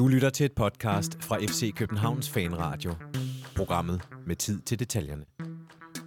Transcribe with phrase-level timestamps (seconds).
[0.00, 2.94] Du lytter til et podcast fra FC Københavns Fanradio.
[3.56, 5.24] Programmet med tid til detaljerne.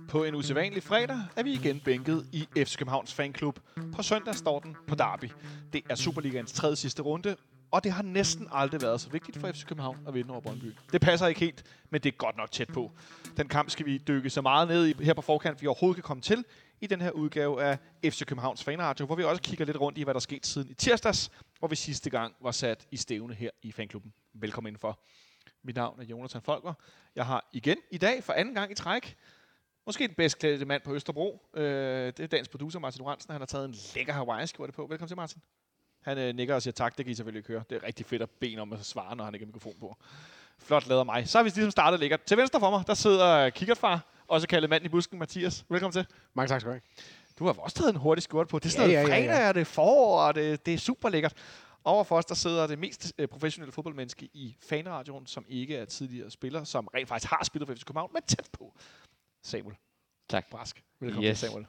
[0.10, 3.60] På en usædvanlig fredag er vi igen bænket i FC Københavns Fanklub.
[3.96, 5.32] På søndag står den på Derby.
[5.74, 7.36] Det er Superligaens tredje sidste runde,
[7.72, 10.74] og det har næsten aldrig været så vigtigt for FC København at vinde over Brøndby.
[10.92, 12.92] Det passer ikke helt, men det er godt nok tæt på.
[13.38, 16.04] Den kamp skal vi dykke så meget ned i her på forkant, vi overhovedet kan
[16.04, 16.46] komme til
[16.82, 20.04] i den her udgave af FC Københavns Fanradio, hvor vi også kigger lidt rundt i,
[20.04, 21.32] hvad der er sket siden i tirsdags,
[21.64, 24.14] hvor vi sidste gang var sat i stævne her i fanklubben.
[24.34, 25.00] Velkommen indenfor.
[25.62, 26.74] Mit navn er Jonathan Folker.
[27.16, 29.18] Jeg har igen i dag for anden gang i træk
[29.86, 31.50] Måske den bedst klædte mand på Østerbro.
[31.54, 31.64] Øh,
[32.06, 33.32] det er dagens producer, Martin Oransen.
[33.32, 34.82] Han har taget en lækker hawaii skjorte på.
[34.82, 35.42] Velkommen til, Martin.
[36.02, 37.64] Han øh, nikker og siger tak, det kan I selvfølgelig ikke høre.
[37.70, 39.98] Det er rigtig fedt at bede om at svare, når han ikke har mikrofon på.
[40.60, 41.30] Flot lader mig.
[41.30, 42.24] Så har vi ligesom startet lækkert.
[42.24, 45.66] Til venstre for mig, der sidder kikkertfar, også kaldet mand i busken, Mathias.
[45.70, 46.08] Velkommen til.
[46.34, 46.82] Mange tak skal du have.
[47.40, 48.60] Du har også taget en hurtig skjort på.
[48.60, 49.48] Det er sådan ja, noget ja, fredag, ja, ja.
[49.48, 51.34] og det er forår, og det, det er super lækkert.
[51.86, 56.32] Overfor os, der sidder det mest øh, professionelle fodboldmenneske i fanradioen, som ikke er tidligere
[56.32, 58.74] spiller, som rent faktisk har spillet for FC København, men tæt på.
[59.44, 59.76] Samuel.
[60.30, 60.50] Tak.
[60.50, 60.84] Brask.
[61.00, 61.40] Velkommen yes.
[61.40, 61.66] til, Samuel.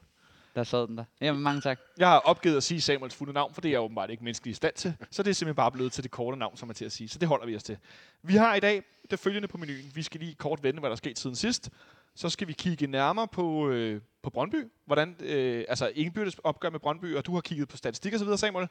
[0.55, 1.05] Der sad den der.
[1.21, 1.79] Jamen, mange tak.
[1.99, 4.51] Jeg har opgivet at sige Samuels fulde navn, for det er jeg åbenbart ikke menneskelig
[4.51, 4.95] i stand til.
[5.11, 7.09] Så det er simpelthen bare blevet til det korte navn, som er til at sige.
[7.09, 7.79] Så det holder vi os til.
[8.23, 9.93] Vi har i dag det følgende på menuen.
[9.95, 11.71] Vi skal lige kort vende, hvad der er sket siden sidst.
[12.15, 14.65] Så skal vi kigge nærmere på, øh, på Brøndby.
[14.87, 18.25] Hvordan, øh, altså indbyrdes opgør med Brøndby, og du har kigget på statistik og så
[18.25, 18.69] videre, Samuel.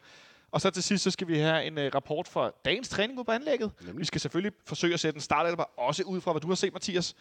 [0.53, 3.31] Og så til sidst, så skal vi have en øh, rapport fra dagens træning på
[3.31, 3.71] anlægget.
[3.81, 3.99] Nemlig.
[3.99, 6.73] Vi skal selvfølgelig forsøge at sætte en startelver, også ud fra, hvad du har set,
[6.73, 7.15] Mathias.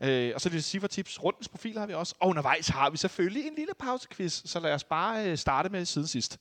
[0.00, 1.24] Øh, og så lidt cifretips.
[1.24, 2.14] Rundens profil har vi også.
[2.20, 5.84] Og undervejs har vi selvfølgelig en lille pausequiz, så lad os bare øh, starte med
[5.84, 6.38] siden sidst.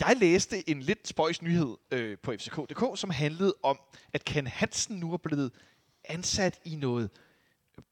[0.00, 3.78] Jeg læste en lidt spøjs nyhed øh, på FCK.dk, som handlede om,
[4.12, 5.52] at Ken Hansen nu er blevet
[6.04, 7.10] ansat i noget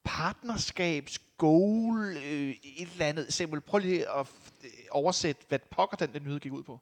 [0.04, 3.32] partnerskabs, goal, øh, et eller andet.
[3.32, 4.26] Samuel, prøv lige at
[4.64, 6.80] øh, oversætte, hvad pokker den, den nyhed gik ud på.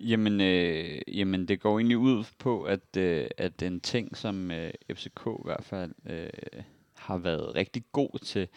[0.00, 4.72] Jamen, øh, jamen det går egentlig ud på, at, øh, at en ting, som øh,
[4.94, 6.30] FCK i hvert fald øh,
[6.94, 8.48] har været rigtig god til,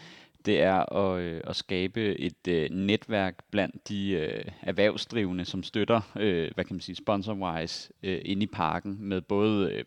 [0.46, 6.02] det er at, øh, at skabe et øh, netværk blandt de øh, erhvervsdrivende, som støtter,
[6.16, 9.84] øh, hvad kan man sige, sponsor-wise, øh, ind i parken med både øh,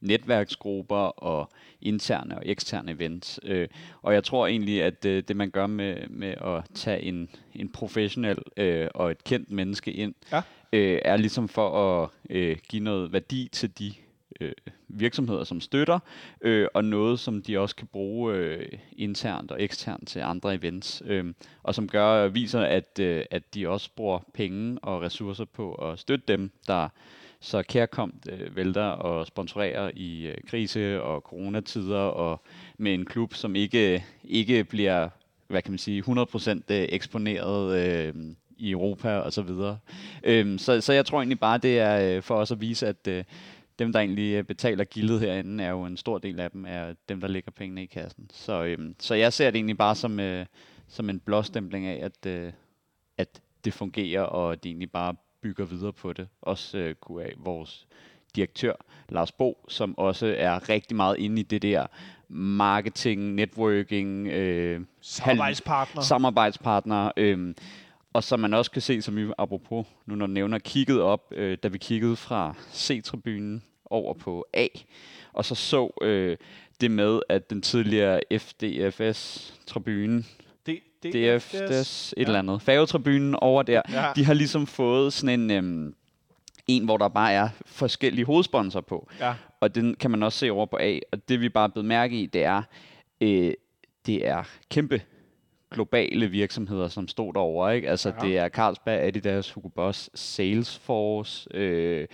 [0.00, 3.40] netværksgrupper og interne og eksterne events.
[3.42, 3.68] Øh,
[4.02, 7.68] og jeg tror egentlig, at øh, det man gør med, med at tage en, en
[7.68, 10.42] professionel øh, og et kendt menneske ind, ja.
[10.72, 13.92] øh, er ligesom for at øh, give noget værdi til de
[14.40, 14.52] øh,
[14.88, 15.98] virksomheder, som støtter,
[16.40, 21.02] øh, og noget, som de også kan bruge øh, internt og eksternt til andre events,
[21.06, 21.24] øh,
[21.62, 25.98] og som gør viser, at, øh, at de også bruger penge og ressourcer på at
[25.98, 26.88] støtte dem, der
[27.40, 32.42] så kærkomt øh, vælter og sponsorerer i øh, krise og coronatider, og
[32.78, 35.08] med en klub, som ikke, ikke bliver
[35.48, 38.14] hvad kan man sige, 100% øh, eksponeret øh,
[38.58, 39.78] i Europa og så videre.
[40.24, 43.08] Øhm, så, så jeg tror egentlig bare, det er øh, for os at vise, at
[43.08, 43.24] øh,
[43.78, 46.94] dem, der egentlig øh, betaler gildet herinde, er jo en stor del af dem, er
[47.08, 48.30] dem, der lægger pengene i kassen.
[48.32, 50.46] Så, øhm, så jeg ser det egentlig bare som, øh,
[50.88, 52.52] som en blåstempling af, at, øh,
[53.18, 56.28] at det fungerer, og de egentlig bare bygger videre på det.
[56.42, 57.86] Også øh, kunne af vores
[58.36, 58.72] direktør,
[59.08, 61.86] Lars Bo, som også er rigtig meget inde i det der
[62.28, 66.02] marketing, networking, øh, samarbejdspartner.
[66.02, 67.54] samarbejdspartner øh,
[68.12, 71.58] og som man også kan se, som vi apropos, nu når nævner, kigget op, øh,
[71.62, 74.66] da vi kiggede fra C-tribunen over på A,
[75.32, 76.36] og så så øh,
[76.80, 80.24] det med, at den tidligere FDFS-tribune,
[81.02, 82.22] DFS, et ja.
[82.22, 84.12] eller andet, færgetribunen over der, ja.
[84.16, 85.50] de har ligesom fået sådan en...
[85.50, 85.92] Øh,
[86.68, 89.08] en, hvor der bare er forskellige hovedsponsor på.
[89.20, 89.34] Ja.
[89.60, 90.98] Og den kan man også se over på A.
[91.12, 92.62] Og det vi bare er blevet mærke i, det er,
[93.20, 93.52] øh,
[94.06, 95.02] det er kæmpe
[95.70, 97.76] globale virksomheder, som stod derovre.
[97.76, 97.90] Ikke?
[97.90, 98.26] Altså, ja.
[98.26, 102.06] det er Carlsberg, Adidas, Hugo Boss, Salesforce, øh,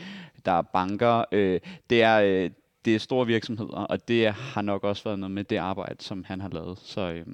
[0.45, 1.25] der er banker.
[1.33, 1.61] Øh,
[1.91, 2.21] det er...
[2.21, 2.51] Øh,
[2.85, 6.25] det er store virksomheder, og det har nok også været noget med det arbejde, som
[6.25, 6.79] han har lavet.
[6.79, 7.27] Så, øh,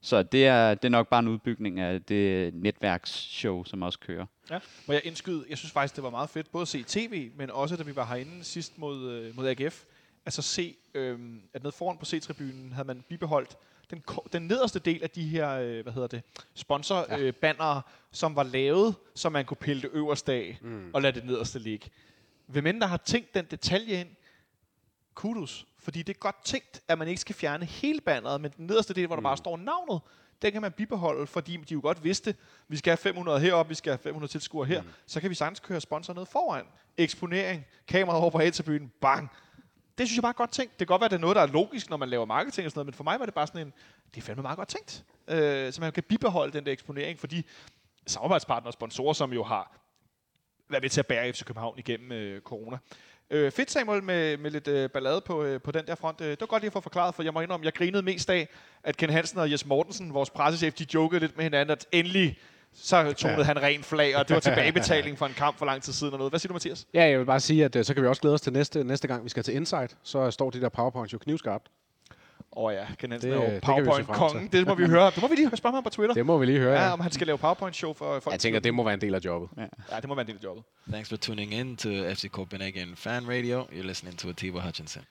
[0.00, 4.26] så det er, det er nok bare en udbygning af det netværksshow, som også kører.
[4.50, 7.30] Ja, må jeg indskyde, jeg synes faktisk, det var meget fedt, både at se tv,
[7.36, 9.84] men også da vi var herinde sidst mod, øh, mod AGF,
[10.26, 11.18] altså se, øh,
[11.54, 13.56] at nede foran på C-tribunen havde man bibeholdt
[13.90, 14.02] den,
[14.32, 16.22] den nederste del af de her, øh, hvad hedder det,
[16.54, 17.76] sponsorbanner, ja.
[17.76, 17.82] øh,
[18.12, 20.90] som var lavet, så man kunne pille det øverste af mm.
[20.92, 21.90] og lade det nederste ligge.
[22.46, 24.08] Hvem end der har tænkt den detalje ind,
[25.14, 25.66] kudos.
[25.78, 28.94] Fordi det er godt tænkt, at man ikke skal fjerne hele banneret, men den nederste
[28.94, 29.22] del, hvor mm.
[29.22, 30.00] der bare står navnet,
[30.42, 32.34] den kan man bibeholde, fordi de jo godt vidste,
[32.68, 34.88] vi skal have 500 heroppe, vi skal have 500 tilskuere her, mm.
[35.06, 36.64] så kan vi sagtens køre sponsor ned foran.
[36.96, 39.30] Eksponering, kameraet over på A-tribunen, bang,
[40.00, 40.72] det synes jeg bare er godt tænkt.
[40.72, 42.66] Det kan godt være, at det er noget, der er logisk, når man laver marketing
[42.66, 43.72] og sådan noget, men for mig var det bare sådan en,
[44.14, 45.04] det er fandme meget godt tænkt.
[45.28, 47.46] Øh, så man kan bibeholde den der eksponering, fordi
[48.06, 49.80] samarbejdspartnere og sponsorer, som jo har
[50.68, 52.78] været med til at bære FC København igennem øh, corona.
[53.30, 56.20] Øh, fedt, Samuel, med, med lidt øh, ballade på, øh, på den der front.
[56.20, 58.30] Øh, det var godt lige at få forklaret, for jeg må indrømme, jeg grinede mest
[58.30, 58.48] af,
[58.82, 62.38] at Ken Hansen og Jes Mortensen, vores pressechef, de jokede lidt med hinanden, at endelig
[62.74, 63.44] så tonede ja.
[63.44, 66.18] han ren flag, og det var tilbagebetaling for en kamp for lang tid siden og
[66.18, 66.32] noget.
[66.32, 66.86] Hvad siger du, Mathias?
[66.94, 68.84] Ja, jeg vil bare sige, at øh, så kan vi også glæde os til næste,
[68.84, 69.96] næste gang, vi skal til Insight.
[70.02, 71.70] Så står de der powerpoints jo knivskarpt.
[72.56, 74.48] Åh oh ja, Ken Hansen Det, er øh, jo det frem PowerPoint-kongen.
[74.52, 75.10] Det må vi høre.
[75.10, 76.14] Det må vi lige spørge ham på Twitter.
[76.14, 76.72] Det må vi lige høre.
[76.72, 76.92] Ja, Ja.
[76.92, 78.32] om han skal lave PowerPoint-show for folk.
[78.32, 79.48] Jeg tænker, det må være en del af jobbet.
[79.90, 80.64] Ja, det må være en del af jobbet.
[80.88, 83.62] Thanks for tuning in to FC Copenhagen Fan Radio.
[83.62, 85.02] You're listening to Atiba Hutchinson.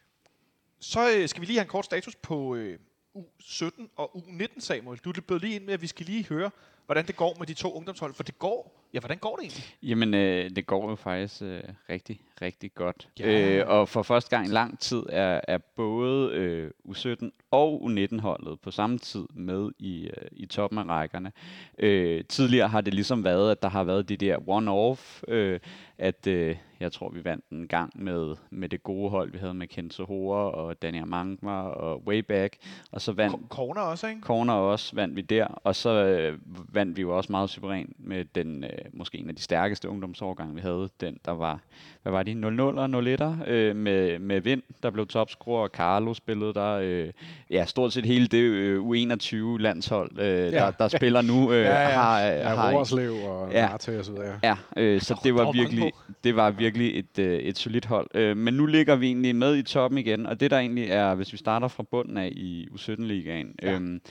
[0.80, 2.80] Så øh, skal vi lige have en kort status på øh,
[3.18, 5.00] U17 og U19, Samuel.
[5.00, 6.52] Du blev lige ind med, at vi skal lige høre,
[6.90, 8.14] hvordan det går med de to ungdomshold.
[8.14, 8.79] For det går.
[8.94, 9.64] Ja, hvordan går det egentlig?
[9.84, 13.10] Jamen, øh, det går jo faktisk øh, rigtig, rigtig godt.
[13.20, 13.58] Ja.
[13.58, 18.60] Øh, og for første gang i lang tid er, er både øh, U17 og U19-holdet
[18.60, 21.32] på samme tid med i, øh, i toppen af rækkerne.
[21.80, 25.60] Øh, tidligere har det ligesom været, at der har været de der one-off, øh,
[25.98, 29.54] at øh, jeg tror, vi vandt en gang med, med det gode hold, vi havde
[29.54, 32.58] med Kenzo Hore og Daniel Mangmar og Wayback.
[32.92, 34.22] Og så vandt Corner også, ikke?
[34.22, 36.40] Corner også vandt vi der, og så øh,
[36.76, 40.56] vandt vi jo også meget suverænt med den øh, måske en af de stærkeste ungdomsårgange,
[40.56, 40.90] vi havde.
[41.02, 41.60] Den, der var,
[42.04, 46.14] hvad var de, 0-0 og 0-1'er øh, med, med Vind, der blev topscorer, og Carlo
[46.14, 46.80] spillede der.
[46.84, 47.10] Øh,
[47.50, 50.50] ja, stort set hele det øh, U21-landshold, øh, ja.
[50.50, 51.90] der, der spiller nu, øh, Ja, ja.
[51.90, 53.68] har, øh, Ja, har Roerslev og Ja.
[53.68, 54.40] Narte og så videre.
[54.44, 55.92] Ja, øh, så det var virkelig,
[56.24, 58.08] det var virkelig et, øh, et solidt hold.
[58.14, 61.16] Øh, men nu ligger vi egentlig med i toppen igen, og det der egentlig er,
[61.16, 63.70] hvis vi starter fra bunden af i U17-ligaen, Ja.
[63.70, 63.76] ja.
[63.76, 64.02] øhm,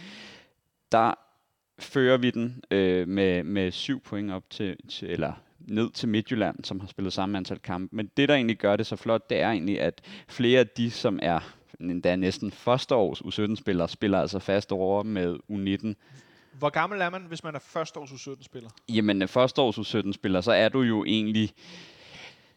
[0.93, 1.15] der
[1.79, 6.65] fører vi den øh, med, med syv point op til, til, eller ned til Midtjylland,
[6.65, 7.97] som har spillet samme antal kampe.
[7.97, 10.91] Men det, der egentlig gør det så flot, det er egentlig, at flere af de,
[10.91, 11.41] som er
[11.81, 15.95] endda næsten første års U17-spillere, spiller altså fast over med U19.
[16.59, 18.71] Hvor gammel er man, hvis man er førsteårs U17-spiller?
[18.89, 21.53] Jamen, øh, første års U17-spiller, så er du jo egentlig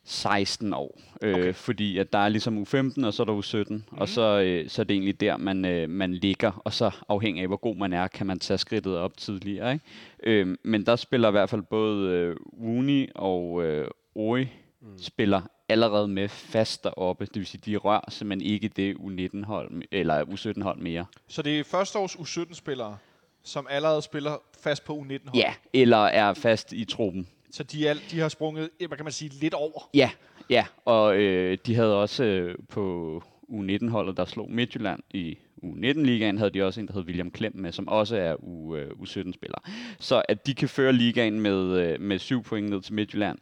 [0.03, 1.01] 16 år.
[1.21, 1.53] Øh, Okay.
[1.53, 3.83] Fordi at der er ligesom U15, og så er der U17, mm.
[3.91, 7.41] og så, øh, så er det egentlig der, man, øh, man ligger, og så afhængig
[7.41, 9.73] af, hvor god man er, kan man tage skridtet op tidligere.
[9.73, 9.85] Ikke?
[10.23, 14.47] Øh, men der spiller i hvert fald både øh, Uni og øh, Oi
[14.81, 14.97] mm.
[14.97, 17.25] spiller allerede med fast deroppe.
[17.25, 21.05] Det vil sige, de rører simpelthen ikke det U19-hold, eller U17-hold mere.
[21.27, 22.97] Så det er førsteårs U17-spillere,
[23.43, 25.35] som allerede spiller fast på U19-hold.
[25.35, 27.27] Ja, eller er fast i truppen.
[27.51, 29.89] Så de, er, de har sprunget, hvad kan man sige, lidt over.
[29.93, 30.11] Ja,
[30.49, 30.65] ja.
[30.85, 36.63] Og øh, de havde også øh, på U19-holdet, der slog Midtjylland i U19-ligaen, havde de
[36.63, 39.69] også en, der hed William Klem med, som også er U, øh, U17-spiller.
[39.99, 43.37] Så at de kan føre ligaen med, øh, med syv point ned til Midtjylland,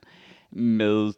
[0.51, 1.13] med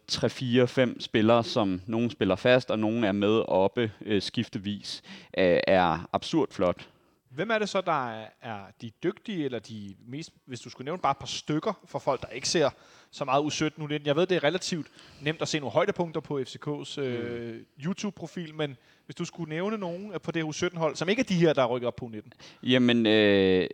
[0.92, 5.02] 3-4-5 spillere, som nogen spiller fast, og nogen er med oppe øh, skiftevis,
[5.38, 6.88] øh, er absurd flot.
[7.34, 10.84] Hvem er det så, der er, er de dygtige, eller de mest, hvis du skulle
[10.84, 12.70] nævne bare et par stykker for folk, der ikke ser
[13.10, 13.88] så meget U17 nu.
[14.04, 14.86] Jeg ved, det er relativt
[15.22, 20.12] nemt at se nogle højdepunkter på FCK's øh, YouTube-profil, men hvis du skulle nævne nogen
[20.22, 22.30] på det U17-hold, som ikke er de her, der er rykket op på U19,
[22.62, 23.68] Jamen, øh,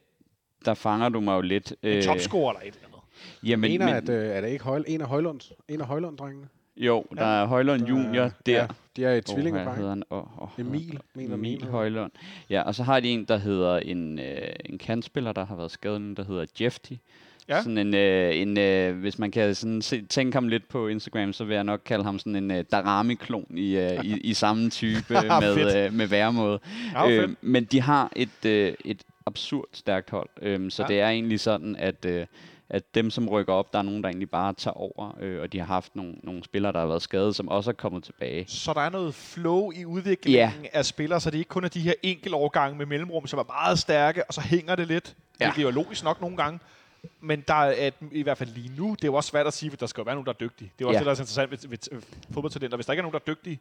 [0.65, 1.71] der fanger du mig jo lidt.
[1.83, 3.01] en Øh, topscorer eller et eller andet.
[3.51, 6.49] jamen, Men, mener, at, øh, er det ikke Højl, en af Højlunds, en af Højlund-drengene?
[6.79, 8.53] Jo, der er Højlund Junior der.
[8.53, 8.67] Ja,
[8.97, 10.03] de er et hvad hedder han?
[10.11, 11.65] Oh, oh, Emil, mener Emil.
[11.65, 12.13] Højlund.
[12.51, 15.71] Ja, og så har de en, der hedder en, øh, en kantspiller, der har været
[15.71, 16.93] skadet der hedder Jefty.
[17.49, 17.63] Ja.
[17.63, 21.33] Sådan en, øh, en øh, hvis man kan sådan se, tænke ham lidt på Instagram,
[21.33, 24.71] så vil jeg nok kalde ham sådan en øh, Darami-klon i, øh, i, i samme
[24.71, 25.05] type
[25.41, 25.77] med, Fedt.
[25.77, 26.59] øh, med væremåde.
[26.95, 30.89] Ja, Øh, men de har et, øh, et absurd stærkt hold, øhm, så ja.
[30.89, 32.27] det er egentlig sådan, at, øh,
[32.71, 35.53] at dem, som rykker op, der er nogen, der egentlig bare tager over, øh, og
[35.53, 38.45] de har haft nogle, nogle spillere, der har været skadet, som også er kommet tilbage.
[38.49, 41.81] Så der er noget flow i udviklingen af spillere, så det ikke kun er de
[41.81, 45.15] her enkelte årgange med mellemrum, som er meget stærke, og så hænger det lidt.
[45.41, 45.45] Ja.
[45.47, 45.51] Ja.
[45.51, 46.59] Det er jo logisk nok nogle gange.
[47.21, 49.53] Men der er, at, i hvert fald lige nu, det er jo også svært at
[49.53, 50.73] sige, at der skal jo være nogen, der er dygtige.
[50.79, 50.99] Det er jo også Ja.
[50.99, 52.03] det, der er interessant ved, ved, ved
[52.35, 52.77] fodboldtalenter.
[52.77, 53.59] Hvis der ikke er nogen, der er dygtige,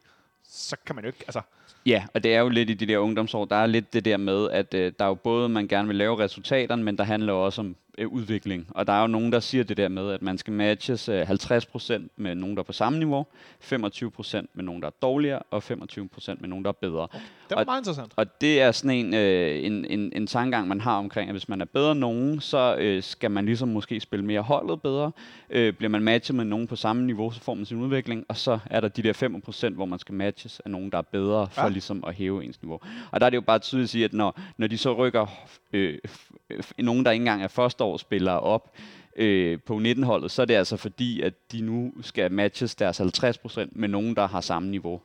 [0.48, 1.18] så kan man jo ikke...
[1.26, 1.40] Altså,
[1.86, 4.16] Ja, og det er jo lidt i de der ungdomsår, der er lidt det der
[4.16, 7.32] med, at øh, der er jo både, man gerne vil lave resultaterne, men der handler
[7.32, 7.74] også om øh,
[8.06, 8.66] udvikling.
[8.70, 11.30] Og der er jo nogen, der siger det der med, at man skal matches øh,
[11.30, 13.26] 50% med nogen, der er på samme niveau,
[13.72, 17.08] 25% med nogen, der er dårligere, og 25% med nogen, der er bedre.
[17.12, 18.12] det var Og- meget interessant.
[18.16, 21.48] Og det er sådan en, øh, en, en, en tankegang, man har omkring, at hvis
[21.48, 25.12] man er bedre end nogen, så øh, skal man ligesom måske spille mere holdet bedre.
[25.50, 28.36] Øh, bliver man matchet med nogen på samme niveau, så får man sin udvikling, og
[28.36, 31.48] så er der de der 5%, hvor man skal matches af nogen, der er bedre,
[31.50, 31.68] for Ja.
[31.68, 32.80] ligesom at hæve ens niveau.
[33.10, 35.26] Og der er det jo bare tydeligt at sige, at når, når de så rykker
[35.72, 37.48] øh, f- nogen, der ikke engang er
[37.88, 38.70] førsteårsspillere op,
[39.16, 43.68] øh, på 19-holdet, så er det altså fordi, at de nu skal matches deres 50%
[43.72, 45.00] med nogen, der har samme niveau.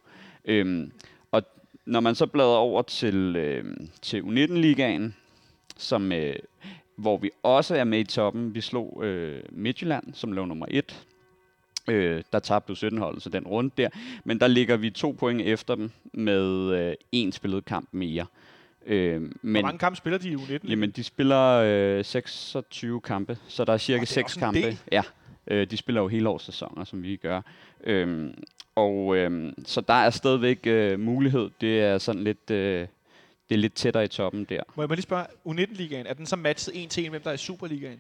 [0.46, 0.92] Øhm,
[1.32, 1.44] og
[1.86, 3.66] når man så bladrer over til, øh,
[4.02, 5.16] til U19-ligaen,
[5.78, 6.36] som, øh,
[6.96, 11.06] hvor vi også er med i toppen, vi slog øh, Midtjylland, som lå nummer 1.
[11.90, 13.90] Øh, der tabte U17-holdet så den runde der.
[14.24, 18.22] Men der ligger vi to point efter dem med øh, en spillet kamp mere.
[18.22, 18.43] Øh,
[18.86, 20.70] hvor men mange kampe spiller de i U19?
[20.70, 21.62] jamen, de spiller
[21.98, 24.78] øh, 26 kampe, så der er cirka er 6 også en kampe.
[24.92, 25.02] Ja,
[25.48, 27.42] øh, de spiller jo hele års sæsoner, som vi gør.
[27.84, 28.34] Øhm,
[28.76, 31.50] og øhm, så der er stadigvæk øh, mulighed.
[31.62, 32.88] Det er sådan lidt, øh,
[33.50, 34.62] det er lidt tættere i toppen der.
[34.76, 37.30] Må jeg bare lige spørge, U19-ligaen, er den så matchet en til en, hvem der
[37.30, 38.00] er i Superligaen?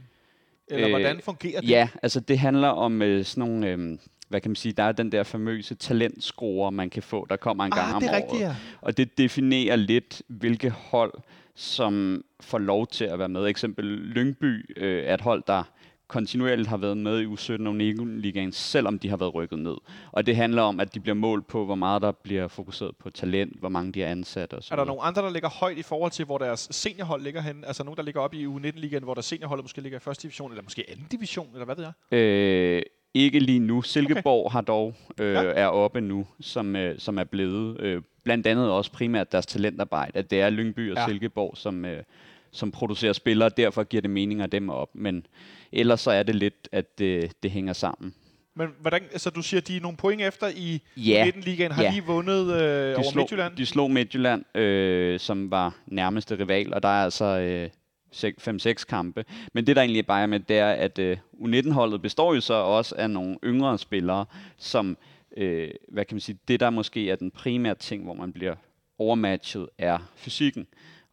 [0.67, 1.69] Eller Øh, hvordan fungerer det?
[1.69, 3.97] Ja, altså det handler om øh, sådan nogle, øh,
[4.33, 7.65] hvad kan man sige, der er den der famøse talentscore, man kan få, der kommer
[7.65, 8.23] en gang ah, om det er året.
[8.23, 8.55] rigtigt, ja.
[8.81, 11.13] Og det definerer lidt, hvilke hold,
[11.55, 13.47] som får lov til at være med.
[13.47, 15.63] Eksempel Lyngby øh, er et hold, der
[16.07, 17.75] kontinuerligt har været med i U17 og
[18.05, 19.75] ligaen selvom de har været rykket ned.
[20.11, 23.09] Og det handler om, at de bliver målt på, hvor meget der bliver fokuseret på
[23.09, 25.77] talent, hvor mange de er ansat og så Er der nogle andre, der ligger højt
[25.77, 27.63] i forhold til, hvor deres seniorhold ligger hen?
[27.63, 30.51] Altså nogen, der ligger op i U19-ligaen, hvor deres seniorhold måske ligger i første division,
[30.51, 32.19] eller måske anden division, eller hvad ved jeg?
[32.19, 32.81] Øh,
[33.13, 33.81] ikke lige nu.
[33.81, 34.53] Silkeborg okay.
[34.53, 35.43] har dog øh, Ja.
[35.43, 40.19] er oppe nu, som, øh, som er blevet øh, blandt andet også primært deres talentarbejde.
[40.19, 41.07] At det er Lyngby og Ja.
[41.07, 42.03] Silkeborg, som, øh,
[42.51, 44.89] som producerer spillere, derfor giver det mening at dem op.
[44.93, 45.25] Men
[45.71, 48.13] ellers så er det lidt, at det, det hænger sammen.
[48.55, 51.25] Men hvordan, altså du siger, de er nogle point efter i Ja.
[51.27, 51.89] U19-ligaen, har Ja.
[51.91, 53.55] lige vundet øh, over slog, Midtjylland?
[53.57, 57.69] de slog Midtjylland, øh, som var nærmeste rival, og der er altså øh,
[58.13, 59.25] 5-6 kampe.
[59.53, 62.53] Men det, der egentlig bare er med, det er, at øh, U19-holdet består jo så
[62.53, 64.25] også af nogle yngre spillere,
[64.57, 64.97] som,
[65.37, 68.55] øh, hvad kan man sige, det der måske er den primære ting, hvor man bliver
[68.99, 70.67] overmatchet, er fysikken.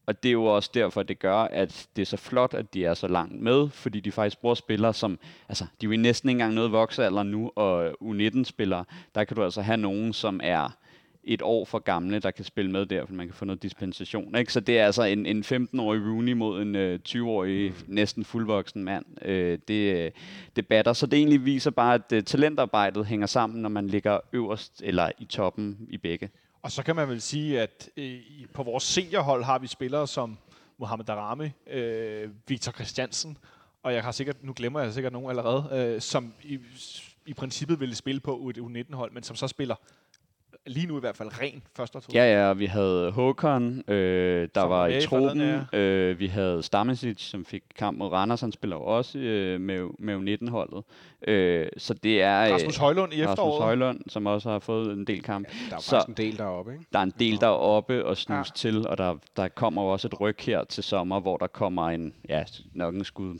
[0.07, 2.85] Og det er jo også derfor, det gør, at det er så flot, at de
[2.85, 6.29] er så langt med, fordi de faktisk bruger spillere, som, altså, de er jo næsten
[6.29, 10.41] ikke engang noget voksealder nu, og øh, U19-spillere, der kan du altså have nogen, som
[10.43, 10.77] er
[11.25, 14.37] et år for gamle, der kan spille med der, for man kan få noget dispensation.
[14.37, 14.53] Ikke?
[14.53, 19.05] Så det er altså en, en 15-årig Rooney mod en øh, 20-årig, næsten fuldvoksen mand.
[19.23, 20.11] Øh, det, øh,
[20.57, 20.93] det batter.
[20.93, 25.11] Så det egentlig viser bare, at øh, talentarbejdet hænger sammen, når man ligger øverst eller
[25.19, 26.31] i toppen i begge.
[26.63, 28.19] Og så kan man vel sige, at øh,
[28.55, 30.39] på vores seniorhold har vi spillere som
[30.79, 33.39] Mohamed Darami, øh, Victor Christiansen,
[33.83, 36.59] og jeg har sikkert, nu glemmer jeg sikkert nogen allerede, øh, som i,
[37.27, 39.75] i princippet ville spille på et U19-hold, men som så spiller
[40.67, 44.61] lige nu i hvert fald ren første og Ja, ja, vi havde Håkon, øh, der
[44.61, 45.41] Som var i truppen.
[45.73, 48.41] Øh, vi havde Stamisic, som fik kamp mod Randers.
[48.41, 50.85] Han spiller også øh, med, med U19-holdet.
[51.29, 52.47] Øh, så det er...
[52.47, 53.63] øh, Rasmus Højlund i Rasmus efteråret.
[53.65, 55.49] Højlund, som også har fået en del kamp.
[55.71, 56.85] Der er Så- faktisk en del deroppe, ikke?
[56.93, 58.37] Der er en del, der er oppe og snus Ja.
[58.39, 58.43] ja.
[58.55, 62.15] til, og der, der kommer også et ryg her til sommer, hvor der kommer en,
[62.29, 63.39] ja, nok en skud,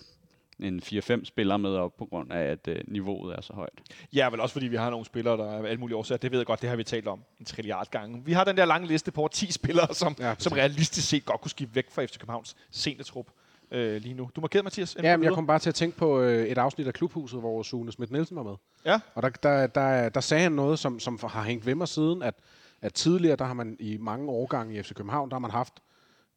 [0.63, 3.81] en 4-5 spillere med op på grund af, at øh, niveauet er så højt.
[4.13, 6.19] Ja, vel også fordi vi har nogle spillere, der er alle mulige årsager.
[6.19, 8.23] Det ved jeg godt, det har vi talt om en trilliard gange.
[8.25, 11.25] Vi har den der lange liste på over 10 spillere, som, Ja, som realistisk set
[11.25, 13.27] godt kunne skifte væk fra FC Københavns seniortrup
[13.71, 14.31] øh, lige nu.
[14.37, 14.97] Du markerede, Mathias.
[15.03, 17.63] Ja, men jeg kom bare til at tænke på øh, et afsnit af Klubhuset, hvor
[17.63, 18.55] Sune Schmidt Nielsen var med.
[18.85, 19.01] Ja.
[19.15, 22.23] Og der, der, der, der sagde han noget, som, som har hængt ved mig siden,
[22.23, 22.35] at,
[22.83, 25.75] at tidligere, der har man i mange årgange i FC København, der har man haft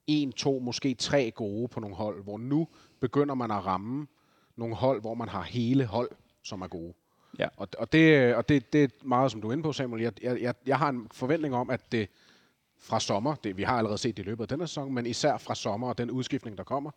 [0.07, 2.67] en, to, måske tre gode på nogle hold, hvor nu
[2.99, 4.07] begynder man at ramme
[4.55, 6.09] nogle hold, hvor man har hele hold,
[6.43, 6.93] som er gode.
[7.39, 7.47] Ja.
[7.57, 10.01] Og, og, det, og det, det er meget, som du er inde på, Samuel.
[10.01, 12.09] Jeg, jeg, jeg, jeg har en forventning om, at det
[12.79, 15.37] fra sommer, det, vi har allerede set det i løbet af denne sæson, men især
[15.37, 16.91] fra sommer og den udskiftning, der kommer,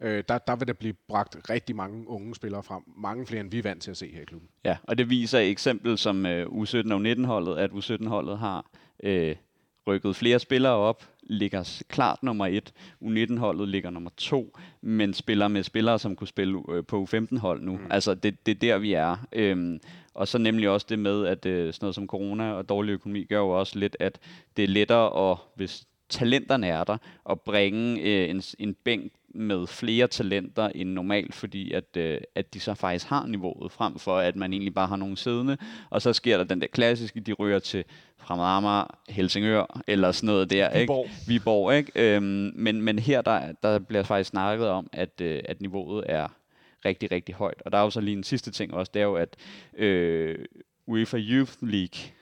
[0.00, 2.82] øh, der, der vil der blive bragt rigtig mange unge spillere frem.
[2.96, 4.48] Mange flere, end vi er vant til at se her i klubben.
[4.64, 8.70] Ja, og det viser et eksempel som øh, U17 og U19-holdet, at U17-holdet har
[9.02, 9.36] øh,
[9.86, 12.72] rykket flere spillere op, ligger klart nummer et.
[13.02, 17.72] U19-holdet ligger nummer to, men spiller med spillere, som kunne spille øh, på U15-hold nu.
[17.72, 17.86] Mm.
[17.90, 19.16] Altså, det, det er der, vi er.
[19.32, 19.80] Øhm,
[20.14, 23.24] og så nemlig også det med, at øh, sådan noget som corona og dårlig økonomi
[23.24, 24.18] gør jo også lidt, at
[24.56, 26.96] det er lettere at, hvis talenterne er der,
[27.30, 32.54] at bringe øh, en, en bænk med flere talenter end normalt, fordi at, øh, at
[32.54, 35.56] de så faktisk har niveauet, frem for at man egentlig bare har nogen siddende,
[35.90, 37.84] og så sker der den der klassiske, de ryger til
[38.18, 40.80] Fremad Amager, Helsingør, eller sådan noget der.
[40.80, 41.04] Viborg.
[41.04, 41.16] Ikke?
[41.28, 42.16] Viborg, ikke?
[42.16, 46.28] Øhm, men, men her, der, der bliver faktisk snakket om, at, øh, at niveauet er
[46.84, 47.62] rigtig, rigtig højt.
[47.64, 49.36] Og der er jo så lige en sidste ting også, det er jo, at
[49.78, 50.38] øh,
[50.86, 52.12] UEFA Youth League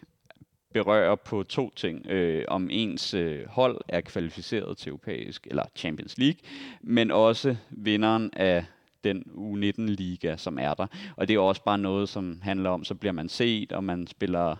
[0.85, 2.07] berører på to ting.
[2.07, 6.39] Øh, om ens øh, hold er kvalificeret til europæisk eller Champions League,
[6.81, 8.65] men også vinderen af
[9.05, 10.87] den U19-liga, som er der.
[11.17, 14.07] Og det er også bare noget, som handler om, så bliver man set, og man
[14.07, 14.57] spiller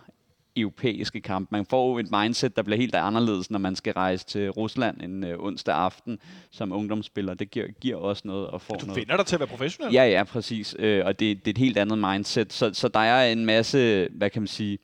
[0.57, 1.47] europæiske kampe.
[1.51, 5.01] Man får jo et mindset, der bliver helt anderledes, når man skal rejse til Rusland
[5.01, 6.19] en øh, onsdag aften
[6.51, 7.33] som ungdomsspiller.
[7.33, 8.99] Det giver, giver også noget at få Du noget.
[8.99, 9.93] vinder dig til at være professionel.
[9.93, 10.75] Ja, ja, præcis.
[10.79, 12.53] Øh, og det, det er et helt andet mindset.
[12.53, 14.77] Så, så der er en masse, hvad kan man sige,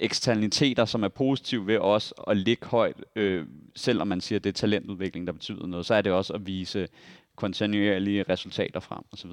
[0.00, 4.50] eksternaliteter, som er positive ved os at ligge højt, øh, selvom man siger, at det
[4.50, 6.88] er talentudvikling, der betyder noget, så er det også at vise
[7.36, 9.30] kontinuerlige resultater frem osv.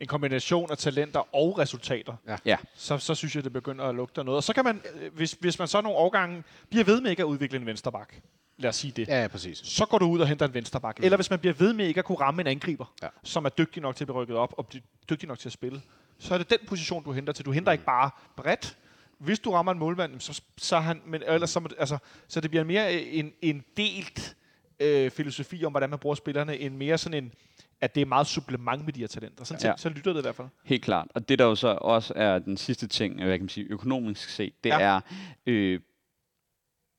[0.00, 2.14] En kombination af talenter og resultater.
[2.28, 2.36] Ja.
[2.44, 2.56] Ja.
[2.74, 4.36] Så, så synes jeg, det begynder at lugte noget.
[4.36, 7.22] Og så kan man, øh, hvis, hvis man så nogle årgange bliver ved med ikke
[7.22, 8.14] at udvikle en vensterbak,
[8.58, 9.58] lad os sige det, Ja, ja, præcis.
[9.64, 10.98] så går du ud og henter en vensterbak.
[10.98, 11.04] Mm.
[11.04, 13.08] Eller hvis man bliver ved med ikke at kunne ramme en angriber, Ja.
[13.24, 14.66] som er dygtig nok til at blive rykket op og
[15.10, 15.80] dygtig nok til at spille,
[16.18, 17.44] så er det den position, du henter til.
[17.44, 17.74] Du henter mm.
[17.74, 18.76] ikke bare bredt.
[19.20, 21.98] Hvis du rammer en målmand, så, så han, men ellers så, altså,
[22.28, 24.36] så det bliver mere en, en delt
[24.80, 27.32] øh, filosofi om, hvordan man bruger spillerne, end mere sådan en,
[27.80, 29.44] at det er meget supplement med de her talenter.
[29.44, 29.68] Sådan Ja.
[29.68, 29.76] ja.
[29.76, 30.48] så lytter det i hvert fald.
[30.64, 31.08] Helt klart.
[31.14, 34.28] Og det der jo så også er den sidste ting, hvad kan man sige, økonomisk
[34.28, 34.80] set, det ja.
[34.80, 35.00] er,
[35.46, 35.80] øh,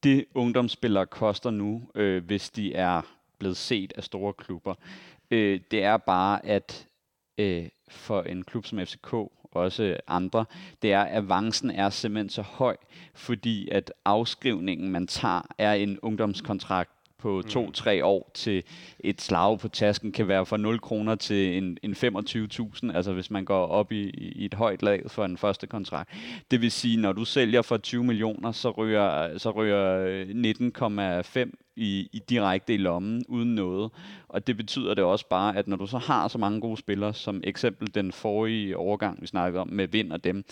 [0.03, 3.01] det ungdomsspillere koster nu, øh, hvis de er
[3.39, 4.75] blevet set af store klubber,
[5.31, 6.87] øh, det er bare, at
[7.37, 9.13] øh, for en klub som FCK,
[9.60, 10.46] også andre,
[10.81, 12.75] det er, at avancen er simpelthen så høj,
[13.13, 16.91] fordi at afskrivningen, man tager, er en ungdomskontrakt
[17.22, 18.63] på to-tre år til
[19.00, 23.31] et slag på tasken kan være fra 0 kroner til en, en 25.000, altså hvis
[23.31, 26.10] man går op i, i et højt lag for en første kontrakt.
[26.51, 30.27] Det vil sige, når du sælger for 20 millioner, så ryger, så ryger øh,
[31.46, 33.91] 19,5 i, i direkte i lommen uden noget.
[34.29, 37.13] Og det betyder det også bare, at når du så har så mange gode spillere,
[37.13, 40.43] som eksempel den forrige overgang, vi snakkede om med Vind og dem, mm.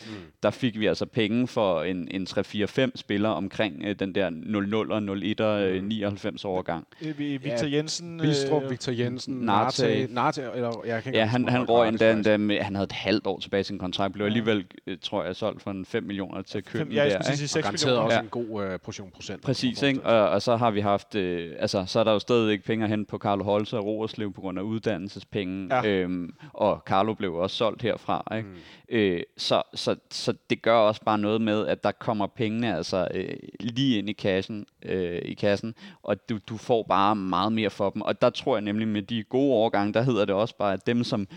[0.43, 4.93] der fik vi altså penge for en, en 3-4-5 spillere omkring øh, den der 0-0
[4.93, 4.97] og
[5.41, 6.88] 0-1 og øh, 99 overgang.
[7.05, 8.19] Øh, vi- Victor Jensen...
[8.21, 10.07] Bistrup, øh, Victor Jensen, Narte.
[10.11, 12.91] Narte, eller jeg kan ikke Ja, han, han røg endda, endda med, han havde et
[12.91, 16.03] halvt år tilbage i sin kontrakt, blev alligevel, øh, tror jeg, solgt for en 5
[16.03, 17.21] millioner til Køben ja, jeg der.
[17.35, 18.01] sige Og 6 garanteret millioner.
[18.05, 18.21] også Ja.
[18.21, 19.41] en god øh, portion procent.
[19.41, 20.03] Præcis, ikke?
[20.03, 22.87] Og, og så har vi haft, øh, altså, så er der jo stadig ikke penge
[22.87, 25.85] hente på Carlo Holse og Roerslev på grund af uddannelsespenge, Ja.
[25.85, 28.49] øhm, og Carlo blev også solgt herfra, ikke?
[28.49, 28.55] Mm.
[28.89, 33.07] Øh, så, så, så det gør også bare noget med, at der kommer pengene altså
[33.13, 37.69] øh, lige ind i kassen, øh, i kassen, og du, du får bare meget mere
[37.69, 38.01] for dem.
[38.01, 40.87] Og der tror jeg nemlig med de gode overgange, der hedder det også bare, at
[40.87, 41.27] dem som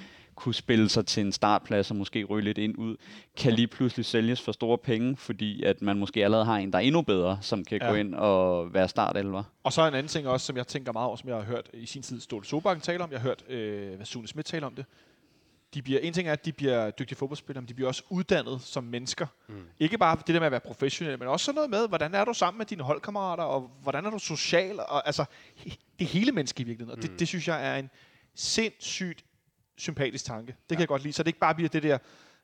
[0.43, 2.97] kunne spille sig til en startplads og måske ryge lidt ind ud,
[3.37, 6.79] kan lige pludselig sælges for store penge, fordi at man måske allerede har en, der
[6.79, 7.89] er endnu bedre, som kan Ja.
[7.89, 9.43] gå ind og være startelver.
[9.63, 11.71] Og så en anden ting også, som jeg tænker meget over, som jeg har hørt
[11.75, 13.11] i sin tid Ståle Sobakken tale om.
[13.13, 14.85] Jeg har hørt øh, hvad Sune Schmidt tale om det.
[15.75, 18.61] De bliver, en ting er, at de bliver dygtige fodboldspillere, men de bliver også uddannet
[18.63, 19.27] som mennesker.
[19.49, 19.55] Mm.
[19.79, 22.25] Ikke bare det der med at være professionel, men også sådan noget med, hvordan er
[22.25, 25.25] du sammen med dine holdkammerater, og hvordan er du social, og altså
[25.99, 26.99] det hele menneske i virkeligheden.
[26.99, 27.91] Og det, det synes jeg er en
[28.35, 29.25] sindssygt
[29.83, 30.47] sympatisk tanke.
[30.47, 31.13] Det kan jeg godt lide.
[31.13, 31.99] Så det ikke bare bliver det der,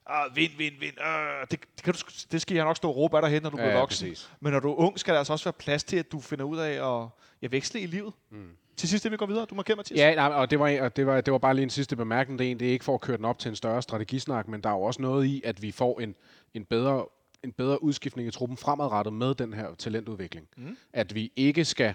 [0.06, 1.98] ah, vind, vind, vind, øh, det, det, kan du,
[2.32, 3.80] det skal jeg nok stå og råbe af dig hen, når du Ja, bliver ja,
[3.80, 4.08] voksen.
[4.08, 4.30] præcis.
[4.40, 6.44] Men når du er ung, skal der altså også være plads til, at du finder
[6.44, 7.08] ud af at
[7.42, 8.12] ja, veksle i livet.
[8.30, 8.48] Mm.
[8.76, 9.98] Til sidst, inden vi går videre, du markerer, Mathias.
[9.98, 12.38] Ja, nej, og det var, og det, var, det var bare lige en sidste bemærkning.
[12.38, 14.60] Det er, det er ikke for at køre den op til en større strategisnak, men
[14.60, 16.14] der er jo også noget i, at vi får en,
[16.54, 17.06] en, bedre,
[17.44, 20.48] en bedre udskiftning i truppen fremadrettet med den her talentudvikling.
[20.56, 20.76] Mm.
[20.92, 21.94] At vi ikke skal,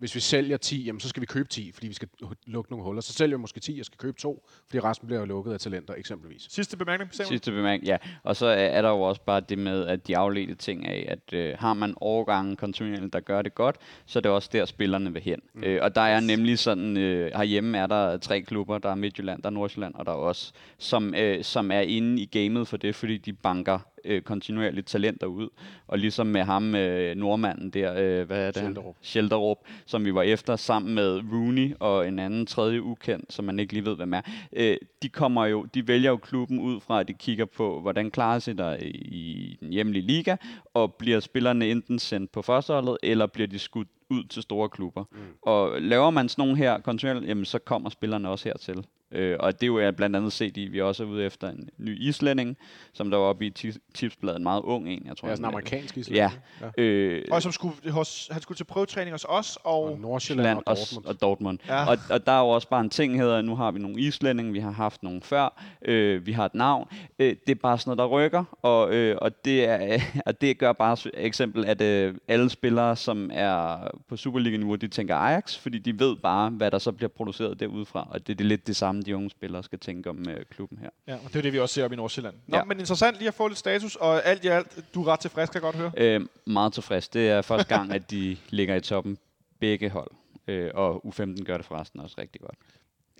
[0.00, 2.08] hvis vi sælger 10, jamen, så skal vi købe 10, fordi vi skal
[2.46, 3.00] lukke nogle huller.
[3.02, 5.94] Så sælger vi måske 10 og skal købe to, fordi resten bliver lukket af talenter
[5.94, 6.46] eksempelvis.
[6.50, 7.28] Sidste bemærkning, Samuel.
[7.28, 7.96] Sidste bemærkning, ja.
[8.22, 11.06] Og så er er der jo også bare det med, at de afledte ting af,
[11.08, 14.64] at øh, har man overgangen kontinuerligt, der gør det godt, så er det også der,
[14.64, 15.40] spillerne vil hen.
[15.54, 15.64] Mm.
[15.64, 19.42] Øh, og der er nemlig sådan, øh, herhjemme er der tre klubber, der er Midtjylland,
[19.42, 22.76] der er Nordsjælland, og der er også, som, øh, som er inde i gamet for
[22.76, 25.48] det, fordi de banker øh, kontinuerligt talenter ud.
[25.86, 28.62] Og ligesom med ham, øh, nordmanden der, øh, hvad er det?
[28.62, 28.72] han?
[28.72, 28.96] Schelderup.
[29.02, 33.60] Schelderup, som vi var efter, sammen med Rooney og en anden tredje ukendt, som man
[33.60, 34.20] ikke lige ved, hvem er.
[34.52, 38.10] Øh, de kommer jo, de vælger jo klubben ud fra, at de kigger på, hvordan
[38.10, 40.36] klarer sig der i, i den hjemlige liga,
[40.74, 45.04] og bliver spillerne enten sendt på førsteholdet, eller bliver de skudt ud til store klubber.
[45.12, 45.18] Mm.
[45.42, 48.84] Og laver man sådan nogle her kontinuerligt, jamen så kommer spillerne også hertil.
[49.12, 51.48] Øh, og det er jo blandt andet set i, at vi også er ude efter
[51.50, 52.56] en ny islænding,
[52.92, 55.28] som der var oppe i ti- tipsbladet, en meget ung en, jeg tror.
[55.28, 56.00] Det er sådan en amerikansk Ja.
[56.00, 56.32] islænding.
[56.78, 56.82] ja.
[56.82, 60.58] Øh, Og som skulle, hos, han skulle til prøvetræning hos os, og, Og Nordsjælland Land
[60.58, 61.06] og og, Dortmund.
[61.06, 61.58] og Dortmund.
[61.68, 61.74] Ja.
[61.80, 61.90] Ja.
[61.90, 64.52] Og, og der er jo også bare en ting, hedder, nu har vi nogle islændinge,
[64.52, 66.88] vi har haft nogle før, øh, vi har et navn.
[67.18, 70.58] Øh, det er bare sådan noget, der rykker, og, øh, og, det, er, og det
[70.58, 73.76] gør bare eksempel, at øh, alle spillere, som er
[74.08, 78.08] på Superliga-niveau, de tænker Ajax, fordi de ved bare, hvad der så bliver produceret derudfra,
[78.10, 80.78] og det, det er lidt det samme, de unge spillere skal tænke om øh, klubben
[80.78, 80.90] her.
[81.06, 82.36] ja, og det er det, vi også ser op i Nordsjælland.
[82.46, 82.64] Nå, Ja.
[82.64, 85.50] men interessant lige at få lidt status, og alt i alt, du er ret tilfreds,
[85.50, 85.92] kan jeg godt høre.
[85.96, 87.08] Øh, meget tilfreds.
[87.08, 89.18] Det er første gang, at de ligger i toppen,
[89.58, 90.10] begge hold.
[90.48, 92.54] Øh, og U15 gør det forresten også rigtig godt.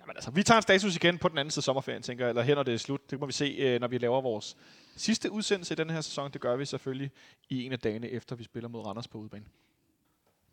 [0.01, 2.29] Jamen altså, vi tager en status igen på den anden side af sommerferien, tænker jeg,
[2.29, 3.11] eller hen når det er slut.
[3.11, 4.57] Det må vi se, øh, når vi laver vores
[4.97, 6.33] sidste udsendelse i den her sæson.
[6.33, 7.11] Det gør vi selvfølgelig
[7.49, 9.45] i en af dagene efter, vi spiller mod Randers på udebane.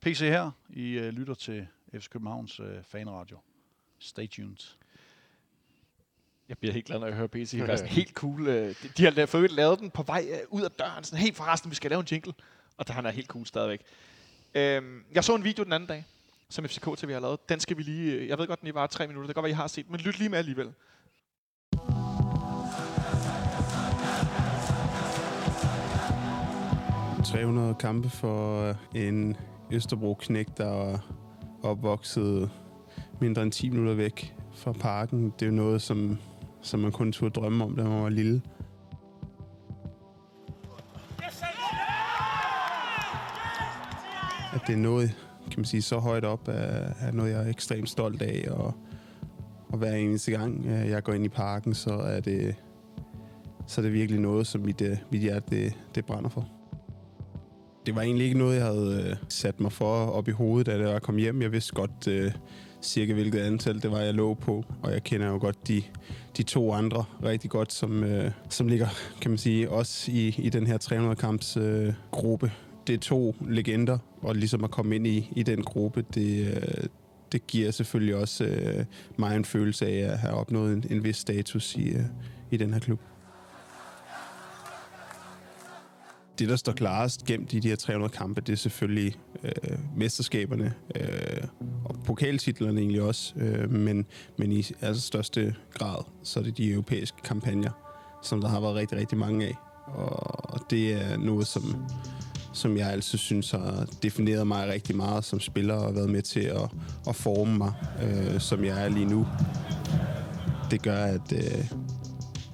[0.01, 0.51] PC her.
[0.69, 1.67] I øh, lytter til
[1.99, 3.37] FC Københavns øh, fanradio.
[3.99, 4.57] Stay tuned.
[6.49, 7.51] Jeg bliver helt glad, når jeg hører PC.
[7.51, 8.47] Det er sådan helt cool.
[8.47, 11.03] øh, de- De har for øvrigt lavet den på vej øh, ud af døren.
[11.03, 12.33] Sådan, hey forresten, vi skal lave en jingle.
[12.77, 13.81] Og der han er helt cool stadigvæk.
[14.55, 16.05] Øhm, jeg så en video den anden dag,
[16.49, 17.49] som FCK TV har lavet.
[17.49, 18.11] Den skal vi lige...
[18.13, 19.27] øh, Jeg ved godt, den I var tre minutter.
[19.27, 20.67] Det kan godt være, I har set, men lyt lige med alligevel.
[27.19, 29.35] Øh, 300 kampe for en
[29.71, 30.97] Østerbro-knæk, der
[31.63, 32.49] opvokset
[33.21, 35.29] mindre end 10 minutter væk fra parken.
[35.29, 36.17] Det er jo noget, som,
[36.67, 38.41] som man kun turde drømme om, da man var lille.
[44.53, 47.49] At det er noget, kan man sige, så højt op, er, er noget, jeg er
[47.49, 48.51] ekstremt stolt af.
[48.51, 48.73] Og,
[49.69, 52.55] og hver eneste gang, øh, jeg går ind i parken, så er det,
[53.67, 56.47] så er det virkelig noget, som mit, øh, mit hjerte det, det brænder for.
[57.85, 60.89] Det var egentlig ikke noget, jeg havde øh, sat mig for op i hovedet, da
[60.89, 61.41] jeg kom hjem.
[61.41, 62.31] Jeg vidste godt øh,
[62.81, 64.65] cirka, hvilket antal det var, jeg lå på.
[64.83, 65.83] Og jeg kender jo godt de,
[66.37, 68.87] de to andre rigtig godt, som, øh, som ligger,
[69.21, 72.51] kan man sige, også i, i den her 300-kamps øh, gruppe.
[72.87, 76.87] Det er to legender, og ligesom at komme ind i, i den gruppe, det, øh,
[77.31, 78.85] det giver selvfølgelig også øh,
[79.17, 82.03] mig en følelse af at have opnået en, en vis status i, øh,
[82.51, 82.99] i den her klub.
[86.39, 90.73] Det, der står klarest gemt i de her 300 kampe, det er selvfølgelig øh, mesterskaberne
[90.95, 91.43] øh,
[91.85, 94.05] og pokaltitlerne egentlig også, øh, men,
[94.37, 97.71] men i altså største grad, så er det de europæiske kampagner,
[98.23, 99.55] som der har været rigtig, rigtig mange af.
[99.85, 101.85] Og, og det er noget, som,
[102.53, 106.39] som jeg altså synes har defineret mig rigtig meget som spiller og været med til
[106.39, 106.69] at,
[107.07, 107.73] at forme mig,
[108.03, 109.27] øh, som jeg er lige nu.
[110.71, 111.69] Det gør, at øh,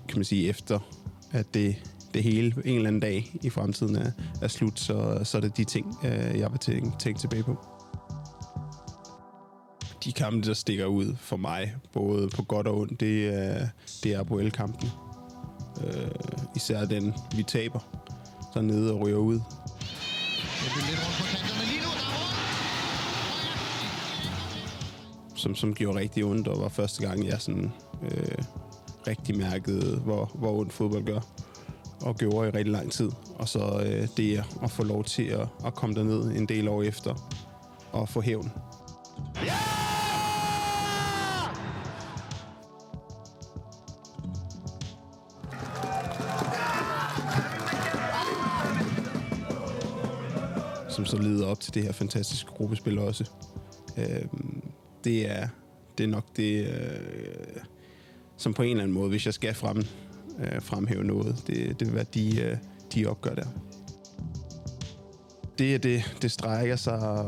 [0.08, 0.80] kan man sige, efter
[1.32, 1.76] at det
[2.14, 5.58] det hele en eller anden dag i fremtiden er, er slut, så, så er det
[5.58, 7.58] de ting, øh, jeg vil tænke, tænke tilbage på.
[10.04, 13.68] De kampe, der stikker ud for mig, både på godt og ondt, det er,
[14.04, 14.90] det er Apoel-kampen.
[15.84, 16.12] Øh,
[16.56, 17.80] især den, vi taber
[18.54, 19.40] dernede og ryger ud.
[25.36, 27.72] Som, som gjorde rigtig ondt, og var første gang, jeg sådan,
[28.04, 28.38] øh,
[29.08, 31.20] rigtig mærkede, hvor, hvor ondt fodbold gør
[32.04, 33.12] og gjorde i rigtig lang tid.
[33.36, 36.84] Og så øh, det at få lov til at, at komme derned en del år
[36.84, 37.16] efter
[37.92, 38.52] og få hævn.
[50.90, 53.30] Som så leder op til det her fantastiske gruppespil også.
[53.98, 54.26] Øh,
[55.04, 55.48] det er
[55.98, 57.62] det er nok det, øh,
[58.38, 59.84] som på en eller anden måde, hvis jeg skal frem,
[60.40, 61.44] øh, fremhæve noget.
[61.48, 62.58] Det, det vil være de, øh,
[62.96, 63.48] de opgør der.
[65.58, 67.28] Det er det, det strækker sig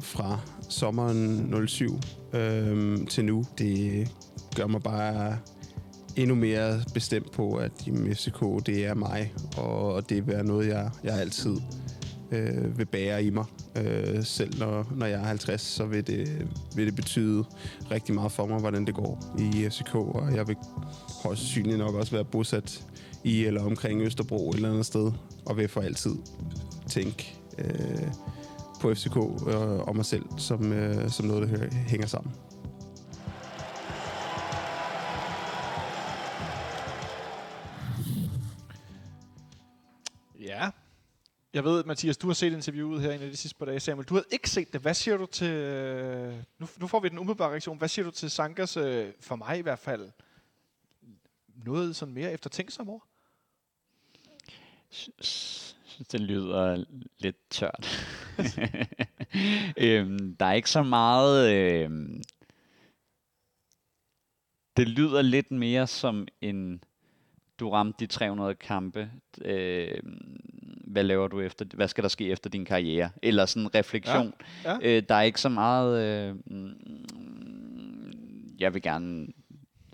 [0.00, 1.98] fra sommeren 07
[2.32, 3.44] øh, til nu.
[3.58, 4.08] Det
[4.56, 5.38] gør mig bare
[6.16, 10.68] endnu mere bestemt på, at i FCK, det er mig, og det vil være noget,
[10.68, 11.56] jeg, jeg altid
[12.34, 13.44] øh, vil bære i mig.
[13.76, 17.44] Øh, selv når, når jeg er 50, så vil det, vil det betyde
[17.90, 20.56] rigtig meget for mig, hvordan det går i FCK, og jeg vil
[21.22, 22.84] højst sandsynligt nok også være bosat
[23.24, 25.12] i eller omkring Østerbro et eller andet sted,
[25.46, 26.14] og vil for altid
[26.88, 28.08] tænke øh,
[28.80, 32.32] på FCK og, øh, og mig selv som, øh, som noget, der hænger sammen.
[41.54, 43.80] Jeg ved, Mathias, du har set interviewet her en af de sidste par dage.
[43.80, 44.80] Samuel, du havde ikke set det.
[44.80, 45.50] Hvad siger du til...
[45.50, 47.78] øh, Nu, nu får vi den umiddelbare reaktion.
[47.78, 50.10] Hvad siger du til Sankas, øh, for mig i hvert fald,
[51.64, 53.00] noget sådan mere eftertænksom over?
[54.90, 55.76] synes,
[56.12, 56.84] det lyder
[57.18, 58.06] lidt tørt.
[59.76, 61.54] øhm, der er ikke så meget...
[61.54, 62.22] Øhm,
[64.76, 66.84] det lyder lidt mere som en...
[67.60, 69.10] Du ramte de 300 kampe.
[69.44, 69.98] Øh,
[70.86, 71.64] hvad laver du efter?
[71.74, 73.10] Hvad skal der ske efter din karriere?
[73.22, 74.34] Eller sådan en refleksion.
[74.64, 74.78] Ja, ja.
[74.82, 76.02] Øh, der er ikke så meget...
[76.04, 76.74] Øh, mm,
[78.58, 79.26] jeg vil gerne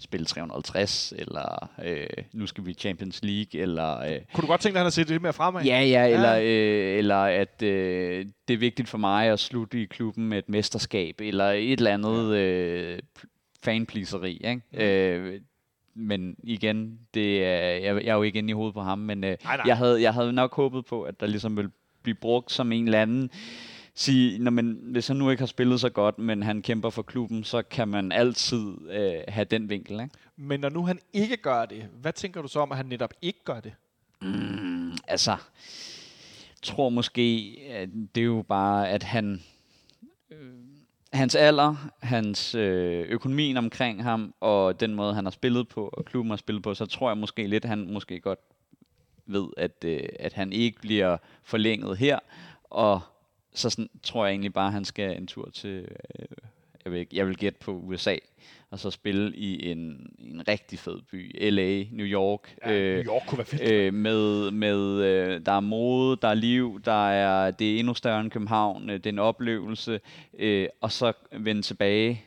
[0.00, 3.98] spille 350, eller øh, nu skal vi Champions League, eller...
[3.98, 5.64] Øh, Kunne du godt tænke dig, at han har set lidt mere fremad?
[5.64, 9.84] Ja, ja, eller, øh, eller at øh, det er vigtigt for mig at slutte i
[9.84, 12.98] klubben med et mesterskab, eller et eller andet øh,
[13.62, 14.62] fanpleaseri, ikke?
[14.74, 15.40] Øh,
[16.00, 19.24] men igen, det er, jeg, jeg er jo ikke inde i hovedet på ham, men
[19.24, 19.64] øh, Nej, nej.
[19.66, 21.70] Jeg, havde, jeg havde nok håbet på, at der ligesom ville
[22.02, 23.30] blive brugt som en eller anden
[23.94, 27.02] sige, når man, hvis han nu ikke har spillet så godt, men han kæmper for
[27.02, 30.00] klubben, så kan man altid øh, have den vinkel.
[30.00, 30.14] Ikke?
[30.36, 33.14] Men når nu han ikke gør det, hvad tænker du så om, at han netop
[33.22, 33.72] ikke gør det?
[34.22, 35.36] Mm, altså,
[36.62, 39.42] tror måske, at det er jo bare, at han...
[40.30, 40.54] Øh,
[41.12, 46.04] hans alder, hans øh, økonomien omkring ham, og den måde, han har spillet på, og
[46.04, 48.38] klubben har spillet på, så tror jeg måske lidt, han måske godt
[49.26, 52.18] ved, at, øh, at han ikke bliver forlænget her,
[52.64, 53.00] og
[53.54, 56.26] så sådan, tror jeg egentlig bare, at han skal en tur til, øh,
[56.84, 58.16] jeg, vil, ikke- jeg vil gætte på USA,
[58.70, 61.50] og så spille i en, en rigtig fed by.
[61.50, 62.56] LA, New York.
[62.66, 63.72] Ja, New York kunne være fedt.
[63.72, 67.94] Øh, med, med øh, der er mode, der er liv, der er, det er endnu
[67.94, 70.00] større end København, øh, det er en oplevelse,
[70.38, 72.24] øh, og så vende tilbage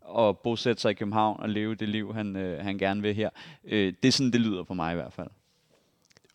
[0.00, 3.30] og bosætte sig i København og leve det liv, han, øh, han gerne vil her.
[3.64, 5.28] Øh, det er sådan, det lyder på mig i hvert fald.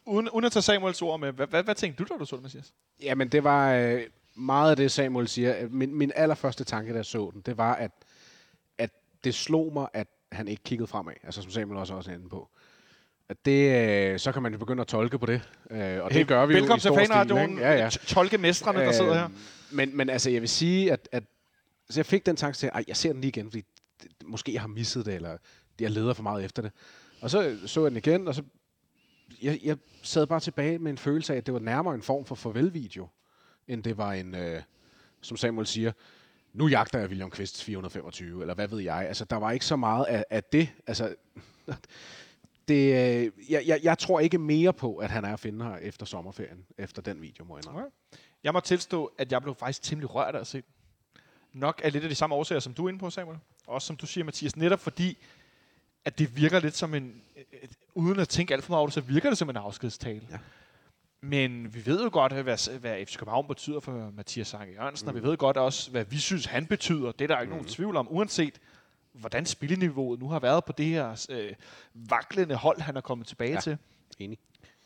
[0.06, 2.36] Uden, uden at tage Samuels ord med, hvad, hvad, hvad tænkte du, da du så
[2.36, 2.74] det, Mathias?
[3.02, 4.02] Jamen, det var øh,
[4.36, 5.68] meget af det, Samuel siger.
[5.70, 7.92] Min, min allerførste tanke, da jeg så den, det var, at, at
[9.24, 11.14] det slog mig, at han ikke kiggede fremad.
[11.24, 12.50] Altså, som Samuel også også er inde på.
[13.30, 15.42] At det, øh, så kan man jo begynde at tolke på det.
[15.72, 17.58] Øh, og det gør vi jo Velkommen i til fanradioen.
[17.58, 17.90] Ja, ja.
[17.90, 19.24] Tolkemestrene, der sidder her.
[19.24, 19.34] Øhm,
[19.72, 21.24] Men, men altså, jeg vil sige, at, at
[21.90, 23.64] så jeg fik den tanke til, at jeg ser den lige igen, fordi
[24.04, 25.38] det, måske jeg har misset det, eller
[25.80, 26.72] jeg leder for meget efter det.
[27.22, 28.44] Og så så jeg den igen, og så
[29.42, 32.26] jeg, jeg sad bare tilbage med en følelse af, at det var nærmere en form
[32.26, 33.08] for farvelvideo,
[33.68, 34.62] end det var en, øh,
[35.22, 35.92] som Samuel siger,
[36.54, 39.08] nu jagter jeg William Quist 425, eller hvad ved jeg.
[39.08, 40.70] Altså, der var ikke så meget af, af det.
[40.88, 41.16] Altså,
[42.68, 45.76] det, øh, jeg, jeg, jeg tror ikke mere på, at han er at finde her
[45.76, 47.92] efter sommerferien, efter den video, må jeg indrømme.
[48.44, 50.68] Jeg må tilstå, at jeg blev faktisk temmelig rørt af at se den.
[51.54, 53.38] Nok af lidt af de samme årsager, som du er inde på, Samuel.
[53.68, 55.18] Også som du siger, Mathias, netop fordi,
[56.06, 57.22] at det virker lidt som en...
[57.36, 60.28] Et, uden at tænke alt for meget over det, så virker det som en afskedstale.
[60.32, 60.38] Ja.
[61.26, 65.10] Men vi ved jo godt, hvad, hvad FC København betyder for Mathias Sanke Jørgensen, mm.
[65.10, 67.12] og vi ved godt også, hvad vi synes, han betyder.
[67.12, 67.58] Det er der ikke mm.
[67.58, 68.60] nogen tvivl om, uanset
[69.14, 71.54] hvordan spilleniveauet nu har været på det her øh,
[71.94, 73.60] vaklende hold, han er kommet tilbage ja.
[73.60, 73.78] Til.
[74.20, 74.38] Enig.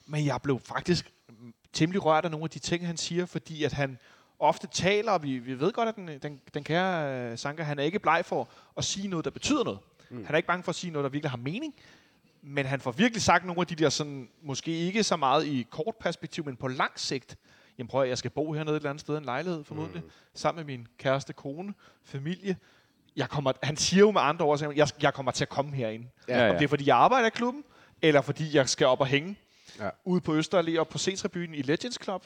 [0.05, 3.63] Men jeg blev faktisk mm, temmelig rørt af nogle af de ting, han siger, fordi
[3.63, 3.97] at han
[4.39, 7.83] ofte taler, og vi, vi ved godt, at den, den, den kære Sanka, han er
[7.83, 9.79] ikke bleg for at sige noget, der betyder noget.
[10.09, 10.25] Mm.
[10.25, 11.75] Han er ikke bange for at sige noget, der virkelig har mening.
[12.49, 15.67] Men han får virkelig sagt nogle af de der, sådan, måske ikke så meget i
[15.69, 17.37] kort perspektiv, men på lang sigt.
[17.77, 20.03] Jamen prøv at, jeg skal bo hernede et eller andet sted, i en lejlighed formodentlig,
[20.03, 20.09] mm.
[20.33, 22.57] sammen med min kæreste, kone, familie.
[23.15, 25.75] Jeg kommer, han siger jo med andre ord, at jeg, jeg kommer til at komme
[25.75, 26.05] herind.
[26.27, 26.49] Ja, ja.
[26.49, 27.63] Om det er, fordi jeg arbejder i klubben,
[28.01, 29.37] eller fordi jeg skal op og hænge
[29.79, 29.89] Ja.
[30.05, 32.25] ude på Østerallé og på C-tribunen i Legends Club,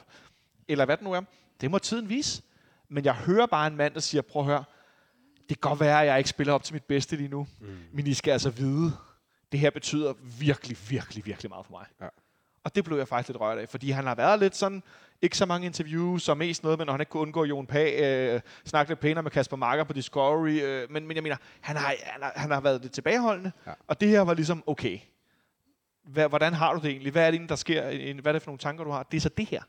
[0.67, 1.21] eller hvad det nu er.
[1.61, 2.41] Det må tiden vise.
[2.89, 4.63] Men jeg hører bare en mand, der siger, prøv at høre,
[5.49, 7.67] det kan godt være, at jeg ikke spiller op til mit bedste lige nu, mm.
[7.93, 8.93] men I skal altså vide,
[9.51, 11.85] det her betyder virkelig, virkelig, virkelig meget for mig.
[12.01, 12.07] Ja.
[12.63, 14.83] Og det blev jeg faktisk lidt rørt af, fordi han har været lidt sådan,
[15.21, 17.99] ikke så mange interviews, og mest noget, men når han ikke kunne undgå Jon Pag,
[18.33, 21.75] øh, snakke lidt pænere med Kasper Marker på Discovery, øh, men, men jeg mener, han
[21.75, 23.71] har, han, har, han har været lidt tilbageholdende, Ja.
[23.87, 24.99] og det her var ligesom, okay,
[26.03, 27.11] hvad, hvordan har du det egentlig?
[27.11, 28.13] Hvad er det egentlig, der sker?
[28.21, 29.03] Hvad er det for nogle tanker, du har?
[29.03, 29.61] Det er så det her.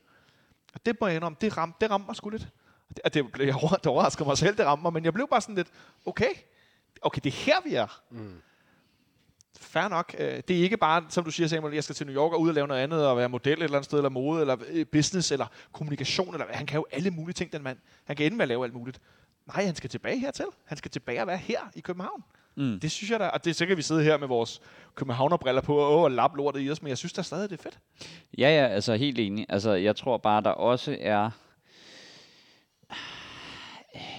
[0.75, 2.49] Og det må jeg indrømme, det ramte, det ramte mig sgu lidt.
[2.89, 5.29] Og det, det, blev, jeg, det overrasker mig selv, det ramte mig, men jeg blev
[5.31, 5.69] bare sådan lidt,
[6.07, 6.31] okay,
[7.03, 8.03] okay, det er her, vi er.
[8.11, 8.35] Mm.
[9.59, 10.15] Fair nok.
[10.19, 12.41] Øh, Det er ikke bare, som du siger, Samuel, jeg skal til New York og
[12.41, 14.57] ud og lave noget andet, og være model et eller andet sted, eller mode, eller
[14.69, 16.47] øh, business, eller kommunikation, eller.
[16.51, 17.79] Han kan jo alle mulige ting, den mand.
[18.05, 19.01] Han kan ende med at lave alt muligt.
[19.47, 20.45] Nej, han skal tilbage hertil.
[20.65, 22.25] Han skal tilbage og være her i København.
[22.57, 22.81] Mm.
[22.81, 24.61] Det synes jeg da, og det er sikkert, vi sidder her med vores
[24.95, 27.63] københavnerbriller på og, og lap lortet i os, men jeg synes da stadig, det er
[27.63, 27.79] fedt.
[28.39, 29.47] Ja, ja, altså helt enig.
[29.49, 31.31] Altså, jeg tror bare, der også er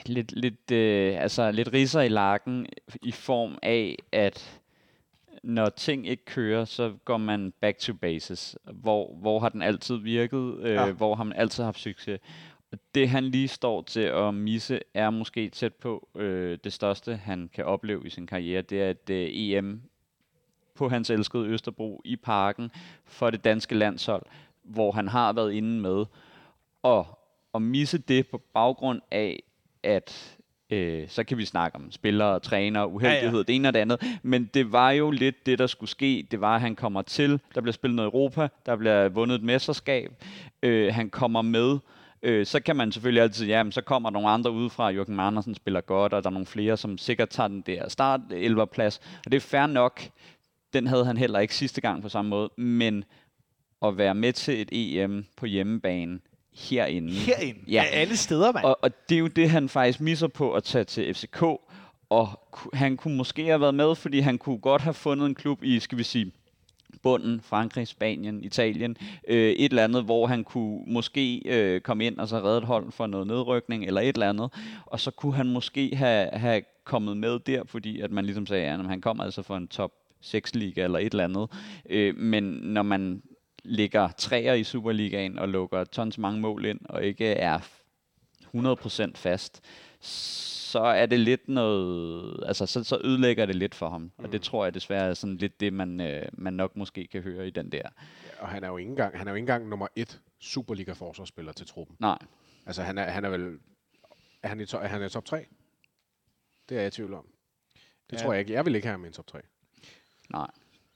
[0.05, 2.67] lidt, lidt, øh, altså, lidt riser i lakken
[3.01, 4.59] i form af, at
[5.43, 8.57] når ting ikke kører, så går man back to basis.
[8.73, 10.57] Hvor, hvor har den altid virket?
[10.59, 10.91] Øh, Ja.
[10.91, 12.19] Hvor har man altid haft succes?
[12.95, 17.49] Det han lige står til at misse, er måske tæt på øh, det største, han
[17.53, 18.61] kan opleve i sin karriere.
[18.61, 19.81] Det er et øh, EM
[20.75, 22.71] på hans elskede Østerbro i parken
[23.05, 24.25] for det danske landshold,
[24.63, 26.05] hvor han har været inde med.
[26.83, 27.19] Og
[27.55, 29.43] at misse det på baggrund af,
[29.83, 30.37] at
[30.73, 33.43] øh, så kan vi snakke om spillere, træner, uheldighed, ja, ja.
[33.43, 34.19] det ene og det andet.
[34.23, 36.27] Men det var jo lidt det, der skulle ske.
[36.31, 39.43] Det var, at han kommer til, der bliver spillet noget Europa, der bliver vundet et
[39.43, 40.11] mesterskab,
[40.63, 41.77] øh, han kommer med,
[42.23, 45.19] øh, så kan man selvfølgelig altid, ja, men så kommer der nogle andre udefra, Jørgen
[45.19, 48.67] Andersen spiller godt, og der er nogle flere, som sikkert tager den der start 11
[48.67, 50.01] plads, og det er fair nok,
[50.73, 53.03] den havde han heller ikke sidste gang på samme måde, men
[53.81, 56.19] at være med til et EM på hjemmebane
[56.55, 57.13] herinde.
[57.13, 57.59] Herinde.
[57.67, 57.83] Ja.
[57.83, 58.65] Af alle steder, mand.
[58.65, 61.43] Og, og det er jo det, han faktisk misser på at tage til FCK.
[62.09, 62.29] Og
[62.73, 65.79] han kunne måske have været med, fordi han kunne godt have fundet en klub i,
[65.79, 66.31] skal vi sige,
[67.03, 72.17] bunden, Frankrig, Spanien, Italien, øh, et eller andet, hvor han kunne måske øh, komme ind
[72.17, 74.49] og så redde et hold for noget nedrykning, eller et eller andet,
[74.85, 78.65] og så kunne han måske have, have kommet med der, fordi at man ligesom sagde,
[78.65, 81.49] at han kommer altså for en top 6 liga eller et eller andet,
[81.89, 83.21] øh, men når man
[83.63, 87.59] ligger træer i Superligaen og lukker tons mange mål ind, og ikke er
[88.55, 89.61] 100% fast,
[89.99, 94.01] så er det lidt noget, altså så, så ødelægger det lidt for ham.
[94.01, 94.11] Mm.
[94.25, 97.21] Og det tror jeg desværre er sådan lidt det, man, øh, man nok måske kan
[97.21, 97.89] høre i den der.
[98.39, 101.67] Og han er jo ikke engang, han er jo ikke engang nummer et Superliga-forsvarsspiller til
[101.67, 101.95] truppen.
[101.99, 102.17] Nej,
[102.65, 103.57] Altså, han er, han er vel...
[104.43, 105.45] Er han i, to, er han i top 3?
[106.69, 107.27] Det er jeg i tvivl om.
[108.09, 108.23] Det Ja.
[108.23, 108.53] tror jeg ikke.
[108.53, 109.39] Jeg vil ikke have ham i en top 3.
[110.29, 110.47] Nej.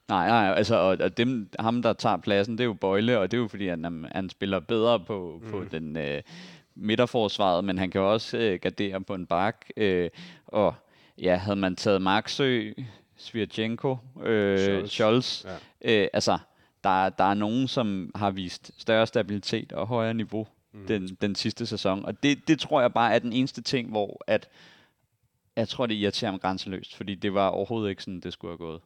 [0.08, 3.32] Nej, nej, altså, og, og dem, ham, der tager pladsen, det er jo Bøjle, og
[3.32, 5.52] det er jo fordi, at han, han spiller bedre på, mm.
[5.52, 6.22] på den øh,
[6.76, 9.65] midterforsvaret, men han kan jo også øh, gardere på en bak.
[9.78, 10.10] Øh,
[10.48, 10.76] og
[11.17, 12.72] ja, havde man taget Marksø,
[13.17, 14.89] Svirchenko, øh, Scholz.
[14.91, 16.02] Scholz, Ja.
[16.04, 16.38] øh, altså,
[16.84, 20.88] der, der er nogen, som har vist større stabilitet og højere niveau mm.
[20.88, 24.24] den, den sidste sæson, og det, det tror jeg bare er den eneste ting, hvor
[24.28, 24.50] at,
[25.56, 28.58] jeg tror, det irriterer mig grænseløst, fordi det var overhovedet ikke sådan, det skulle have
[28.58, 28.82] gået.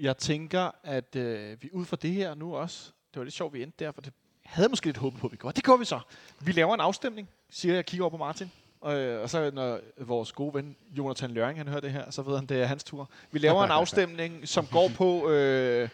[0.00, 3.52] Jeg tænker, at øh, vi ud fra det her nu også, det var lidt sjovt,
[3.54, 4.12] vi endte der, for det
[4.44, 5.56] havde måske lidt håbet på, at vi gjorde.
[5.56, 6.00] Det gjorde vi så.
[6.40, 8.50] Vi laver en afstemning, siger jeg, kigger over på Martin.
[8.80, 12.22] Og, øh, og så når vores gode ven, Jonathan Løring, han hører det her, så
[12.22, 13.10] ved han, det er hans tur.
[13.30, 15.88] Vi laver en afstemning, som går på, øh,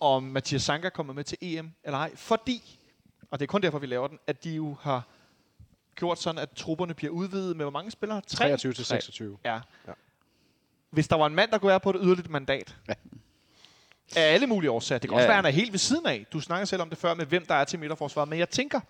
[0.00, 2.16] om Mathias Sanka kommer med til EM eller ej.
[2.16, 2.78] Fordi,
[3.30, 5.02] og det er kun derfor, vi laver den, at de jo har
[5.94, 8.20] gjort sådan, at trupperne bliver udvidet med hvor mange spillere?
[8.26, 9.38] 23 til 26.
[9.44, 9.54] Ja.
[9.54, 9.60] Ja.
[9.86, 9.92] ja.
[10.90, 12.94] Hvis der var en mand, der kunne være på et yderligt mandat, Ja.
[14.16, 14.98] Af alle mulige årsager.
[14.98, 16.26] Det kan Ja, også være, at han er helt ved siden af.
[16.32, 18.28] Du snakker selv om det før med, hvem der er til midterforsvaret.
[18.28, 18.80] Men jeg tænker,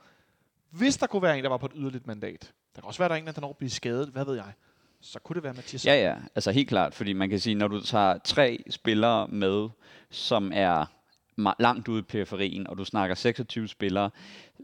[0.70, 3.09] hvis der kunne være en, der var på et yderligt mandat, der kan også være,
[3.09, 4.53] der er en, der når at blive skadet, hvad ved jeg,
[5.00, 5.87] så kunne det være Mathias.
[5.87, 9.68] Ja, ja, altså helt klart, fordi man kan sige, når du tager tre spillere med,
[10.11, 10.85] som er
[11.59, 14.11] langt ude i periferien, og du snakker 26 spillere,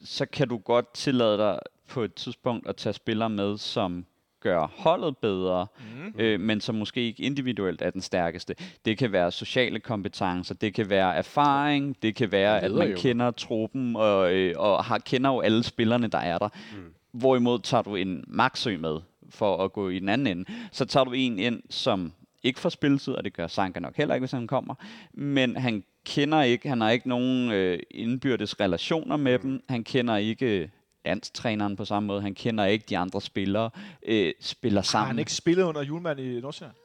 [0.04, 1.58] så kan du godt tillade dig
[1.88, 4.06] på et tidspunkt at tage spillere med, som
[4.40, 6.20] gør holdet bedre, mm.
[6.20, 8.54] øh, men som måske ikke individuelt er den stærkeste.
[8.84, 12.96] Det kan være sociale kompetencer, det kan være erfaring, det kan være, at man Lederevner.
[12.96, 16.48] kender truppen og, øh, og har, kender jo alle spillerne, der er der.
[16.72, 16.78] Mm.
[17.12, 19.00] Hvorimod tager du en Maxø med,
[19.30, 22.68] for at gå i den anden ende, så tager du en ind, som ikke får
[22.68, 24.74] spilletid, og det gør Sanka nok heller ikke, hvis han kommer,
[25.12, 30.16] men han kender ikke, han har ikke nogen øh, indbyrdes relationer med dem, han kender
[30.16, 30.70] ikke
[31.04, 33.70] landstræneren på samme måde, han kender ikke de andre spillere,
[34.06, 35.06] øh, spiller Har sammen.
[35.06, 36.76] han ikke spillet under julemand i Nordsjælland?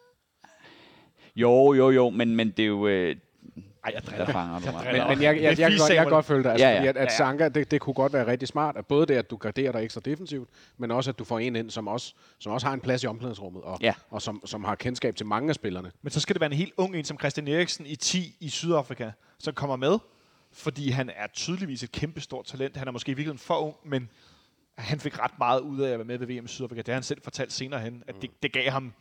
[1.36, 2.88] Jo, jo, jo, men, men det er jo...
[2.88, 3.16] Øh,
[3.86, 4.86] Ej, jeg der fanger du mig.
[4.86, 6.52] Men, men jeg, jeg, jeg, jeg, godt, jeg godt følge dig.
[6.52, 6.90] Altså, Ja, ja.
[6.90, 7.10] At, at Ja.
[7.18, 8.78] Sanka, det, det kunne godt være rigtig smart.
[8.78, 11.56] At både det, at du garderer dig ekstra defensivt, men også at du får en
[11.56, 13.94] ind, som også, som også har en plads i omklædningsrummet, og, Ja.
[14.10, 15.92] og som, som har kendskab til mange af spillerne.
[16.02, 18.50] Men så skal det være en helt ung en som Christian Eriksen i 10 i
[18.50, 19.98] Sydafrika, som kommer med,
[20.56, 22.78] fordi han er tydeligvis et kæmpestort talent.
[22.78, 24.10] Han er måske i virkeligheden for ung, men
[24.78, 26.82] han fik ret meget ud af at være med ved VM i Sydafrika.
[26.82, 28.94] Det har han selv fortalt senere hen, at det, det gav ham en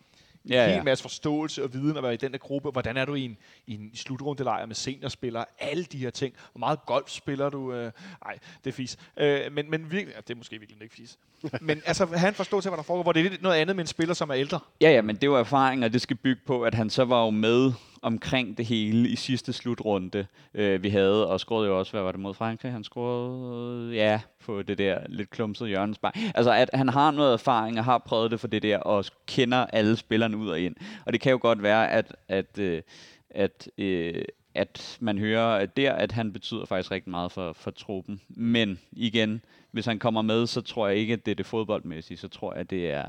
[0.51, 0.83] Ja, hel ja.
[0.83, 2.71] masse forståelse og viden at være i den der gruppe.
[2.71, 3.37] Hvordan er du i en,
[3.67, 5.45] i en slutrundelejr med seniorspillere?
[5.59, 6.35] Alle de her ting.
[6.53, 7.73] Hvor meget golf spiller du?
[7.73, 7.93] Øh,
[8.27, 8.97] Ej, det er fis.
[9.17, 11.19] Øh, men, men virkelig, ja, det er måske virkelig ikke fis.
[11.61, 13.85] men altså, han forstår til, hvad der foregår, hvor det er lidt noget andet med
[13.85, 14.61] en spiller, som er ældre.
[14.81, 17.25] Ja, ja, men det jo erfaring, og det skal bygge på, at han så var
[17.25, 17.73] jo med
[18.05, 22.13] omkring det hele i sidste slutrunde, øh, vi havde, og scorede jo også, hvad var
[22.13, 22.73] det mod Frankrig?
[22.73, 26.19] Han scorede, ja, på det der lidt klumsede hjørnespark.
[26.35, 29.67] Altså, at han har noget erfaring og har prøvet det for det der, og kender
[29.67, 30.77] alle spillerne ud og ind.
[31.07, 32.83] Og det kan jo godt være, at, at, øh,
[33.31, 37.71] at, øh, at man hører at der, at han betyder faktisk rigtig meget for, for
[37.71, 38.21] truppen.
[38.29, 42.19] Men igen, hvis han kommer med, så tror jeg ikke, at det er det fodboldmæssige.
[42.19, 43.09] Så tror jeg, at det er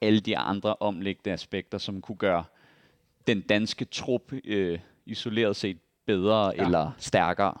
[0.00, 2.44] alle de andre omliggende aspekter, som kunne gøre
[3.26, 6.64] den danske trup øh, isoleret set bedre ja.
[6.64, 7.54] eller stærkere.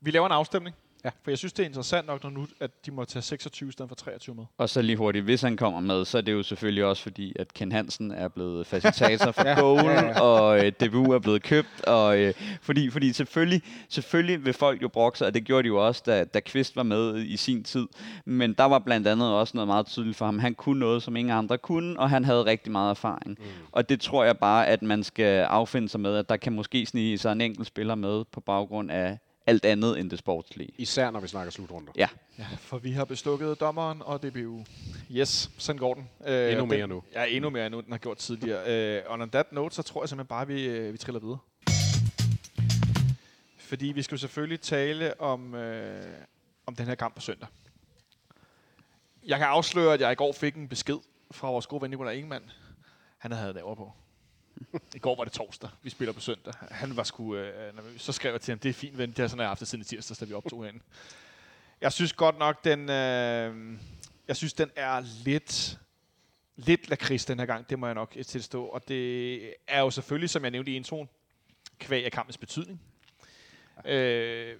[0.00, 0.76] Vi laver en afstemning.
[1.04, 1.10] Ja.
[1.22, 3.72] For jeg synes, det er interessant nok, når nu, at de må tage 26 i
[3.72, 4.44] stedet for 23 med.
[4.58, 7.32] Og så lige hurtigt, hvis han kommer med, så er det jo selvfølgelig også fordi,
[7.36, 9.60] at Ken Hansen er blevet facilitator for Ja.
[9.60, 10.20] Goal, Ja, ja.
[10.20, 14.88] og øh, DBU er blevet købt, og øh, fordi, fordi selvfølgelig, selvfølgelig vil folk jo
[14.88, 17.64] brokke sig, og det gjorde de jo også, da, da Kvist var med i sin
[17.64, 17.86] tid,
[18.24, 20.38] men der var blandt andet også noget meget tydeligt for ham.
[20.38, 23.38] Han kunne noget, som ingen andre kunne, og han havde rigtig meget erfaring.
[23.38, 23.44] Mm.
[23.72, 26.86] Og det tror jeg bare, at man skal affinde sig med, at der kan måske
[26.86, 30.70] snige sig en enkelt spiller med på baggrund af alt andet end det sportslige.
[30.78, 31.92] Især når vi snakker slutrunder.
[31.96, 34.64] Ja, Ja, for vi har bestukket dommeren og DBU.
[35.12, 36.08] Yes, sådan går den.
[36.26, 37.02] Øh, Endnu mere den, nu.
[37.14, 38.96] Ja, endnu mere nu, den har gjort tidligere.
[38.98, 41.20] Øh, og on that note, så tror jeg simpelthen bare, at vi, øh, vi triller
[41.20, 41.38] videre.
[43.58, 46.04] Fordi vi skal jo selvfølgelig tale om, øh,
[46.66, 47.48] om den her kamp på søndag.
[49.26, 50.98] Jeg kan afsløre, at jeg i går fik en besked
[51.30, 52.50] fra vores gode ven Nicolai Ingemann.
[53.18, 53.92] Han havde lavet på.
[54.94, 55.70] I går var det torsdag.
[55.82, 56.52] Vi spiller på søndag.
[56.70, 58.02] Han var sgu øh, nervøs.
[58.02, 59.10] Så skrev jeg til ham, det er fint, ven.
[59.10, 60.82] Det har sådan, jeg haft det siden tirsdag, da vi optog herinde.
[61.80, 63.78] Jeg synes godt nok, den, øh,
[64.28, 65.78] jeg synes, den er lidt,
[66.56, 67.70] lidt lakrids den her gang.
[67.70, 68.64] Det må jeg nok tilstå.
[68.64, 71.08] Og det er jo selvfølgelig, som jeg nævnte i introen,
[71.78, 72.80] kvæg af kampens betydning.
[73.84, 74.56] Øh,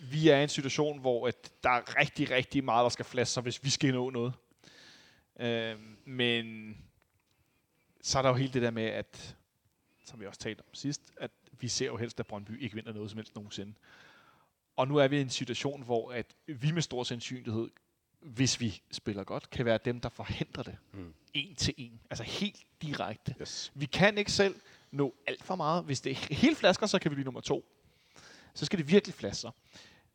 [0.00, 3.32] vi er i en situation, hvor at der er rigtig, rigtig meget, der skal flaske
[3.32, 4.32] sig, hvis vi skal nå noget.
[5.40, 6.76] Øh, men
[8.02, 9.36] så er der jo hele det der med, at,
[10.06, 11.30] som vi også talte om sidst, at
[11.60, 13.74] vi ser jo helst, at Brøndby ikke vinder noget som helst nogensinde.
[14.76, 17.70] Og nu er vi i en situation, hvor at vi med stor sandsynlighed
[18.20, 20.76] hvis vi spiller godt, kan være dem, der forhindrer det.
[20.92, 21.14] Mm.
[21.34, 22.00] En til en.
[22.10, 23.34] Altså helt direkte.
[23.40, 23.72] Yes.
[23.74, 24.54] Vi kan ikke selv
[24.90, 25.84] nå alt for meget.
[25.84, 27.64] Hvis det er helt flasker, så kan vi blive nummer to.
[28.54, 29.48] Så skal det virkelig flaske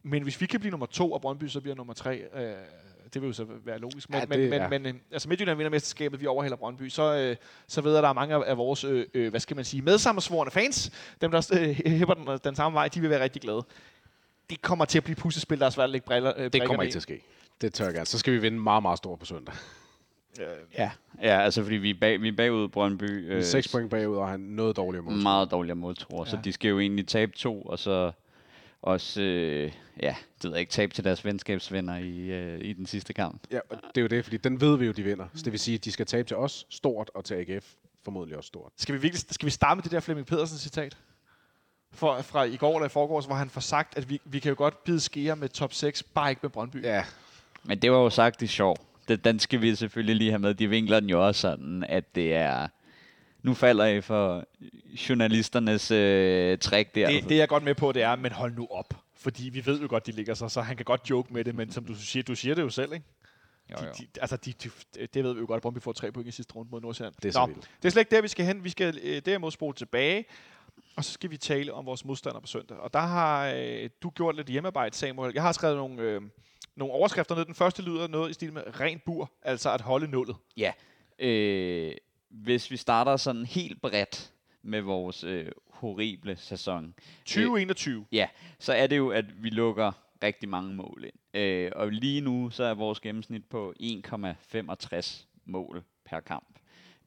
[0.03, 2.65] Men hvis vi kan blive nummer to, og Brøndby så bliver nummer tre, øh,
[3.14, 4.10] det vil jo så være logisk.
[4.10, 4.68] Men, Ja, men, det- men, ja.
[4.70, 7.36] men øh, altså Midtjylland vinder mesterskabet, vi overhælder Brøndby, så, øh,
[7.68, 9.82] så ved jeg, at der er mange af, vores, øh, øh, hvad skal man sige,
[9.82, 10.91] medsammensvorene fans,
[11.22, 13.64] dem der øh, hæpper den, den samme vej, de vil være rigtig glade.
[14.49, 16.84] Det kommer til at blive puslespil, der er svært at lægge briller, øh, Det kommer
[16.84, 17.22] ikke til at ske.
[17.62, 18.06] Det tør jeg gerne.
[18.06, 19.56] Så skal vi vinde meget, meget stort på søndag.
[20.78, 20.91] Ja,
[21.24, 23.26] ja altså fordi vi er, bag, vi er bagud Brøndby.
[23.26, 25.14] Vi er øh, 6 point bagud, og han noget dårligere mål.
[25.14, 26.32] Meget dårligere måltruer, ja.
[26.32, 28.12] så de skal jo egentlig tabe to, og så
[28.86, 29.71] også, øh,
[30.01, 33.41] ja, det ved jeg ikke, tabe til deres venskabsvenner i, øh, i den sidste kamp.
[33.51, 35.27] Ja, og det er jo det, fordi den ved vi jo, de vinder.
[35.33, 37.65] Så det vil sige, at de skal tabe til os stort, og til AGF
[38.03, 38.71] formodentlig også stort.
[38.77, 40.97] Skal vi, virkelig, skal vi starte med det der Flemming Pedersen citat?
[41.91, 44.49] For, fra i går eller i forgårs, hvor han får sagt, at vi, vi kan
[44.49, 46.83] jo godt bide skære med top 6, bare ikke med Brøndby.
[46.83, 47.03] Ja,
[47.63, 48.77] Men det var jo sagt i sjov.
[49.07, 50.53] Det, den skal vi selvfølgelig lige have med.
[50.53, 52.67] De vinkler den jo også sådan, at det er...
[53.46, 54.43] Nu falder I for
[55.10, 57.10] journalisternes øh, trick der.
[57.10, 58.93] Det, det er jeg godt med på, det er, men hold nu op.
[59.16, 61.56] Fordi vi ved jo godt, de ligger sig, så han kan godt joke med det,
[61.56, 63.06] men som du siger, du siger det jo selv, ikke?
[63.72, 63.91] jo, jo.
[64.00, 64.70] de, altså, de, de,
[65.14, 67.16] det ved vi jo godt, Brøndby får tre point i sidste runde mod Nordsjælland.
[67.24, 67.70] det er Nå, vildt.
[67.82, 68.64] det er slet ikke der, vi skal hen.
[68.64, 70.26] Vi skal øh, derimod spole tilbage,
[70.96, 72.78] og så skal vi tale om vores modstander på søndag.
[72.78, 75.32] Og der har øh, du gjort lidt hjemmearbejde, Samuel.
[75.34, 76.22] Jeg har skrevet nogle, øh,
[76.76, 77.46] nogle overskrifter ned.
[77.46, 80.36] Den første lyder noget i stil med ren bur, altså at holde nullet.
[80.58, 80.72] Ja.
[81.20, 81.96] Øh,
[82.43, 84.31] hvis vi starter sådan helt bredt
[84.61, 86.93] med vores øh, horrible sæson,
[87.25, 88.05] 2021.
[88.11, 88.27] Ja,
[88.59, 89.91] så er det jo, at vi lukker
[90.23, 91.41] rigtig mange mål ind.
[91.41, 96.59] Øh, og lige nu, så er vores gennemsnit på 1,65 mål per kamp.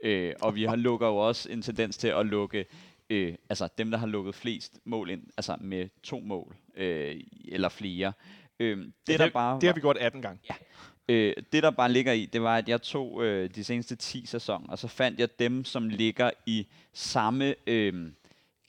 [0.04, 2.66] Øh, og vi har lukker jo også en tendens til at lukke,
[3.10, 7.68] øh, altså dem, der har lukket flest mål ind, altså med to mål øh, eller
[7.68, 8.12] flere.
[8.60, 10.40] Øh, det, Det, der bare det har vi gjort 18 gange.
[11.09, 14.26] Øh, det der bare ligger i, det var, at jeg tog øh, de seneste 10
[14.26, 17.94] sæsoner, og så fandt jeg dem, som ligger i samme øh,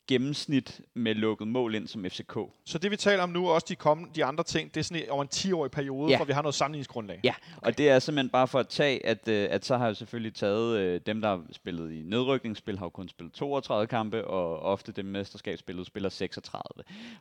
[0.08, 2.38] gennemsnit med lukket mål ind som FCK.
[2.66, 4.84] Så det vi taler om nu, og også de, kommende, de andre ting, det er
[4.84, 6.18] sådan over en 10-årig periode, Ja.
[6.18, 7.20] hvor vi har noget sammenligningsgrundlag.
[7.24, 7.68] Ja, okay.
[7.68, 10.34] og det er simpelthen bare for at tage, at, øh, at så har jeg selvfølgelig
[10.34, 14.60] taget øh, dem, der har spillet i nedrykningsspil, har jo kun spillet 32 kampe, og
[14.60, 16.64] ofte dem mesterskabsspillet spiller 36.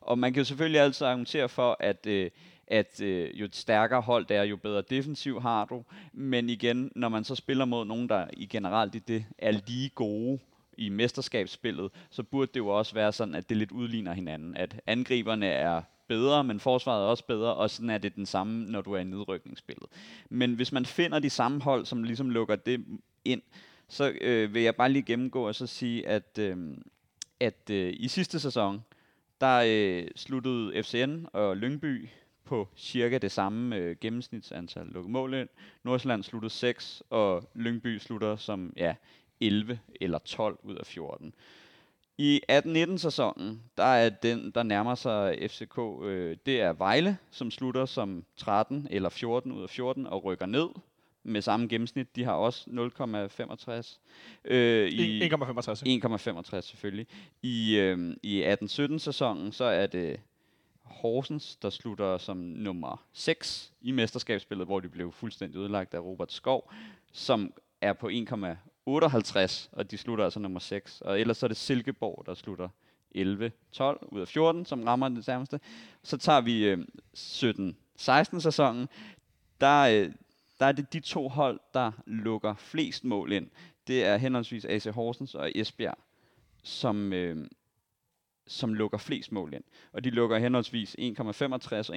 [0.00, 2.30] Og man kan jo selvfølgelig altid argumentere for, at, øh,
[2.70, 5.84] at øh, jo et stærkere hold det er, jo bedre defensiv har du.
[6.12, 9.88] Men igen, når man så spiller mod nogen, der i generelt i det er lige
[9.88, 10.38] gode,
[10.78, 14.56] i mesterskabsspillet, så burde det jo også være sådan, at det lidt udligner hinanden.
[14.56, 18.64] At angriberne er bedre, men forsvaret er også bedre, og sådan er det den samme,
[18.64, 19.86] når du er i nedrykningsspillet.
[20.30, 22.84] Men hvis man finder de samme hold, som ligesom lukker det
[23.24, 23.42] ind,
[23.88, 26.56] så øh, vil jeg bare lige gennemgå og så sige, at, øh,
[27.40, 28.84] at øh, i sidste sæson,
[29.40, 32.08] der øh, sluttede FCN og Lyngby
[32.48, 35.48] på cirka det samme øh, gennemsnitsantal lukket mål ind.
[35.82, 38.94] Nordsjælland sluttede 6, og Lyngby slutter som ja,
[39.40, 41.34] 11 eller 12 ud af 14.
[42.18, 47.50] I 18-19 sæsonen, der er den, der nærmer sig FCK, øh, det er Vejle, som
[47.50, 50.68] slutter som 13 eller 14 ud af 14 og rykker ned
[51.22, 52.16] med samme gennemsnit.
[52.16, 54.00] De har også 0,65.
[54.44, 55.82] Øh, i- 1,65.
[55.86, 56.06] ikke?
[56.08, 57.06] 1,65 selvfølgelig.
[57.42, 60.20] I, øh, i 18-17 sæsonen, så er det
[60.98, 66.32] Horsens, der slutter som nummer 6 i mesterskabsspillet, hvor de blev fuldstændig ødelagt af Robert
[66.32, 66.72] Skov,
[67.12, 71.00] som er på 1,58, og de slutter altså nummer 6.
[71.00, 72.68] Og ellers så er det Silkeborg, der slutter
[73.16, 75.60] 11-12 ud af 14, som rammer det nærmeste.
[76.02, 76.78] Så tager vi øh,
[77.16, 78.88] 17-16 sæsonen.
[79.60, 80.12] Der, øh,
[80.60, 83.50] der er det de to hold, der lukker flest mål ind.
[83.86, 85.98] Det er henholdsvis AC Horsens og Esbjerg,
[86.62, 87.46] som, øh,
[88.48, 89.64] som lukker flest mål ind.
[89.92, 91.02] Og de lukker henholdsvis 1,65
[91.90, 91.96] og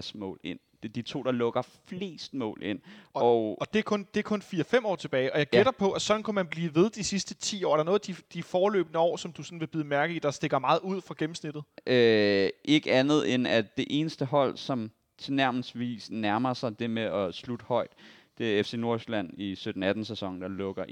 [0.00, 0.58] 1,68 mål ind.
[0.82, 2.78] Det er de to, der lukker flest mål ind.
[3.14, 5.56] Og, Og det er kun, det er kun 4-5 år tilbage, og jeg Ja.
[5.56, 7.72] gætter på, at sådan kunne man blive ved de sidste 10 år.
[7.72, 10.18] Er Der er noget de, de forløbende år, som du sådan vil bide mærke i,
[10.18, 11.62] der stikker meget ud fra gennemsnittet.
[11.86, 17.34] øh, ikke andet end, at det eneste hold, som tilnærmelsesvis nærmer sig det med at
[17.34, 17.90] slutte højt,
[18.38, 20.84] det er FC Nordsjælland i 17-18 sæsonen, der lukker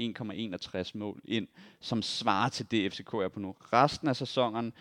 [0.85, 1.49] 1,61 mål ind,
[1.81, 3.55] som svarer til det, FCK er på nu.
[3.73, 4.73] Resten af sæsonen,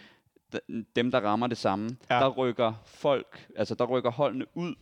[0.96, 2.16] dem der rammer det samme, ja.
[2.16, 4.76] der rykker folk, altså der rykker holdene ud.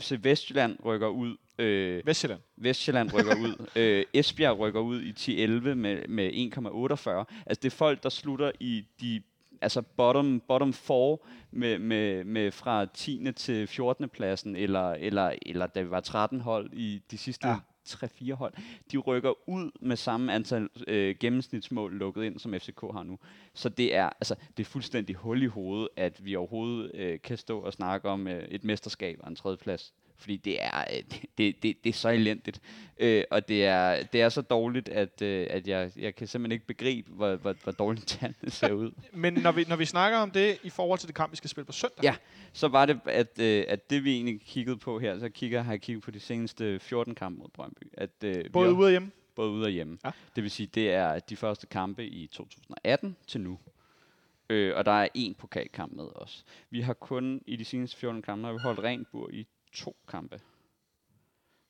[0.00, 2.40] FC Vestjylland rykker ud, øh, Vestjylland.
[2.56, 3.66] Vestjylland rykker ud.
[3.80, 7.42] øh, Esbjerg rykker ud i 10-11 med, med 1,48.
[7.46, 9.22] Altså det er folk, der slutter i de
[9.60, 11.18] altså bottom, bottom 4
[11.50, 13.32] med, med, med fra 10.
[13.36, 14.08] til 14.
[14.08, 17.52] pladsen, eller, eller, eller da vi var 13 hold i de sidste Ja.
[17.52, 17.58] ja.
[17.88, 18.54] 3-4 hold.
[18.92, 23.18] De rykker ud med samme antal øh, gennemsnitsmål lukket ind, som FCK har nu.
[23.54, 27.36] Så det er, altså, det er fuldstændig hul i hovedet, at vi overhovedet øh, kan
[27.36, 31.02] stå og snakke om øh, et mesterskab og en tredjeplads Fordi det er, øh,
[31.38, 32.60] det, det, det er så elendigt.
[32.98, 36.52] Øh, og det er, det er så dårligt, at, øh, at jeg, jeg kan simpelthen
[36.52, 38.90] ikke begribe, hvor, hvor, hvor dårligt tallene ser ud.
[39.12, 41.50] Men når vi, når vi snakker om det i forhold til det kamp, vi skal
[41.50, 42.02] spille på søndag.
[42.02, 42.16] Ja,
[42.52, 45.72] så var det, at, øh, at det vi egentlig kiggede på her, så kigger, har
[45.72, 47.82] jeg kigget på de seneste 14 kampe mod Brøndby.
[47.94, 49.10] At, øh, Både har- ude og hjemme.
[49.34, 49.98] både ude og hjemme.
[50.04, 50.10] Ja.
[50.36, 53.58] Det vil sige, det er de første kampe i 2018 til nu.
[54.50, 56.44] Øh, og der er én pokalkamp med os.
[56.70, 59.46] Vi har kun i de seneste 14 kampe, har vi holdt rent bur i
[59.76, 60.40] to kampe.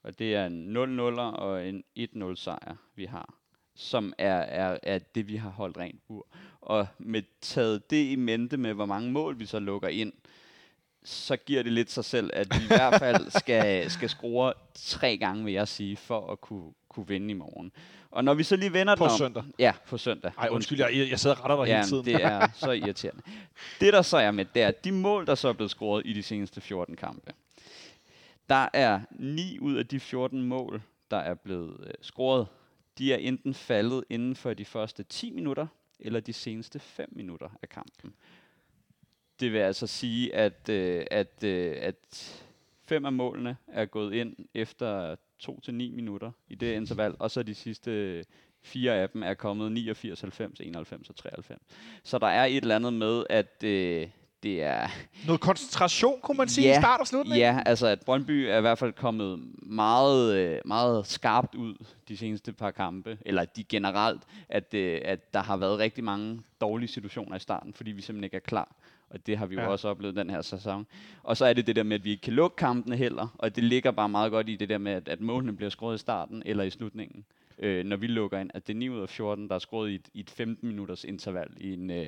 [0.03, 3.35] Og det er en 0-0'er og en 1-0 sejr, vi har.
[3.75, 6.27] Som er, er, er det, vi har holdt rent bur.
[6.61, 10.13] Og med taget det i mente med, hvor mange mål vi så lukker ind,
[11.05, 15.17] så giver det lidt sig selv, at vi i hvert fald skal, skal score tre
[15.17, 17.73] gange, vil jeg sige, for at kunne, kunne vinde i morgen.
[18.11, 19.45] Og når vi så lige vender På den om, søndag.
[19.59, 20.33] Ja, på søndag.
[20.39, 22.05] Ej, undskyld, jeg, jeg sidder og retter dig Ja, hele tiden.
[22.05, 23.23] det er så irriterende.
[23.81, 26.03] Det, der så er med, det er, at de mål, der så er blevet scoret
[26.07, 27.33] i de seneste 14 kampe,
[28.49, 32.47] der er 9 ud af de 14 mål, der er blevet øh, scoret,
[32.99, 35.67] de er enten faldet inden for de første 10 minutter,
[36.01, 38.15] eller de seneste 5 minutter af kampen.
[39.41, 42.43] Det vil altså sige, at, øh, at, øh, at
[42.85, 47.31] fem af målene er gået ind efter 2 til 9 minutter i det interval, og
[47.31, 48.25] så de sidste øh,
[48.63, 51.63] fire af dem er kommet 89, 90, 91 og 93.
[52.03, 54.09] Så der er et eller andet med, at øh,
[54.43, 54.89] det er...
[55.26, 57.39] Noget koncentration, kunne man sige, Ja, i start og slutning.
[57.39, 61.74] Ja, altså at Brøndby er i hvert fald kommet meget, øh, meget skarpt ud
[62.09, 66.41] de seneste par kampe, eller de generelt, at, øh, at der har været rigtig mange
[66.61, 68.74] dårlige situationer i starten, fordi vi simpelthen ikke er klar.
[69.11, 69.66] Og det har vi jo Ja.
[69.66, 69.72] ja.
[69.72, 70.87] også oplevet den her sæson.
[71.22, 73.57] Og så er det det der med, at vi ikke kan lukke kampene heller, og
[73.57, 75.99] det ligger bare meget godt i det der med, at, at målene bliver skåret i
[75.99, 77.24] starten eller i slutningen,
[77.59, 78.51] øh, når vi lukker ind.
[78.55, 80.68] At det er 9 ud af 14, der er skåret i et, i et 15
[80.68, 82.07] minutters interval i en, øh,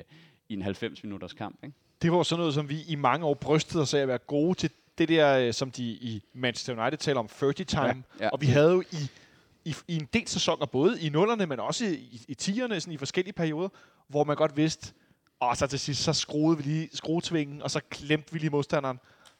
[0.48, 1.64] i en 90 minutters kamp.
[1.64, 1.76] Ikke?
[2.02, 4.54] Det var sådan noget, som vi i mange år brystede os af at være gode
[4.54, 4.70] til.
[4.98, 7.82] Det der, øh, som de i Manchester United taler om 30 time.
[7.86, 8.28] Ja, ja.
[8.28, 9.10] Og vi havde jo i,
[9.64, 12.96] i, i en del sæsoner, både i nullerne, men også i, i tierne, sådan i
[12.96, 13.68] forskellige perioder,
[14.08, 14.92] hvor man godt vidste,
[15.40, 18.98] og så til sidst, så skruede vi lige skruetvingen, og så klemte vi lige modstanderen,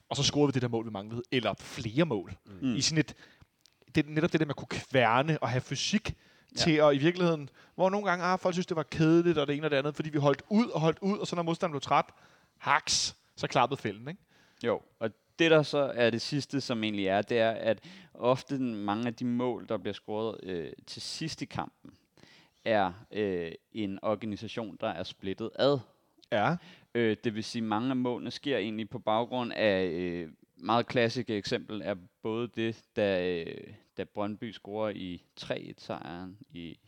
[0.08, 1.22] og så scorede vi det der mål, vi manglede.
[1.32, 2.34] Eller flere mål.
[2.60, 2.74] Mm.
[2.74, 3.14] I sådan et,
[3.94, 6.14] det, netop det der med at kunne kværne og have fysik
[6.52, 6.60] ja.
[6.60, 9.56] til at i virkeligheden, hvor nogle gange, ah, folk synes, det var kedeligt, og det
[9.56, 11.72] ene og det andet, fordi vi holdt ud og holdt ud, og så når modstanderen
[11.72, 12.04] blev træt,
[12.58, 14.20] haks, så klappede fælden, ikke?
[14.64, 17.80] Jo, og det der så er det sidste, som egentlig er, det er, at
[18.14, 21.94] ofte mange af de mål, der bliver scoret øh, til sidst i kampen,
[22.64, 25.78] er øh, en organisation, der er splittet ad.
[26.32, 26.56] Ja.
[26.94, 30.86] Øh, det vil sige, at mange af målene sker egentlig på baggrund af øh, meget
[30.86, 36.78] klassiske eksempel er både det, da, øh, da Brøndby scorer i 3-1-sejren i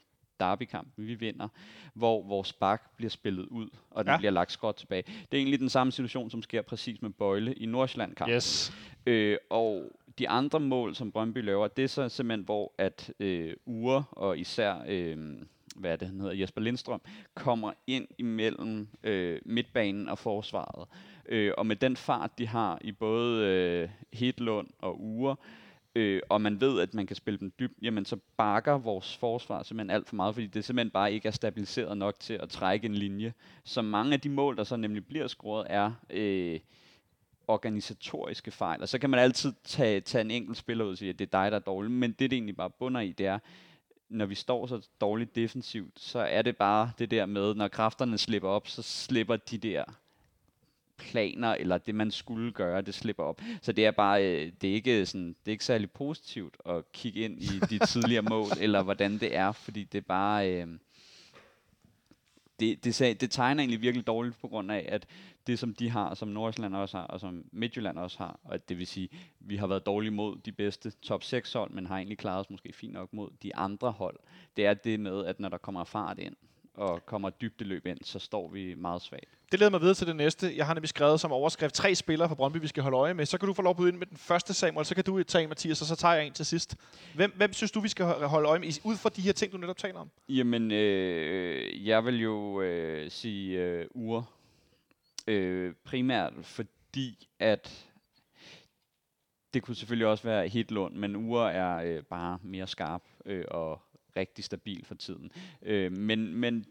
[0.41, 1.49] derbykampen, vi vinder,
[1.95, 4.19] hvor vores bak bliver spillet ud, og den Ja.
[4.19, 5.03] bliver lagt skråt tilbage.
[5.03, 8.35] Det er egentlig den samme situation, som sker præcis med Bøjle i Nordsjælland-kampen.
[8.37, 8.73] Yes.
[9.07, 13.55] Øh, og de andre mål, som Brøndby laver, det er så simpelthen, hvor at øh,
[13.67, 15.19] Ure og især, øh,
[15.77, 17.01] hvad er det, han hedder, Jesper Lindstrøm,
[17.35, 20.89] kommer ind imellem øh, midtbanen og forsvaret.
[21.29, 25.37] Øh, og med den fart, de har i både øh, Hedlund og Ure,
[25.95, 29.63] øh, og man ved, at man kan spille dem dybt, jamen så bakker vores forsvar
[29.63, 32.87] simpelthen alt for meget, fordi det simpelthen bare ikke er stabiliseret nok til at trække
[32.87, 33.35] en linje.
[33.65, 35.93] Så mange af de mål, der så nemlig bliver scoret, er...
[36.11, 36.61] Øh,
[37.51, 38.83] organisatoriske fejl.
[38.83, 41.27] Og så kan man altid tage, tage en enkelt spiller ud og sige, at det
[41.27, 41.91] er dig, der er dårlig.
[41.91, 43.39] Men det, det egentlig bare bunder i, det er,
[44.09, 48.19] når vi står så dårligt defensivt, så er det bare det der med, når kræfterne
[48.19, 49.85] slipper op, så slipper de der
[51.01, 53.41] planer, eller det, man skulle gøre, det slipper op.
[53.63, 56.93] Så det er bare, øh, det er ikke, sådan, det er ikke særlig positivt at
[56.93, 60.53] kigge ind i de tidligere mål, eller hvordan det er, fordi det er bare...
[60.53, 60.69] Øh,
[62.61, 65.07] det, det, det tegner egentlig virkelig dårligt på grund af, at
[65.47, 68.79] det som de har, som Nordsjælland også har, og som Midtjylland også har, og det
[68.79, 69.09] vil sige,
[69.41, 72.51] vi har været dårlige mod de bedste top 6 hold, men har egentlig klaret os
[72.51, 74.17] måske fint nok mod de andre hold.
[74.57, 76.37] Det er det med, at når der kommer fart ind,
[76.75, 79.40] og kommer dybdeløb ind, så står vi meget svagt.
[79.53, 80.57] Det leder mig videre til det næste.
[80.57, 83.27] Jeg har nemlig skrevet som overskrift tre spillere fra Brøndby, vi skal holde øje med.
[83.27, 84.87] Så kan du få lov at byde ind med den første, Samuel.
[84.87, 86.77] Så kan du tage en, Mathias, og så tager jeg en til sidst.
[87.15, 89.59] Hvem, hvem synes du, vi skal holde øje med, ud fra de her ting, du
[89.59, 90.11] netop taler om?
[90.29, 94.25] Jamen, øh, jeg vil jo øh, sige øh, ure.
[95.27, 97.87] Øh, primært fordi, at
[99.55, 103.83] det kunne selvfølgelig også være Hitlund, men ure er øh, bare mere skarp øh, og
[104.17, 105.31] rigtig stabil for tiden.
[105.63, 106.67] Øh, men, men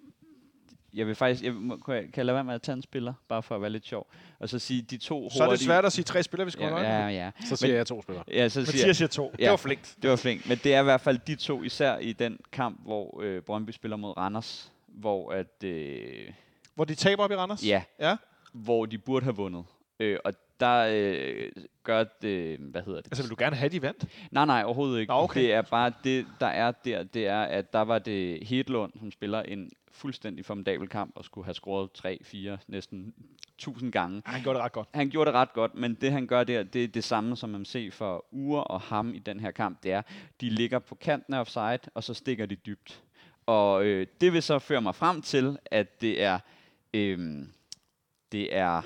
[0.94, 2.82] jeg vil faktisk, jeg, må- kan, jeg, kan jeg lade være med at tage en
[2.82, 4.08] spiller, bare for at være lidt sjov,
[4.40, 6.52] og så sige de to Så er det hurtige- svært at sige tre spillere, vi
[6.52, 7.32] skal ja, holde ja, ja.
[7.46, 8.24] Så siger Men- jeg to spillere.
[8.32, 9.32] Ja, så siger, Mathias siger to.
[9.32, 9.50] Det Ja.
[9.50, 9.96] var flinkt.
[10.02, 12.80] det var flink, men det er i hvert fald de to, især i den kamp,
[12.84, 16.32] hvor øh, Brøndby spiller mod Randers, hvor at, øh,
[16.76, 17.64] Hvor de taber op i Randers?
[17.66, 18.16] ja, Ja.
[18.54, 19.64] hvor de burde have vundet.
[20.00, 21.52] Øh, og der øh,
[21.84, 23.08] gør det, hvad hedder det?
[23.12, 24.06] Altså, vil du gerne have, de vandt?
[24.32, 25.12] Nej, nej, overhovedet ikke.
[25.14, 25.42] Nå, okay.
[25.42, 29.12] Det er bare det, der er der, det er, at der var det Hedlund, som
[29.12, 33.14] spiller en fuldstændig formidabel kamp og skulle have scoret 3, 4, næsten
[33.56, 34.22] 1000 gange.
[34.26, 34.90] Han gjorde det ret godt.
[34.94, 37.50] Han gjorde det ret godt, men det han gør der, det er det samme, som
[37.50, 39.84] man ser for Ure og ham i den her kamp.
[39.84, 40.02] Det er,
[40.42, 43.04] de ligger på kanten af offside, og så stikker de dybt.
[43.46, 46.40] Og øh, det vil så føre mig frem til, at det er,
[46.94, 47.46] øh,
[48.32, 48.82] det er,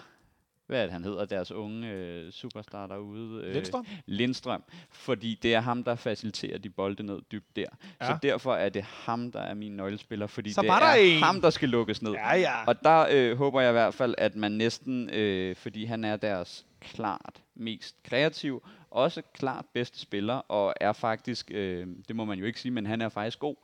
[0.67, 3.43] hvad er det, han hedder, deres unge øh, superstar derude?
[3.43, 3.85] Øh, Lindstrøm?
[4.05, 7.65] Lindstrøm, fordi det er ham, der faciliterer de bolde ned dybt der.
[8.01, 8.05] Ja.
[8.07, 11.23] Så derfor er det ham, der er min nøglespiller, fordi Så det der er en.
[11.23, 12.11] ham, der skal lukkes ned.
[12.11, 12.65] Ja, ja.
[12.67, 16.15] Og der øh, håber jeg i hvert fald, at man næsten, øh, fordi han er
[16.15, 22.39] deres klart mest kreativ, også klart bedste spiller, og er faktisk, øh, det må man
[22.39, 23.55] jo ikke sige, men han er faktisk god.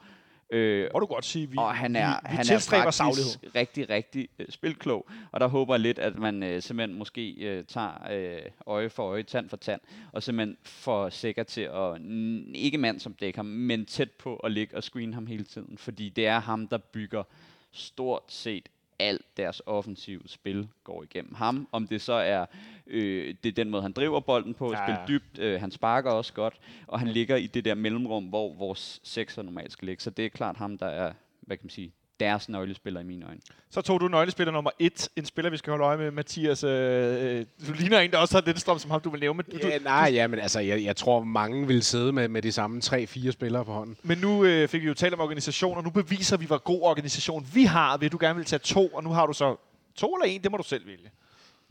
[0.52, 2.98] Øh, Må du godt sige, vi, og han er, vi, vi han er tilstræber faktisk
[2.98, 3.56] saglighed.
[3.56, 5.08] rigtig, rigtig øh, spilklog.
[5.32, 9.04] Og der håber jeg lidt, at man øh, simpelthen måske øh, tager øh, øje for
[9.04, 9.82] øje, tand for tand,
[10.12, 14.52] og simpelthen får sikker til at, n- ikke mand som dækker men tæt på at
[14.52, 15.78] ligge og screen ham hele tiden.
[15.78, 17.24] Fordi det er ham, der bygger
[17.72, 18.70] stort set
[19.00, 21.68] alt deres offensive spil går igennem ham.
[21.72, 22.46] Om det så er,
[22.90, 25.06] øh, det er den måde, han driver bolden på, Ja, ja, spil ja.
[25.08, 26.54] dybt, øh, han sparker også godt,
[26.88, 30.04] og han ligger i det der mellemrum, hvor vores sekser normalt skal ligge.
[30.04, 33.26] Så det er klart ham, der er, hvad kan man sige, deres nøglespiller i mine
[33.26, 33.40] øjne.
[33.70, 36.64] Så tog du nøglespiller nummer et, en spiller, vi skal holde øje med, Mathias.
[36.64, 39.44] Øh, du ligner en, der også har Lindstrøm, som ham du vil nævne.
[39.44, 42.52] Du, Ja, nej, ja, men altså, jeg, jeg tror, mange vil sidde med, med de
[42.52, 43.98] samme 3-4 spillere på hånden.
[44.04, 46.82] men nu øh, fik vi jo talt om organisation, og nu beviser vi, hvor god
[46.82, 49.56] organisation vi har, ved du gerne vil tage to, og nu har du så
[49.96, 51.12] to eller en, det må du selv vælge.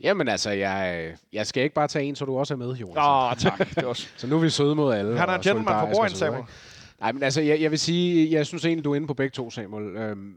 [0.01, 2.97] Jamen altså, jeg, jeg skal ikke bare tage en, så du også er med, Jonas.
[2.97, 3.75] Åh, tak.
[3.75, 5.17] Det var Så nu er vi søde mod alle.
[5.17, 6.43] Han er gentleman på videre, Samuel.
[6.99, 9.31] Nej, men altså, jeg, jeg vil sige, jeg synes egentlig, du er inde på begge
[9.31, 9.95] to, Samuel.
[9.95, 10.35] Øhm,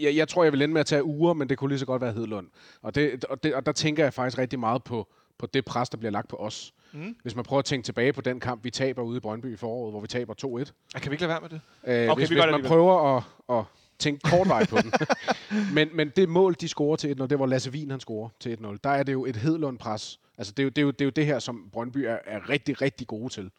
[0.00, 1.86] jeg, jeg tror, jeg vil ende med at tage uger, men det kunne lige så
[1.86, 2.46] godt være Hedlund.
[2.82, 5.08] Og, det, og, det, og der tænker jeg faktisk rigtig meget på,
[5.38, 6.72] på det pres, der bliver lagt på os.
[6.92, 7.16] Mm.
[7.22, 9.56] Hvis man prøver at tænke tilbage på den kamp, vi taber ude i Brøndby i
[9.56, 10.72] foråret, hvor vi taber 2-1.
[10.94, 11.60] Ah, Kan vi ikke lade være med det?
[11.86, 13.22] Øh, Okay, hvis, vi hvis det man prøver at,
[13.58, 13.64] at
[14.00, 14.92] tænke kortvej på den.
[15.74, 18.58] men, men det mål, de scorer til 1-0, det var Lasse Wien, han scorer til
[18.62, 18.76] 1-0.
[18.84, 20.20] Der er det jo et Hedlund-pres.
[20.38, 22.18] Altså, det er, jo, det, er jo, det er jo det her, som Brøndby er,
[22.26, 23.50] er rigtig, rigtig gode til.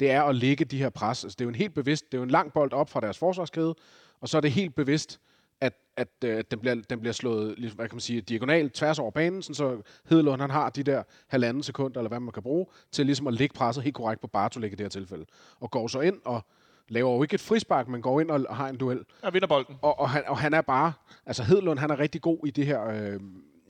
[0.00, 1.24] Det er at lægge de her pres.
[1.24, 3.00] Altså, det er jo en helt bevidst, det er jo en lang bold op fra
[3.00, 3.74] deres forsvarskæde,
[4.20, 5.20] og så er det helt bevidst,
[5.60, 8.98] at, at øh, den, bliver, den bliver slået ligesom, hvad kan man sige, diagonalt tværs
[8.98, 12.42] over banen, sådan så Hedlund han har de der halvanden sekunder, eller hvad man kan
[12.42, 15.26] bruge, til ligesom at lægge presset helt korrekt på Bartolik i det her tilfælde.
[15.60, 16.46] Og går så ind og
[16.88, 19.04] laver jo ikke et frispark, men går ind og, og har en duel.
[19.22, 19.76] Jeg vinder bolden.
[19.82, 20.92] Og, og, han, og han er bare,
[21.26, 23.20] altså Hedlund, han er rigtig god i det her, øh,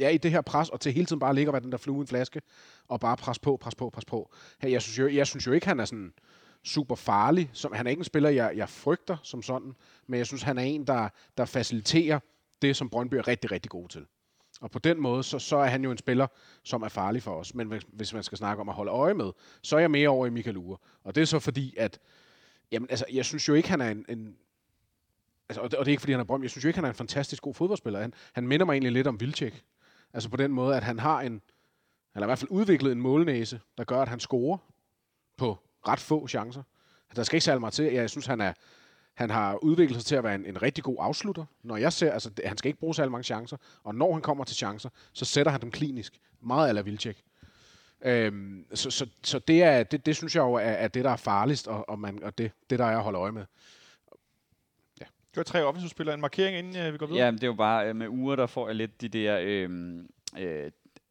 [0.00, 1.78] ja, i det her pres, og til hele tiden bare ligge og være den der
[1.78, 2.42] flue i en flaske,
[2.88, 4.32] og bare pres på, pres på, pres på.
[4.60, 6.12] Her, Jeg synes jo, jeg synes jo ikke, han er sådan
[6.64, 7.50] super farlig.
[7.52, 9.72] Som, han er ikke en spiller, jeg, jeg frygter som sådan,
[10.06, 11.08] men jeg synes, han er en, der,
[11.38, 12.18] der faciliterer
[12.62, 14.06] det, som Brøndby er rigtig, rigtig god til.
[14.60, 16.26] Og på den måde, så, så er han jo en spiller,
[16.62, 17.54] som er farlig for os.
[17.54, 19.32] Men hvis, hvis man skal snakke om at holde øje med,
[19.62, 20.78] så er jeg mere over i Michael Ure.
[21.04, 21.98] Og det er så fordi, at
[22.72, 24.36] jamen, altså, jeg synes jo ikke, han er en, en
[25.48, 26.42] altså, og, det, og det er ikke, fordi han er brøm.
[26.42, 28.00] Jeg synes jo ikke, han er en fantastisk god fodboldspiller.
[28.00, 29.64] Han, han minder mig egentlig lidt om Vilcek.
[30.12, 31.42] Altså på den måde, at han har en,
[32.12, 34.58] han har i hvert fald udviklet en målnæse, der gør, at han scorer
[35.36, 35.58] på
[35.88, 36.62] ret få chancer.
[37.16, 37.84] Der skal ikke særlig meget til.
[37.84, 38.52] Jeg synes, han er,
[39.14, 41.44] han har udviklet sig til at være en, en rigtig god afslutter.
[41.62, 44.44] Når jeg ser, altså, han skal ikke bruge særlig mange chancer, og når han kommer
[44.44, 46.20] til chancer, så sætter han dem klinisk.
[46.40, 47.24] Meget ala Vilcek.
[48.04, 51.10] Øhm, så, så, så det, er, det, det synes jeg jo er, er det, der
[51.10, 53.44] er farligst, og, og, man, og det, det, der er at holde øje med.
[55.32, 56.14] Det var tre offensivspillere.
[56.14, 57.24] En markering, inden øh, vi går videre.
[57.24, 59.70] Ja, det er jo bare øh, med uger, der får jeg lidt de der, øh,
[60.38, 60.70] øh,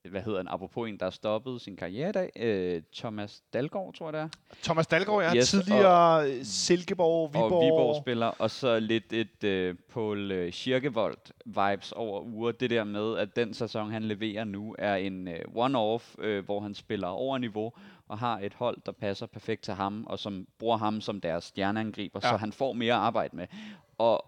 [0.09, 3.93] hvad hedder en, apropos en, der har stoppet sin karriere i dag, øh, Thomas Dalgaard,
[3.93, 4.27] tror jeg det er.
[4.63, 5.35] Thomas Dalgaard, ja.
[5.35, 7.51] Yes, tidligere og, Silkeborg, Viborg.
[7.51, 12.51] Og Viborg-spiller, og så lidt et øh, Paul øh, Schirkevold-vibes over uger.
[12.51, 16.59] Det der med, at den sæson, han leverer nu, er en øh, one-off, øh, hvor
[16.59, 17.73] han spiller over niveau,
[18.07, 21.43] og har et hold, der passer perfekt til ham, og som bruger ham som deres
[21.43, 22.29] stjerneangriber, Ja.
[22.29, 23.47] så han får mere arbejde med.
[23.97, 24.25] Og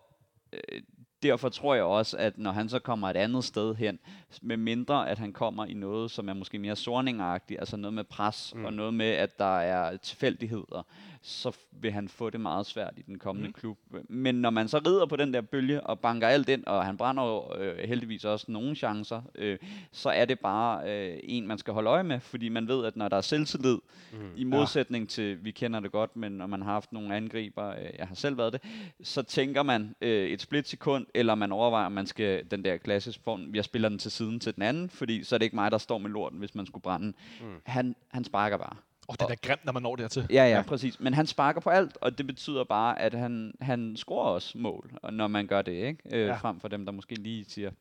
[0.53, 0.81] øh,
[1.23, 3.99] derfor tror jeg også, at når han så kommer et andet sted hen,
[4.41, 8.03] med mindre at han kommer i noget, som er måske mere sorningagtigt, altså noget med
[8.03, 8.65] pres, mm.
[8.65, 10.85] og noget med, at der er tilfældigheder,
[11.21, 13.53] så vil han få det meget svært i den kommende mm.
[13.53, 13.77] klub.
[14.09, 16.97] Men når man så rider på den der bølge og banker alt ind, og han
[16.97, 19.57] brænder jo øh, heldigvis også nogle chancer, øh,
[19.91, 22.95] så er det bare øh, en, man skal holde øje med, fordi man ved, at
[22.95, 23.77] når der er selvtillid,
[24.13, 24.19] mm.
[24.35, 25.09] i modsætning ja.
[25.09, 28.15] til, vi kender det godt, men når man har haft nogle angriber, øh, jeg har
[28.15, 28.61] selv været det,
[29.03, 33.19] så tænker man øh, et splitsekund, eller man overvejer, om man skal den der klassisk
[33.23, 35.71] form, jeg spiller den til siden til den anden, fordi så er det ikke mig,
[35.71, 37.07] der står med lorten, hvis man skulle brænde.
[37.41, 37.45] Mm.
[37.65, 38.75] Han, han sparker bare.
[39.09, 40.27] Åh, det er da grimt, når man når dertil.
[40.29, 40.99] Ja, ja, præcis.
[40.99, 44.91] Men han sparker på alt, og det betyder bare, at han, han scorer også mål,
[45.01, 45.99] og når man gør det, ikke?
[46.05, 46.25] Øh, Ja.
[46.25, 46.35] ja.
[46.35, 47.71] Frem for dem, der måske lige siger,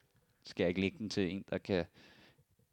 [0.44, 1.84] skal jeg ikke lægge den til en, der kan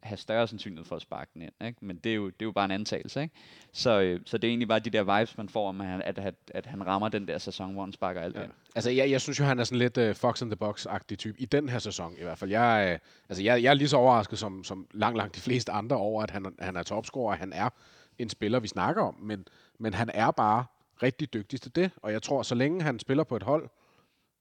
[0.03, 1.51] have større sandsynlighed for at sparke den ind.
[1.65, 1.85] Ikke?
[1.85, 3.21] Men det er, jo, det er jo bare en antagelse.
[3.21, 3.35] Ikke?
[3.73, 6.01] Så, øh, så det er egentlig bare de der vibes, man får, om at han,
[6.01, 8.43] at, at, at han rammer den der sæson, hvor han sparker alt ja.
[8.43, 8.51] ind.
[8.75, 11.41] Altså, jeg, jeg synes jo, han er sådan lidt uh, Fox in the Box-agtig type.
[11.41, 12.49] I den her sæson i hvert fald.
[12.49, 15.71] Jeg, uh, altså, jeg, jeg er lige så overrasket som, som langt, langt de fleste
[15.71, 17.69] andre over, at han, han er topscorer, han er
[18.17, 19.15] en spiller, vi snakker om.
[19.21, 19.47] Men,
[19.79, 20.65] men han er bare
[21.03, 21.91] rigtig dygtig til det.
[21.97, 23.69] Og jeg tror, så længe han spiller på et hold,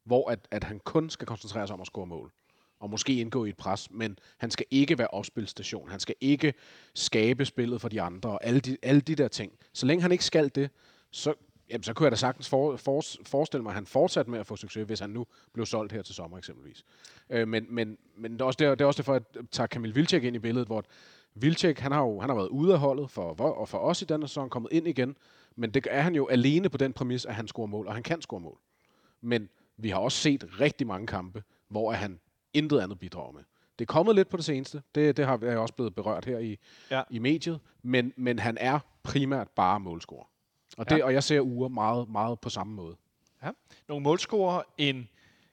[0.05, 2.33] hvor at, at han kun skal koncentrere sig om at score mål,
[2.81, 5.89] og måske indgå i et pres, men han skal ikke være opspilstation.
[5.89, 6.55] Han skal ikke
[6.95, 9.53] skabe spillet for de andre, og alle de, alle de der ting.
[9.73, 10.71] Så længe han ikke skal det,
[11.11, 11.35] så,
[11.71, 14.47] jamen, så kunne jeg da sagtens for, for, forestille mig, at han fortsat med at
[14.47, 16.85] få succes, hvis han nu blev solgt her til sommer eksempelvis.
[17.31, 19.67] Øh, men, men, men det, er også der, det er også derfor, at jeg tager
[19.67, 20.85] Kamil Vilcek ind i billedet, hvor
[21.35, 24.05] Vilcek, han har jo han har været ude af holdet for, og for os i
[24.05, 25.17] denne sæson, kommet ind igen,
[25.57, 28.03] men det er han jo alene på den præmis, at han scorer mål, og han
[28.03, 28.59] kan score mål.
[29.21, 32.21] Men vi har også set rigtig mange kampe, hvor han
[32.55, 33.43] intet andet bidrager med.
[33.79, 34.83] Det er kommet lidt på det seneste.
[34.95, 36.59] Det, det har jeg også blevet berørt her i,
[36.91, 37.03] ja.
[37.11, 37.61] i mediet.
[37.83, 40.25] Men, men han er primært bare målscorer.
[40.79, 41.05] Og, det, ja.
[41.05, 42.97] og jeg ser Ure meget, meget på samme måde.
[43.43, 43.51] Ja.
[43.89, 45.09] Nogle målscorer, en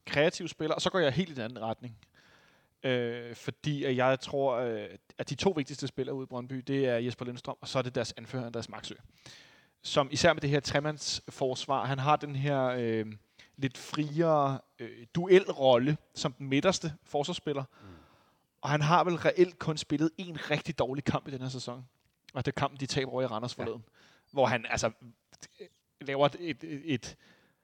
[0.06, 1.98] kreativ spiller, og så går jeg helt i den anden retning.
[2.84, 4.88] Øh, fordi jeg tror, øh,
[5.18, 7.84] at de to vigtigste spillere ude i Brøndby, det er Jesper Lindstrøm, og så er
[7.84, 8.96] det deres anfører, deres Maxø.
[9.82, 12.64] Som især med det her tremandsforsvar, han har den her...
[12.66, 13.06] Øh,
[13.58, 17.64] lidt friere øh, duelrolle som den midterste forsvarsspiller.
[17.82, 17.88] Mm.
[18.62, 21.86] Og han har vel reelt kun spillet en rigtig dårlig kamp i den her sæson.
[22.34, 23.84] Og det er kampen, de taber over i Randers forleden.
[23.86, 23.92] Ja.
[24.32, 24.92] Hvor han altså
[26.02, 27.16] laver et, et, et, et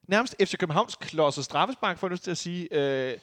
[0.08, 2.68] nærmest FC Københavns klodset straffespark, for at til at sige.
[2.72, 3.18] Øh,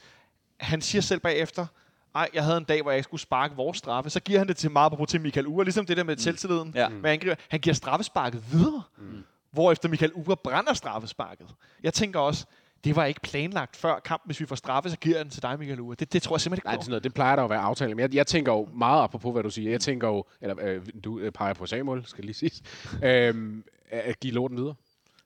[0.61, 1.67] han siger selv bagefter,
[2.15, 4.11] ej, jeg havde en dag, hvor jeg skulle sparke vores straffe.
[4.11, 6.21] Så giver han det til meget til Michael Ure, ligesom det der med mm.
[6.21, 6.73] selvtilliden.
[6.75, 6.89] Ja.
[6.89, 7.35] Med angriber.
[7.49, 8.83] Han giver straffesparket videre.
[8.97, 9.25] Mm
[9.73, 11.55] efter Michael Ure brænder straffesparket.
[11.83, 12.47] Jeg tænker også,
[12.85, 14.29] det var ikke planlagt før kampen.
[14.29, 15.97] Hvis vi får straffe, så giver den til dig, Michael Ure.
[15.99, 17.95] Det, det tror jeg simpelthen ikke Nej, det, noget, det plejer der at være aftale.
[17.95, 19.71] Men jeg, jeg tænker jo meget apropos, hvad du siger.
[19.71, 22.63] Jeg tænker jo, eller øh, du øh, peger på Samuel, skal lige sige,
[23.09, 23.55] øh,
[23.91, 24.75] at give låten videre.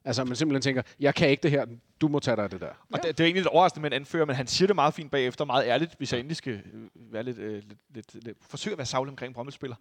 [0.05, 1.67] Altså, man simpelthen tænker, jeg kan ikke det her,
[2.01, 2.67] du må tage dig af det der.
[2.67, 2.97] Og ja.
[2.97, 5.11] det, det er egentlig lidt overraskende med en anfører, men han siger det meget fint
[5.11, 8.73] bagefter, meget ærligt, hvis jeg endelig skal øh, være lidt, øh, lidt, lidt, lidt, forsøge
[8.73, 9.77] at være savlig omkring Brøndby-spiller.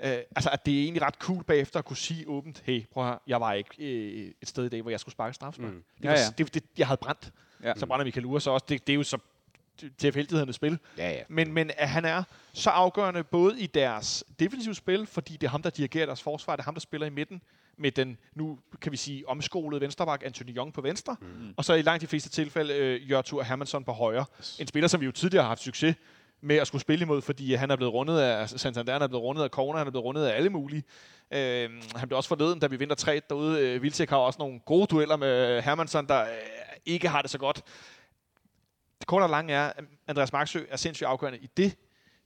[0.00, 3.04] Øh, altså, at det er egentlig ret cool bagefter at kunne sige åbent, hey, prøv
[3.04, 5.72] her, jeg var ikke øh, et sted i dag, hvor jeg skulle sparke straffespark.
[5.72, 5.84] Mm.
[6.02, 6.44] Det, var, ja, ja.
[6.44, 7.32] Det, det, jeg havde brændt.
[7.62, 7.72] Ja.
[7.76, 8.66] Så brænder Michael Ure så også.
[8.68, 9.18] Det, det er jo så
[9.98, 10.78] tilfældighedernes spil.
[10.98, 11.22] Ja, ja.
[11.28, 12.22] Men, men at han er
[12.52, 16.56] så afgørende både i deres defensive spil, fordi det er ham, der dirigerer deres forsvar,
[16.56, 17.42] det er ham, der spiller i midten,
[17.78, 21.54] med den nu, kan vi sige, omskolede venstreback Anthony Young på venstre, mm.
[21.56, 24.24] og så i langt de fleste tilfælde øh, Jørtur Hermansson på højre.
[24.40, 24.58] Yes.
[24.60, 25.96] En spiller, som vi jo tidligere har haft succes
[26.40, 29.24] med at skulle spille imod, fordi han er blevet rundet af Santander, han er blevet
[29.24, 30.84] rundet af Corner, han er blevet rundet af alle mulige.
[31.30, 33.60] Øh, han blev også forleden, da vi vinder 3 derude.
[33.60, 36.28] Øh, Vilcek har også nogle gode dueller med Hermansson, der øh,
[36.86, 37.62] ikke har det så godt.
[38.98, 41.76] Det korte og lange er, at Andreas Marksø er sindssygt afgørende i det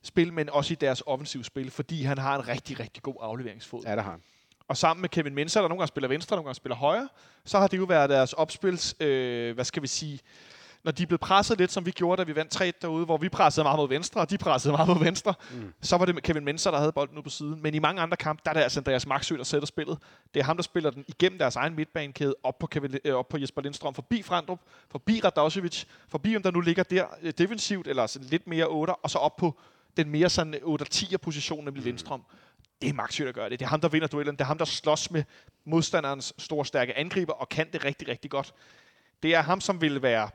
[0.03, 3.83] spil, men også i deres offensive spil, fordi han har en rigtig, rigtig god afleveringsfod.
[3.87, 4.23] Ja, det har han.
[4.69, 7.09] Og sammen med Kevin Mensah, der nogle gange spiller venstre, nogle gange spiller højre,
[7.45, 10.21] så har det jo været deres opspils, øh, hvad skal vi sige,
[10.85, 13.29] når de blevet presset lidt, som vi gjorde, da vi vandt 3 derude, hvor vi
[13.29, 15.73] pressede meget mod venstre, og de pressede meget mod venstre, mm.
[15.83, 17.63] så var det Kevin Mensah, der havde bolden ud på siden.
[17.63, 19.99] Men i mange andre kampe, der er det altså Andreas Maxø, der sætter spillet.
[20.35, 23.29] Det er ham, der spiller den igennem deres egen midtbanekæde, op på, Kevin, øh, op
[23.29, 24.61] på Jesper Lindstrøm, forbi Frandrup,
[24.91, 28.95] forbi Radosevic, forbi om der nu ligger der øh, defensivt, eller sådan lidt mere 8,
[28.95, 29.59] og så op på
[29.97, 31.89] den mere sådan 8-10'er position, nemlig mm.
[32.83, 33.61] Det er Max der gør det.
[33.61, 34.35] Det er ham, der vinder duellen.
[34.35, 35.25] Det er ham, der slås med
[35.65, 38.55] modstanderens store, stærke angriber, og kan det rigtig, rigtig godt.
[39.23, 40.31] Det er ham, som vil være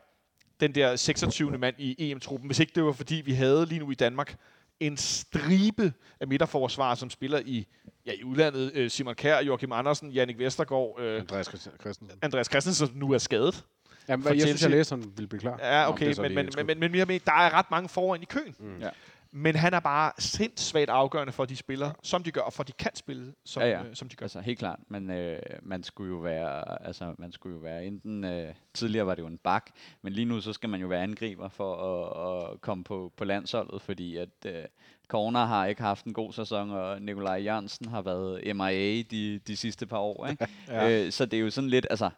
[0.60, 1.58] den der 26.
[1.58, 4.36] mand i EM-truppen, hvis ikke det var fordi, vi havde lige nu i Danmark
[4.80, 7.68] en stribe af midterforsvar, som spiller i,
[8.06, 8.72] ja, i udlandet.
[8.74, 11.46] Øh, Simon Kær, Joachim Andersen, Jannik Vestergaard, øh, Andreas
[11.82, 12.20] Christensen.
[12.22, 13.66] Andreas Christensen, som nu er skadet.
[14.08, 15.58] Jamen, jeg synes, jeg læste, han ville blive klar.
[15.60, 18.56] Ja, okay, men, men, men, men, men, men, der er ret mange foran i køen.
[18.60, 18.80] Mm.
[18.80, 18.89] Ja.
[19.36, 22.64] Men han er bare sindssvagt afgørende for, at de spiller, som de gør, og for,
[22.64, 23.84] at de kan spille, som, ja, ja.
[23.84, 24.24] Øh, som de gør.
[24.24, 24.80] Altså, helt klart.
[24.88, 29.16] Men øh, man skulle jo være, altså, man skulle jo være enten, øh, tidligere var
[29.16, 29.70] det jo en bak,
[30.02, 33.26] men lige nu så skal man jo være angriber for at, at komme på, på
[33.26, 34.64] landsholdet, fordi at øh,
[35.08, 39.58] Corner har ikke haft en god sæson, og Nikolaj Jørgensen har været MIA de, de
[39.58, 40.28] sidste par år.
[40.28, 40.48] Ikke?
[40.68, 41.06] ja.
[41.06, 42.10] øh, så det er jo sådan lidt, altså,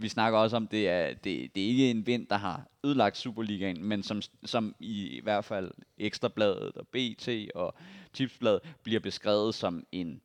[0.00, 3.16] vi snakker også om, det er, det, det er ikke en vind, der har ødelagt
[3.16, 7.74] Superligaen, men som, som i, i hvert fald Ekstrabladet og BT og
[8.12, 10.20] Tipsbladet bliver beskrevet som en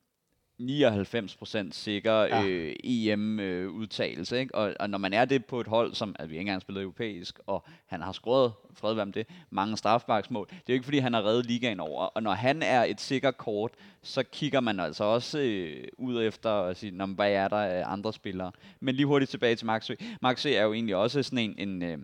[0.60, 2.44] 99% sikker ja.
[2.44, 4.36] øh, EM-udtagelse.
[4.36, 6.62] Øh, og, og når man er det på et hold, som at vi ikke engang
[6.62, 10.84] spillet europæisk, og han har scoret, fred være det, mange strafbaksmål, det er jo ikke
[10.84, 12.04] fordi, han har reddet ligaen over.
[12.04, 13.70] Og når han er et sikker kort,
[14.02, 18.12] så kigger man altså også øh, ud efter at sige, hvad er der af andre
[18.12, 18.52] spillere.
[18.80, 19.94] Men lige hurtigt tilbage til Maxø.
[20.22, 21.98] Maxø er jo egentlig også sådan en, en øh,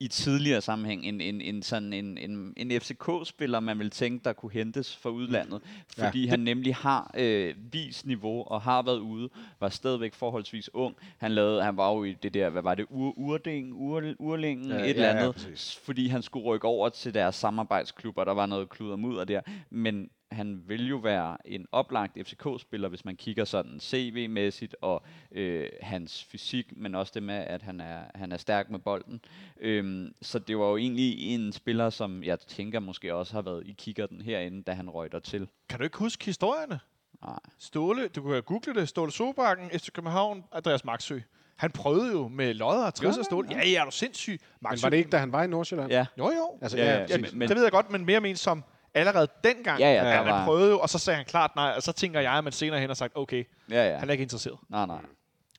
[0.00, 4.32] i tidligere sammenhæng en, en, en, sådan en, en, en FCK-spiller, man vil tænke, der
[4.32, 5.60] kunne hentes fra udlandet.
[5.98, 6.30] Fordi ja.
[6.30, 9.28] han nemlig har øh, vist niveau og har været ude,
[9.60, 10.96] var stadigvæk forholdsvis ung.
[11.18, 14.68] Han, lavede, han var jo i det der, hvad var det, Ur, Urding, Ur, Urlingen,
[14.68, 15.80] Ja, et ja, eller ja, andet, præcis.
[15.84, 19.40] fordi han skulle rykke over til deres samarbejdsklub, og der var noget kluder mudder der.
[19.70, 25.02] Men han vil jo være en oplagt FCK-spiller, hvis man kigger sådan CV-mæssigt, og
[25.32, 29.20] øh, hans fysik, men også det med, at han er, han er stærk med bolden.
[29.60, 33.66] Øhm, så det var jo egentlig en spiller, som jeg tænker måske også har været
[33.66, 35.48] i kikkerten herinde, da han røg til.
[35.68, 36.80] Kan du ikke huske historierne?
[37.22, 37.38] Nej.
[37.58, 41.18] Ståle, du kan google det, Ståle Solbakken, FC København, Andreas Maxø.
[41.56, 42.86] Han prøvede jo med lodder og
[43.18, 43.48] af Ståle.
[43.50, 44.30] Ja, ja, er du sindssyg.
[44.40, 44.84] Men Maxø.
[44.84, 45.90] var det ikke, da han var i Nordsjælland?
[45.90, 46.58] Ja, Jo, jo.
[46.62, 48.64] Altså, Ja, ja, ja, ja, men, men- det ved jeg godt, men mere men som
[48.96, 51.72] allerede dengang, Ja, ja, der han var- prøvede jo, og så sagde han klart nej,
[51.76, 53.96] og så tænker jeg, at man senere hen har sagt, okay, ja, ja.
[53.98, 54.58] han er ikke interesseret.
[54.68, 55.00] Nej, nej.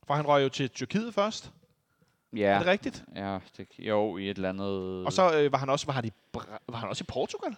[0.07, 1.51] For han røg jo til Tyrkiet først,
[2.35, 3.03] Ja, er det rigtigt?
[3.15, 5.05] ja det, jo, i et eller andet...
[5.05, 6.11] Og så øh, var han også var han i,
[6.67, 7.55] var han også i Portugal?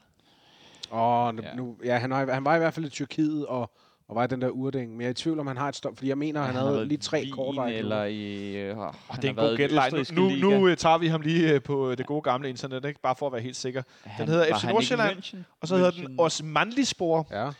[0.91, 1.53] Åh, nu, Ja.
[1.55, 3.71] Nu, ja, han, var, i- han var i hvert fald i Tyrkiet og,
[4.09, 4.91] og var i den der urding.
[4.91, 6.65] Men jeg er i tvivl om, han har et stop, fordi jeg mener, han, har
[6.65, 8.55] havde lige tre kortvarige eller i...
[8.55, 9.91] Øh, oh, Og det er en god gætleje.
[10.11, 12.85] Nu, nu, nu øh, tager vi ham lige øh, på øh, det gode gamle internet,
[12.85, 13.01] ikke?
[13.01, 13.83] bare for at være helt sikker.
[14.17, 17.51] Den hedder FC Nordsjælland, Og så hedder den Osmanlispor Ja,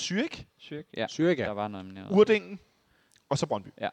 [0.00, 1.06] Zürich, Zürich, ja.
[1.06, 1.52] Zürich, Der ja.
[1.52, 2.58] var noget Urdingen,
[3.28, 3.68] og så Brøndby.
[3.80, 3.88] Ja.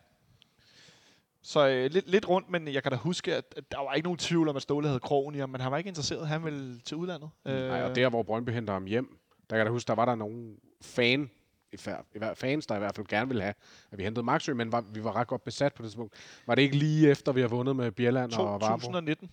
[1.41, 4.05] Så øh, lidt, lidt rundt, men jeg kan da huske, at, at der var ikke
[4.05, 6.27] nogen tvivl om, at Ståle havde krogen i ham, men han var ikke interesseret.
[6.27, 7.29] Han ville til udlandet.
[7.45, 9.17] Øh, Nej, og der, hvor Brøndby henter ham hjem,
[9.49, 11.29] der kan jeg da huske, der var der nogen fan,
[11.73, 13.53] i fær- i hver- fans, der i hvert fald gerne ville have,
[13.91, 16.13] at vi hentede Maxø, men var, vi var ret godt besat på det tidspunkt.
[16.47, 18.81] Var det ikke lige efter, vi har vundet med Bjelland og Varbo?
[18.81, 19.31] 2019.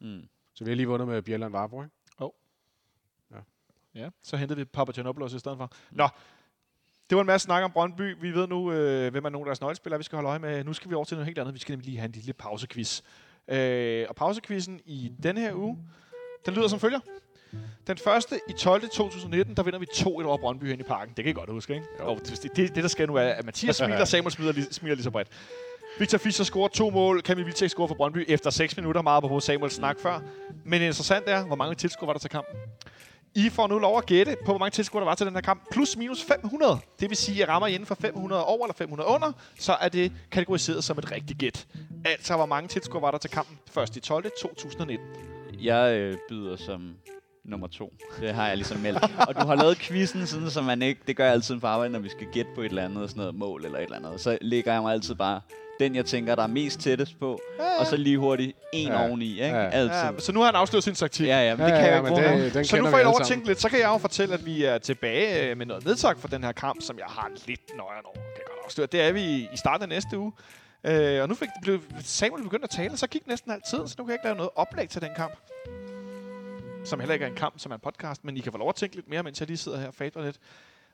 [0.00, 0.28] Mm.
[0.54, 1.94] Så vi har lige vundet med Bjelland og Varbo, ikke?
[3.94, 5.72] Ja, så hentede vi Papagiannopoulos i stedet for.
[5.90, 6.08] Nå,
[7.10, 8.16] det var en masse snak om Brøndby.
[8.20, 10.64] Vi ved nu, øh, hvem er nogle af deres nøglespillere, vi skal holde øje med.
[10.64, 11.54] Nu skal vi over til noget helt andet.
[11.54, 13.02] Vi skal nemlig lige have en lille pausequiz.
[13.48, 15.78] Øh, og pausequizzen i denne her uge,
[16.46, 17.00] den lyder som følger.
[17.86, 18.88] Den første i 12.
[18.88, 21.14] 2019, der vinder vi 2-1 over Brøndby hen i parken.
[21.16, 21.86] Det kan I godt huske, ikke?
[22.00, 22.04] Jo.
[22.06, 24.94] Og det, det, det, der skal nu er, at Mathias smiler, Samuel smiler, lige- smiler
[24.94, 25.28] lige så bredt.
[25.98, 27.22] Victor Fischer scorer to mål.
[27.22, 29.02] Kamil Vilcek scorer for Brøndby efter 6 minutter.
[29.02, 30.20] Meget på Samuels snak før.
[30.64, 32.54] Men det interessante er, hvor mange tilskuere var der til kampen.
[33.34, 35.40] I får nu lov at gætte på, hvor mange tilskuere der var til den her
[35.40, 35.62] kamp.
[35.72, 36.78] Plus minus 500.
[37.00, 39.88] Det vil sige, at rammer I inden for 500 over eller 500 under, så er
[39.88, 41.66] det kategoriseret som et rigtigt gæt.
[42.04, 44.30] Altså, hvor mange tilskuere var der til kampen først i 12.
[44.40, 45.06] 2019.
[45.62, 46.94] Jeg øh, byder som
[47.44, 47.92] nummer to.
[48.20, 49.02] Det har jeg ligesom meldt.
[49.28, 51.00] og du har lavet quizzen, sådan, så man ikke...
[51.06, 53.20] Det gør jeg altid på arbejde, når vi skal gætte på et eller andet, sådan
[53.20, 54.20] noget mål eller et eller andet.
[54.20, 55.40] Så lægger jeg mig altid bare
[55.80, 57.40] den, jeg tænker, der er mest tættest på.
[57.78, 59.08] Og så lige hurtigt en Ja.
[59.08, 59.44] oveni, ikke?
[59.56, 59.68] Ja.
[59.68, 59.96] Altid.
[59.96, 61.26] Ja, så nu har han afsløret sin taktik.
[61.26, 62.98] Ja, ja, men Ja, det kan ja, jeg ikke det, den Så nu får lov
[62.98, 63.26] at sammen.
[63.26, 63.60] tænke lidt.
[63.60, 66.44] Så kan jeg jo fortælle, at vi er tilbage øh, med noget nedtak for den
[66.44, 68.14] her kamp, som jeg har lidt nøjere over.
[68.14, 68.86] Kan jeg godt afsløre.
[68.92, 70.32] Det er vi i- i starten af næste uge.
[70.86, 73.94] Øh, og nu fik blev Samuel begyndt at tale, og så gik næsten altid, så
[73.98, 75.32] nu kan jeg ikke lave noget oplæg til den kamp.
[76.88, 78.68] Som heller ikke er en kamp, som er en podcast, men I kan få lov
[78.68, 80.38] at tænke lidt mere, mens jeg lige sidder her og fader lidt.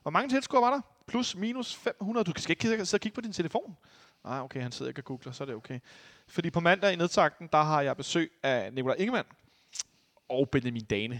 [0.01, 0.81] Hvor mange tilskuere var der?
[1.07, 2.23] Plus, minus 500.
[2.23, 3.77] Du skal ikke kigge- sidde og kigge på din telefon.
[4.25, 5.79] Nej, okay, han sidder ikke og googler, så er det okay.
[6.27, 9.27] Fordi på mandag i nedtakten, der har jeg besøg af Nikolaj Ingemann
[10.29, 11.19] og Benjamin Dane.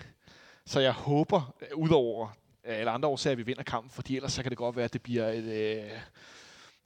[0.65, 2.27] Så jeg håber, øh, udover
[2.65, 4.85] øh, eller andre årsager, at vi vinder kampen, fordi ellers så kan det godt være,
[4.85, 5.43] at det bliver et,
[5.83, 5.91] øh,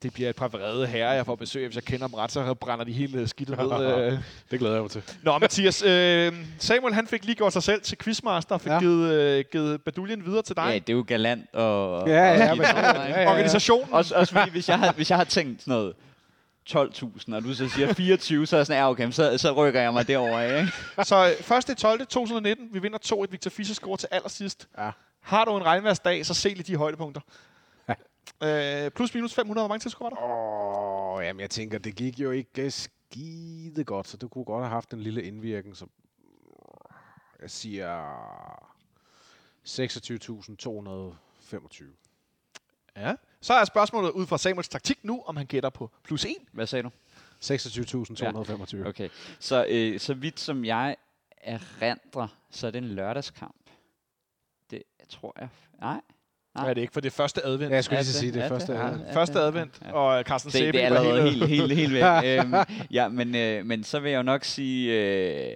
[0.04, 1.66] det bliver et par vrede herrer, jeg får besøg.
[1.66, 4.08] Hvis jeg kender dem ret, så brænder de helt øh, skidt ved.
[4.08, 4.20] Øh.
[4.52, 5.04] Det glæder jeg mig til.
[5.24, 8.74] Nå, Mathias, øh, Samuel han fik lige gjort sig selv til quizmaster og fik ja.
[8.74, 8.80] Ja.
[8.80, 10.70] givet, øh, givet baduljen videre til dig.
[10.70, 12.08] Ja, det er jo galant og...
[12.08, 12.68] Ja, ja, ikke?
[12.68, 13.32] ja, ja.
[13.32, 13.94] Organisationen.
[13.94, 15.94] Også, også fordi, hvis jeg, har, hvis jeg har tænkt sådan noget
[16.70, 19.82] 12.000, og du så siger 24, så er jeg sådan, ja, okay, så, så rykker
[19.82, 20.72] jeg mig derover, ikke?
[21.04, 22.00] Så øh, første i 12.
[22.00, 23.32] 2019, vi vinder 2-1.
[23.32, 24.68] Victor Fischer scorer til allersidst.
[24.78, 24.90] Ja.
[25.22, 27.22] Har du en regnværsdag, så se lige de højdepunkter.
[28.44, 30.24] Øh, plus minus 500, hvor mange tilskuere var der?
[30.24, 34.64] Åh, oh, jamen jeg tænker, det gik jo ikke skide godt, så du kunne godt
[34.64, 35.86] have haft en lille indvirkning, så
[37.42, 38.06] jeg siger
[39.68, 41.84] 26.225.
[42.96, 43.16] Ja.
[43.42, 46.36] Så er spørgsmålet ud fra Samuels taktik nu, om han gætter på plus 1.
[46.52, 46.90] Hvad sagde du?
[47.44, 48.78] 26.225.
[48.78, 48.88] Ja.
[48.88, 49.10] Okay,
[49.40, 50.96] så, øh, så vidt som jeg
[51.38, 53.56] erindrer, så er det en lørdagskamp.
[54.72, 55.50] Det tror jeg.
[55.80, 56.02] Nej.
[56.56, 57.70] Nej, det er ikke, for det er første advent.
[57.70, 58.74] Ja, jeg skulle lige sige, det er første.
[58.74, 58.80] Ja.
[58.80, 61.48] er Første advent, og Carsten Sæbe det er allerede helt...
[61.48, 62.04] helt, helt, helt væk.
[62.40, 62.54] øhm,
[62.92, 65.56] ja, men, øh, men så vil jeg jo nok sige, øh,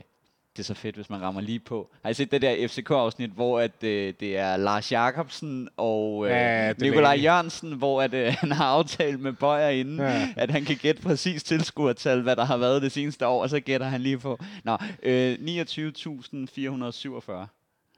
[0.54, 1.92] det er så fedt, hvis man rammer lige på.
[2.04, 6.32] Har I set det der FCK-afsnit, hvor at, øh, det er Lars Jacobsen og øh,
[6.32, 10.28] Ja, Nikolaj Jørgensen, hvor at, øh, han har aftalt med Bøjer inden, ja.
[10.36, 13.60] at han kan gætte præcis tilskuertal, hvad der har været det seneste år, og så
[13.60, 14.40] gætter han lige på.
[14.64, 17.32] Nå, øh, 29.447.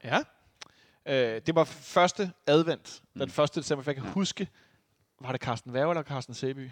[0.04, 0.18] Ja.
[1.08, 3.02] Øh, det var første advent.
[3.14, 3.30] Den Mm.
[3.30, 4.10] første december, for jeg kan Ja.
[4.10, 4.48] huske,
[5.20, 6.70] var det Carsten Værge eller Carsten Sæby?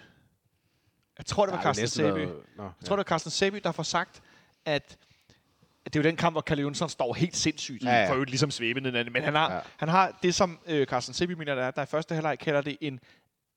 [1.19, 2.05] Jeg tror, det var Ja, Carsten Sæby.
[2.19, 4.23] været- Nå, Jeg tror, det var Carsten Sæby, der får sagt,
[4.65, 4.97] at
[5.85, 8.03] det er jo den kamp, hvor Kalle Jonsson står helt sindssygt, ja, Ja, ja.
[8.03, 8.09] ja.
[8.09, 9.55] for øvrigt ligesom svævende, men han har, ja.
[9.57, 9.61] Ja.
[9.77, 12.61] han har det, som øh, Carsten Sebi mener, der, er, der i første halvleg kalder
[12.61, 13.01] det en,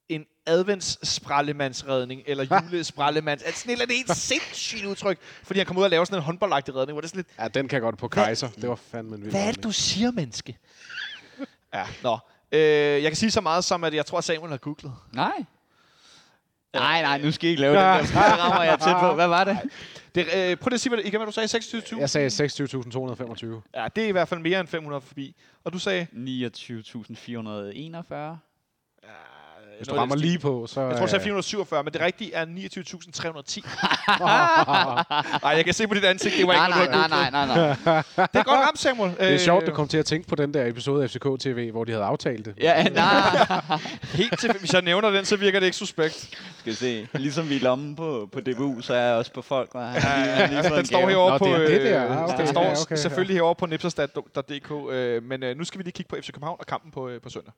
[0.09, 5.77] en advents-sprallemandsredning, eller julesprallemands, altså sådan et eller andet helt sindssygt udtryk, fordi han kom
[5.77, 7.75] ud og lavede sådan en håndboldagtig redning, hvor det er sådan lidt, Ja, den kan
[7.75, 8.49] jeg godt på Kaiser.
[8.49, 10.57] Det var fandme en vild hvad er det, du siger, menneske?
[11.73, 12.17] ja, nå.
[12.51, 14.93] Øh, jeg kan sige så meget som, at jeg tror, at Samuel har googlet.
[15.13, 15.45] Nej.
[16.73, 17.81] Nej, nej, nu skal I ikke lave det.
[17.81, 19.13] Der Så rammer jeg tæt på.
[19.13, 19.57] Hvad var det?
[20.15, 21.57] Det, øh, prøv lige at sige, hvad, igen, hvad du sagde.
[21.57, 21.99] 26.000?
[21.99, 23.61] Jeg sagde 26.225.
[23.75, 25.35] Ja, det er i hvert fald mere end 500 forbi.
[25.63, 26.07] Og du sagde...
[26.13, 28.13] 29.441.
[29.77, 30.81] Hvis du rammer lige på, så...
[30.81, 32.51] Jeg tror, du sagde øh, 447, men det rigtige er 29.310.
[35.43, 37.45] Nej, jeg kan se på dit ansigt, det var ikke Nej, noget, nej, nej, nej,
[37.45, 38.03] nej, nej.
[38.33, 39.11] Det er godt ramt, Samuel.
[39.19, 41.71] Det er sjovt, du kom til at tænke på den der episode af FCK TV,
[41.71, 42.53] hvor de havde aftalt det.
[42.61, 43.79] Ja, nej.
[44.03, 46.29] Helt til, hvis jeg nævner den, så virker det ikke suspekt.
[46.59, 47.07] Skal se.
[47.13, 49.75] Ligesom vi er lommen på, på DBU, så er jeg også på folk.
[49.75, 51.45] Og han, han lige Altså, den en står herovre Nå, på...
[51.45, 52.01] det er det øh, der.
[52.09, 52.37] Ah, okay.
[52.37, 52.95] Den står Ja, okay, ja.
[52.95, 54.71] selvfølgelig herovre på nipserstat.dk.
[54.91, 57.21] Øh, men øh, nu skal vi lige kigge på FC København og kampen på, øh,
[57.21, 57.53] på søndag.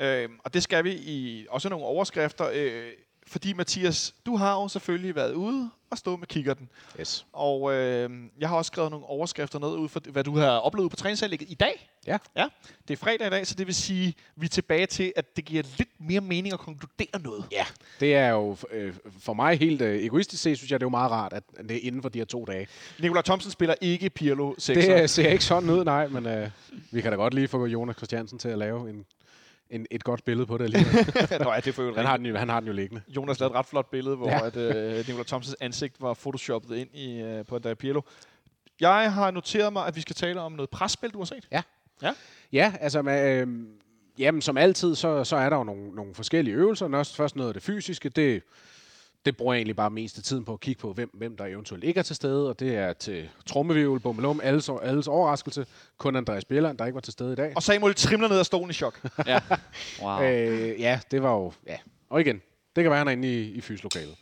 [0.00, 2.50] Øh, og det skal vi i også nogle overskrifter.
[2.52, 2.92] Øh,
[3.26, 6.68] fordi Mathias, du har jo selvfølgelig været ude og stå med kikkerten.
[7.00, 7.26] Yes.
[7.32, 10.90] Og øh, jeg har også skrevet nogle overskrifter ned ud for, hvad du har oplevet
[10.90, 11.90] på træningsanlægget i dag.
[12.06, 12.18] Ja.
[12.36, 12.46] ja.
[12.88, 15.36] Det er fredag i dag, så det vil sige, at vi er tilbage til, at
[15.36, 17.44] det giver lidt mere mening at konkludere noget.
[17.52, 17.64] Ja,
[18.00, 20.90] det er jo øh, for mig helt øh, egoistisk set, synes jeg, det er jo
[20.90, 22.66] meget rart, at det er inden for de her to dage.
[23.00, 24.86] Nikolaj Thomsen spiller ikke Pirlo 6.
[24.86, 26.50] Det øh, ser ikke sådan ud, nej, men øh,
[26.90, 29.04] vi kan da godt lige få Jonas Christiansen til at lave en,
[29.72, 30.94] en, et godt billede på det alligevel.
[31.44, 33.02] Nå, ja, det er han, har den jo, han har den jo liggende.
[33.08, 34.38] Jonas lavede et ret flot billede, hvor ja.
[34.38, 34.46] Ja.
[34.46, 38.00] at, øh, Nikolaj Thomsens ansigt var photoshoppet ind i, øh, på Andrea Pirlo.
[38.80, 41.48] Jeg har noteret mig, at vi skal tale om noget presspil, du har set.
[42.52, 43.48] Ja, altså, med, øh,
[44.18, 47.04] jamen, som altid, så, så er der jo nogle, nogle forskellige øvelser.
[47.16, 48.42] Først noget af det fysiske, det,
[49.24, 51.44] det bruger jeg egentlig bare mest af tiden på at kigge på, hvem, hvem der
[51.44, 55.66] eventuelt ikke er til stede, og det er til trommevirvel, bummelum, alles, alles overraskelse.
[55.98, 57.52] Kun Andreas Bjelland, der ikke var til stede i dag.
[57.56, 59.00] Og Samuel trimler ned af stolen i chok.
[59.26, 59.40] Ja.
[60.02, 60.22] Wow.
[60.22, 61.52] Øh, ja, det var jo...
[61.66, 61.76] Ja.
[62.10, 62.42] Og igen,
[62.76, 64.14] det kan være, han er inde i, i fyslokalet.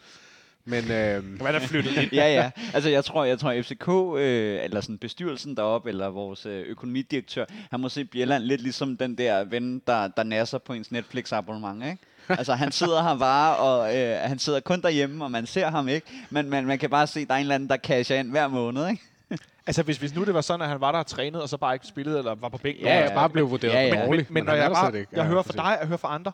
[0.65, 2.13] Men øh, Hvad er der flyttet ind?
[2.21, 2.51] ja, ja.
[2.75, 3.89] Altså, jeg tror, jeg tror FCK,
[4.19, 8.97] øh, eller sådan bestyrelsen deroppe, eller vores øh, økonomidirektør, han må se Bjelland lidt ligesom
[8.97, 11.99] den der ven, der, der nasser på ens Netflix-abonnement, ikke?
[12.39, 15.89] Altså, han sidder her bare, og øh, han sidder kun derhjemme, og man ser ham
[15.89, 16.07] ikke.
[16.31, 18.31] Men man, man kan bare se, at der er en eller anden, der casher ind
[18.31, 19.03] hver måned, ikke?
[19.66, 21.57] Altså, hvis, hvis nu det var sådan, at han var der og trænet, og så
[21.57, 22.85] bare ikke spillede, eller var på bænken.
[22.85, 24.01] ja, jeg bare blev vurderet Ja, ja, ja.
[24.01, 24.07] ja.
[24.07, 26.14] men, men, men når jeg, bare, jeg Ja, hører fra dig, og jeg hører fra
[26.14, 26.33] andre,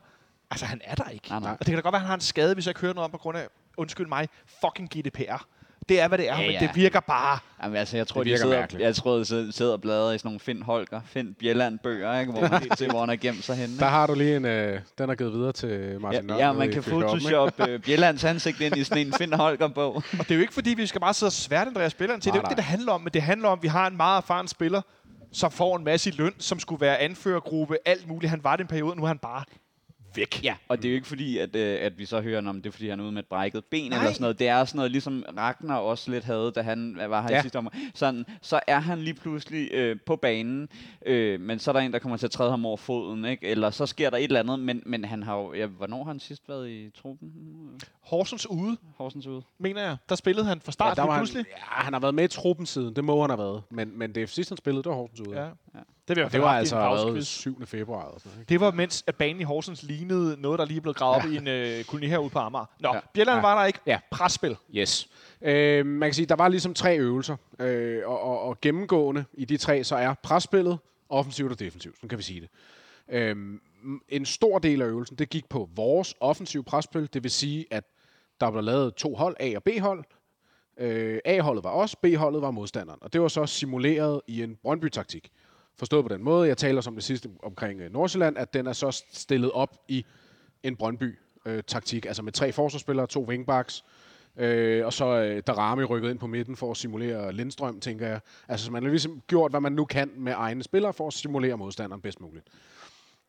[0.51, 1.28] altså, han er der ikke.
[1.30, 1.51] Nej, nej.
[1.53, 2.94] Og det kan da godt være, at han har en skade, hvis jeg ikke hører
[2.94, 4.28] noget om på grund af, undskyld mig,
[4.61, 5.47] fucking GDPR.
[5.89, 6.59] Det er, hvad det er, Ja, men ja.
[6.61, 7.39] det virker bare.
[7.62, 8.84] Jamen, altså, jeg tror, Det de virker sidder, mærkeligt.
[8.84, 12.32] jeg tror, de sidder, og bladrer i sådan nogle Finn Holger, Finn Bjelland bøger, ikke?
[12.32, 13.78] Hvor man kan se, hvor han har gemt sig henne.
[13.78, 14.45] Der har du lige en...
[14.45, 17.26] Øh, den er givet videre til Martin Ja, Nørn ja, man kan Fyldte Op, ikke?
[17.28, 19.95] photoshoppe øh, Bjellands ansigt ind i sådan en Finn Holger-bog.
[19.97, 22.32] Og det er jo ikke, fordi vi skal bare sidde og sværte Andreas spilleren til.
[22.32, 23.68] Det er jo Nej, ikke det, det handler om, men det handler om, at vi
[23.68, 24.82] har en meget erfaren spiller,
[25.32, 28.30] som får en masse i løn, som skulle være anførergruppe, alt muligt.
[28.30, 29.45] Han var det en periode, nu er han bare
[30.17, 30.45] væk.
[30.45, 32.67] Ja, og det er jo ikke fordi, at, øh, at vi så hører om det
[32.67, 33.99] er fordi, han er ude med et brækket ben Nej.
[33.99, 34.39] eller sådan noget.
[34.39, 37.39] Det er sådan noget, ligesom Ragnar også lidt havde, da han var her ja.
[37.39, 37.75] I sidste omgang.
[37.95, 40.69] Sådan, så er han lige pludselig øh, på banen,
[41.07, 43.47] øh, men så er der en, der kommer til at træde ham over foden, ikke?
[43.47, 45.55] Eller så sker der et eller andet, men, men han har jo...
[45.55, 47.33] Ja, hvornår har han sidst været i truppen?
[48.01, 49.43] Horsens ude, Horsens ude.
[49.59, 49.97] mener jeg.
[50.09, 51.45] Der spillede han fra start Ja, der var han, pludselig.
[51.51, 52.97] ja, han har været med i truppen siden.
[52.97, 53.62] Det må han have været.
[53.71, 55.41] Men, men det sidste, han spillede, det var Horsens ude.
[55.41, 55.45] Ja.
[55.45, 55.81] Ja.
[56.09, 57.66] Det, vil det var altså allerede 7.
[57.66, 58.07] februar.
[58.07, 58.48] Eller sådan, ikke?
[58.48, 61.26] Det var mens at banen i Horsens lignede noget, der lige blevet gravet ja.
[61.26, 62.64] op i en øh, koloni herude på Amager.
[62.80, 63.00] Nå, ja.
[63.14, 63.42] Bjelland Ja.
[63.42, 63.78] var der ikke.
[63.86, 63.98] Ja.
[64.11, 64.57] Presspil.
[64.74, 65.09] Yes.
[65.42, 67.36] Øh, man kan sige, der var ligesom tre øvelser.
[67.61, 70.78] Øh, og, og, og gennemgående i de tre, så er presspillet
[71.09, 72.00] offensivt og defensivt.
[72.00, 72.48] Så kan vi sige det.
[73.09, 73.36] Øh,
[74.09, 77.09] en stor del af øvelsen, det gik på vores offensive presspil.
[77.12, 77.84] Det vil sige, at
[78.40, 80.04] der blev lavet to hold, A og B-hold.
[80.78, 82.98] Øh, A-holdet var os, B-holdet var modstanderen.
[83.02, 85.30] Og det var så simuleret i en Brøndby-taktik.
[85.79, 88.72] Forstået på den måde, jeg taler som det sidste omkring øh, Nordsjælland, at den er
[88.72, 90.05] så stillet op i
[90.62, 93.85] en Brøndby-taktik, øh, altså med tre forsvarsspillere, to wingbacks,
[94.37, 98.20] øh, og så øh, Darami rykket ind på midten for at simulere Lindstrøm, tænker jeg.
[98.49, 101.57] Altså man har ligesom gjort, hvad man nu kan med egne spillere for at simulere
[101.57, 102.47] modstanderen bedst muligt.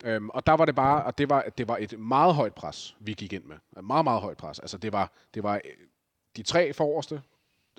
[0.06, 2.95] Øhm, og der var det bare, og det var, det var et meget højt pres,
[3.00, 3.56] vi gik ind med.
[3.78, 4.60] Et meget, meget højt pres.
[4.60, 5.62] Altså det var, det var øh,
[6.38, 7.22] de tre forreste,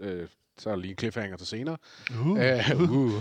[0.00, 0.28] øh,
[0.58, 1.76] så er lige en cliffhanger til senere.
[2.10, 2.38] Uh.
[2.38, 3.12] Øh, uh.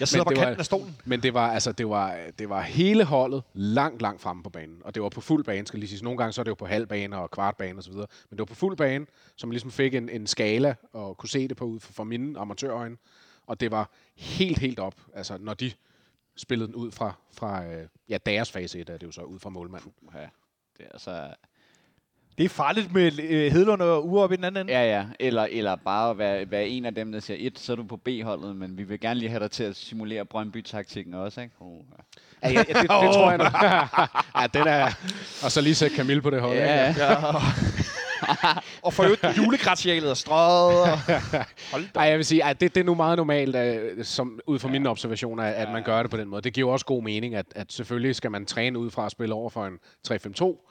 [0.00, 0.96] Jeg sidder på var- kanten af stolen.
[1.04, 4.80] Men det var, altså, det var, det var hele holdet langt, langt fremme på banen.
[4.84, 6.04] Og det var på fuld bane, skal lige sige.
[6.04, 7.92] Nogle gange så er det jo på halv bane og kvart bane osv.
[7.92, 11.48] Men det var på fuld bane, som ligesom fik en, en skala og kunne se
[11.48, 12.96] det på ud fra, fra mine amatørøjne.
[13.46, 14.94] Og det var helt, helt op.
[15.14, 15.72] Altså, når de
[16.36, 19.38] spillede den ud fra, fra øh, ja, deres fase 1, er det jo så ud
[19.38, 19.92] fra målmanden.
[20.14, 20.18] Ja,
[20.78, 21.34] det er altså...
[22.38, 24.72] Det er farligt med øh, Hedlund og Ure op i den anden ende.
[24.72, 25.04] Ja, ja.
[25.20, 27.96] Eller, eller bare være, være en af dem, der siger, et, så er du på
[27.96, 31.54] B-holdet, men vi vil gerne lige have dig til at simulere Brøndby-taktikken også, ikke?
[31.60, 31.78] Oh,
[32.42, 32.48] ja.
[32.48, 33.52] Ja, ja, det, det tror jeg nok.
[34.40, 34.90] ja, den er...
[35.44, 36.56] Og så lige sætte Camille på det hold.
[36.56, 37.00] Ja, ikke?
[37.00, 37.14] Ja.
[38.84, 40.92] og for øvrigt, julegratialet er strøget.
[41.72, 41.80] Og...
[41.94, 44.68] Ej, jeg vil sige, at det, det er nu meget normalt, uh, som, ud fra
[44.68, 46.42] mine observationer, at, at man gør det på den måde.
[46.42, 49.34] Det giver også god mening, at, at selvfølgelig skal man træne ud fra at spille
[49.34, 49.78] over for en
[50.08, 50.68] 3-5-2,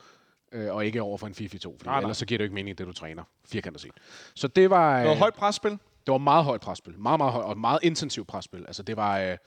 [0.51, 1.99] øh, og ikke over for en 4-4-2, fordi nej.
[1.99, 3.91] ellers så giver det jo ikke mening, det du træner, firkantet set.
[4.35, 5.71] Så det var, Noget øh, højt presspil.
[5.71, 6.99] det var meget højt presspil.
[6.99, 8.65] Meget, meget højt, og meget intensivt presspil.
[8.67, 9.37] Altså, det var øh,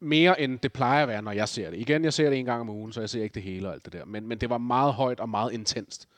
[0.00, 1.78] mere, end det plejer at være, når jeg ser det.
[1.78, 3.74] Igen, jeg ser det en gang om ugen, så jeg ser ikke det hele og
[3.74, 4.04] alt det der.
[4.04, 6.08] Men, men det var meget højt og meget intenst.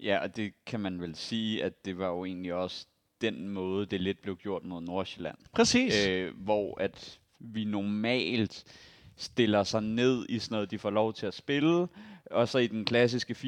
[0.00, 2.86] Ja, og det kan man vel sige, at det var jo egentlig også
[3.20, 5.36] den måde, det lidt blev gjort mod Nordsjælland.
[5.52, 6.06] Præcis.
[6.06, 8.64] Øh, hvor at vi normalt
[9.16, 11.88] stiller sig ned i sådan noget, de får lov til at spille,
[12.32, 13.38] og så i den klassiske 4-4-2,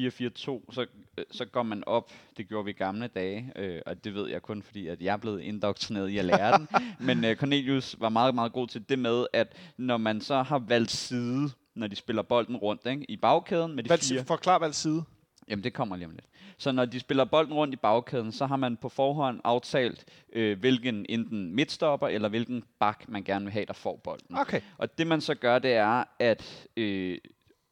[0.71, 0.85] så,
[1.17, 4.29] øh, så går man op, det gjorde vi i gamle dage, øh, og det ved
[4.29, 6.67] jeg kun fordi, at jeg er blevet indoktrineret i at lære den,
[7.07, 10.59] men øh, Cornelius var meget, meget god til det med, at når man så har
[10.59, 14.17] valgt side, når de spiller bolden rundt ikke, i bagkæden med de fire...
[14.17, 15.03] Hvad, forklar valgt side.
[15.47, 16.25] Jamen, det kommer lige om lidt.
[16.57, 20.59] Så når de spiller bolden rundt i bagkæden, så har man på forhånd aftalt, øh,
[20.59, 24.37] hvilken enten midtstopper eller hvilken bak, man gerne vil have, der får bolden.
[24.37, 24.61] Okay.
[24.77, 27.17] Og det man så gør, det er, at øh,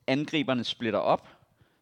[0.08, 1.28] angriberne splitter op,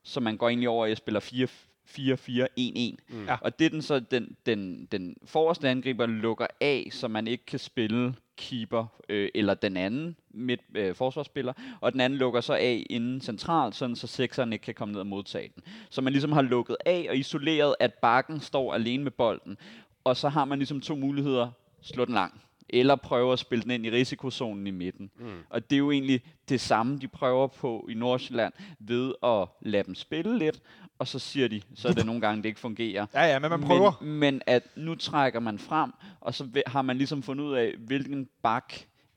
[0.04, 2.96] så man går egentlig over i at spille 4-4-1-1.
[3.10, 3.26] Mm.
[3.26, 3.38] Ja.
[3.42, 7.46] Og det er den så, den, den, den forreste angriber lukker af, så man ikke
[7.46, 12.54] kan spille keeper øh, eller den anden midt øh, forsvarsspiller, og den anden lukker så
[12.54, 15.64] af inden centralt, sådan så sekseren ikke kan komme ned og modtage den.
[15.90, 19.58] Så man ligesom har lukket af og isoleret, at bakken står alene med bolden,
[20.04, 21.50] og så har man ligesom to muligheder,
[21.82, 25.12] slå den lang, eller prøve at spille den ind i risikozonen i midten.
[25.20, 25.40] Mm.
[25.50, 29.84] Og det er jo egentlig det samme, de prøver på i Nordsjælland, ved at lade
[29.84, 30.62] dem spille lidt,
[31.00, 33.06] og så siger de, så er det nogle gange, det ikke fungerer.
[33.14, 33.92] Ja, ja, men man prøver.
[34.02, 37.74] Men, men at nu trækker man frem, og så har man ligesom fundet ud af,
[37.78, 38.74] hvilken bak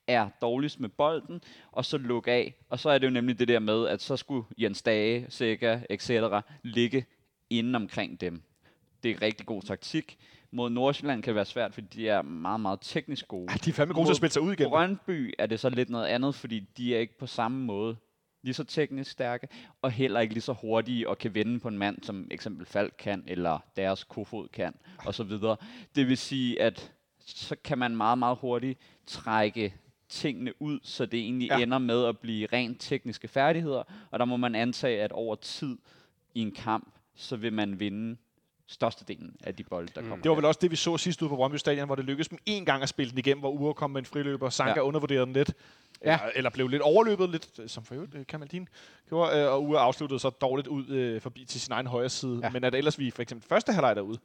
[0.07, 1.41] er dårligst med bolden,
[1.73, 2.55] og så lukke af.
[2.69, 5.81] Og så er det jo nemlig det der med, at så skulle Jens Dage, Sækker,
[5.91, 6.11] etc.
[6.63, 7.07] ligge
[7.51, 8.43] inden omkring dem.
[9.03, 10.19] Det er rigtig god taktik.
[10.55, 13.53] Mod Nordsjælland kan være svært, fordi de er meget, meget teknisk gode.
[13.53, 14.69] Ja, de er fandme gode til at spille sig ud igen.
[14.69, 17.97] Brøndby er det så lidt noget andet, fordi de er ikke på samme måde
[18.43, 19.49] lige så teknisk stærke,
[19.83, 22.95] og heller ikke lige så hurtige og kan vende på en mand, som eksempel Falk
[22.99, 24.75] kan, eller deres kofod kan,
[25.07, 25.57] og så videre.
[25.95, 29.75] Det vil sige, at så kan man meget, meget hurtigt trække
[30.09, 31.59] tingene ud, så det egentlig ja.
[31.59, 35.79] ender med at blive rent tekniske færdigheder, og der må man antage, at over tid
[36.35, 38.17] i en kamp, så vil man vinde
[38.67, 40.17] størstedelen af de bolde, der kommer.
[40.17, 42.29] Det var vel også det, vi så sidst ude på Brøndby Stadion, hvor det lykkedes
[42.29, 44.81] dem en gang at spille den igennem, hvor Ure kom med en friløber, Sanka ja.
[44.81, 45.55] Undervurderede den lidt.
[46.05, 46.13] Ja.
[46.13, 48.69] Eller, eller blev lidt overløbet, lidt, som for øvrigt øh, Kamaldin
[49.09, 52.41] gjorde, øh, og Ure afsluttede så dårligt ud øh, forbi til sin egen højre side.
[52.43, 52.51] Ja.
[52.51, 54.19] Men at ellers vi for eksempel første halvleg derude,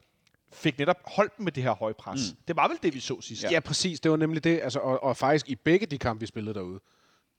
[0.52, 2.20] fik netop holdt dem med det her høje pres.
[2.32, 2.36] Mm.
[2.48, 3.42] Det var vel det, vi så sidst.
[3.42, 3.50] Ja.
[3.50, 4.00] ja, præcis.
[4.00, 4.60] Det var nemlig det.
[4.62, 6.80] Altså, og, og faktisk i begge de kampe, vi spillede derude,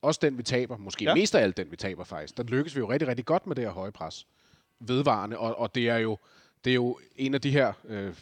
[0.01, 1.09] også den, vi taber, måske Ja.
[1.09, 1.15] ja.
[1.15, 3.55] mest af alt den, vi taber faktisk, der lykkes vi jo rigtig, rigtig godt med
[3.55, 4.27] det her høje pres.
[4.79, 6.17] Vedvarende, og, og det er jo
[6.65, 8.13] det er jo en af de her øh,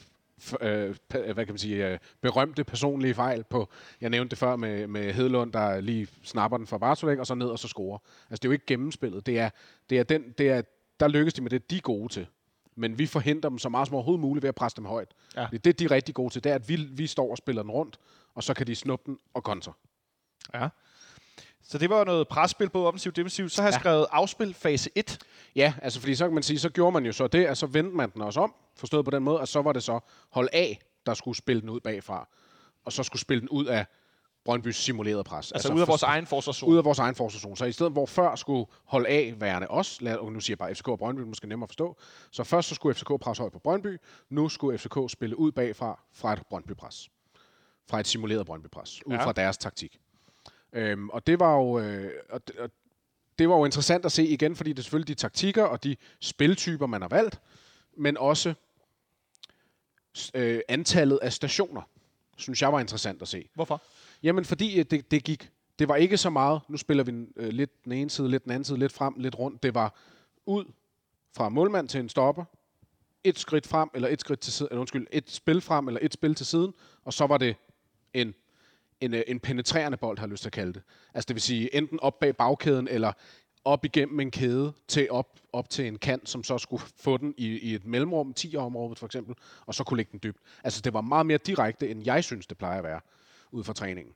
[0.61, 3.69] øh, pa- hvad kan man sige, øh, berømte personlige fejl på,
[4.01, 7.35] jeg nævnte det før med, med Hedlund, der lige snapper den fra Bartolæk, og så
[7.35, 7.97] ned og så scorer.
[8.29, 9.25] Altså det er jo ikke gennemspillet.
[9.25, 9.49] Det er,
[9.89, 10.61] det er den, det er,
[10.99, 12.27] der lykkes de med det, de er gode til.
[12.75, 15.11] Men vi forhindrer dem så meget som overhovedet muligt ved at presse dem højt.
[15.35, 15.47] Ja.
[15.51, 17.61] Det, det, de er rigtig gode til, det er, at vi, vi står og spiller
[17.61, 17.99] den rundt,
[18.35, 19.73] og så kan de snuppe den og kontre.
[20.53, 20.67] ja.
[21.71, 23.51] Så det var noget presspil, både offensivt og defensivt.
[23.51, 23.79] Så har jeg Ja.
[23.79, 25.17] skrevet afspil fase 1.
[25.55, 27.65] Ja, altså fordi så kan man sige, så gjorde man jo så det, at så
[27.65, 29.99] vendte man den også om, forstået på den måde, og så var det så
[30.31, 30.73] hold A,
[31.05, 32.27] der skulle spille den ud bagfra,
[32.85, 33.85] og så skulle spille den ud af
[34.45, 35.51] Brøndbys simulerede pres.
[35.51, 36.71] Altså, altså ud af vores egen forsvarszone.
[36.73, 37.57] ud af vores egen forsvarszone.
[37.57, 40.57] Så i stedet hvor før skulle hold A værende os, lad, og nu siger jeg
[40.57, 41.97] bare FCK og Brøndby, måske nemmere at forstå,
[42.31, 43.97] så først så skulle FCK presse højt på Brøndby,
[44.29, 47.09] nu skulle FCK spille ud bagfra fra et Brøndby-pres.
[47.89, 49.25] Fra et simuleret Brøndby-pres, ud Ja.
[49.25, 49.99] fra deres taktik.
[50.73, 51.79] Øhm, og det var jo...
[51.79, 52.69] Øh, og, det- og
[53.39, 55.95] det var jo interessant at se igen, fordi det er selvfølgelig de taktikker og de
[56.19, 57.39] spiltyper, man har valgt,
[57.97, 58.53] men også
[60.33, 61.81] øh, antallet af stationer,
[62.37, 63.49] synes jeg var interessant at se.
[63.53, 63.81] Hvorfor?
[64.23, 65.51] Jamen, fordi øh, det, det gik...
[65.79, 68.51] Det var ikke så meget, nu spiller vi øh, lidt den ene side, lidt den
[68.51, 69.63] anden side, lidt frem, lidt rundt.
[69.63, 69.95] Det var
[70.45, 70.65] ud
[71.37, 72.45] fra målmand til en stopper,
[73.23, 76.13] et skridt frem, eller et skridt til siden, eller undskyld, et spil frem, eller et
[76.13, 76.73] spil til siden,
[77.05, 77.55] og så var det
[78.13, 78.35] en,
[79.01, 80.81] en, øh, en penetrerende bold, har jeg lyst til at kalde det.
[81.13, 83.13] Altså det vil sige, enten op bag bagkæden, eller
[83.65, 87.33] op igennem en kæde til op, op til en kant, som så skulle få den
[87.37, 89.35] i, i et mellemrum, 10 området for eksempel,
[89.65, 90.37] og så kunne lægge den dybt.
[90.63, 92.99] Altså det var meget mere direkte, end jeg synes, det plejer at være,
[93.51, 94.13] ud fra træningen.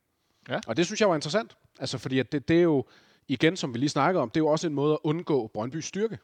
[0.50, 0.60] Ja.
[0.68, 1.58] Og det synes jeg var interessant.
[1.80, 2.86] Altså fordi at det, det er jo,
[3.28, 5.86] igen som vi lige snakkede om, det er jo også en måde at undgå Brøndbys
[5.86, 6.18] styrke.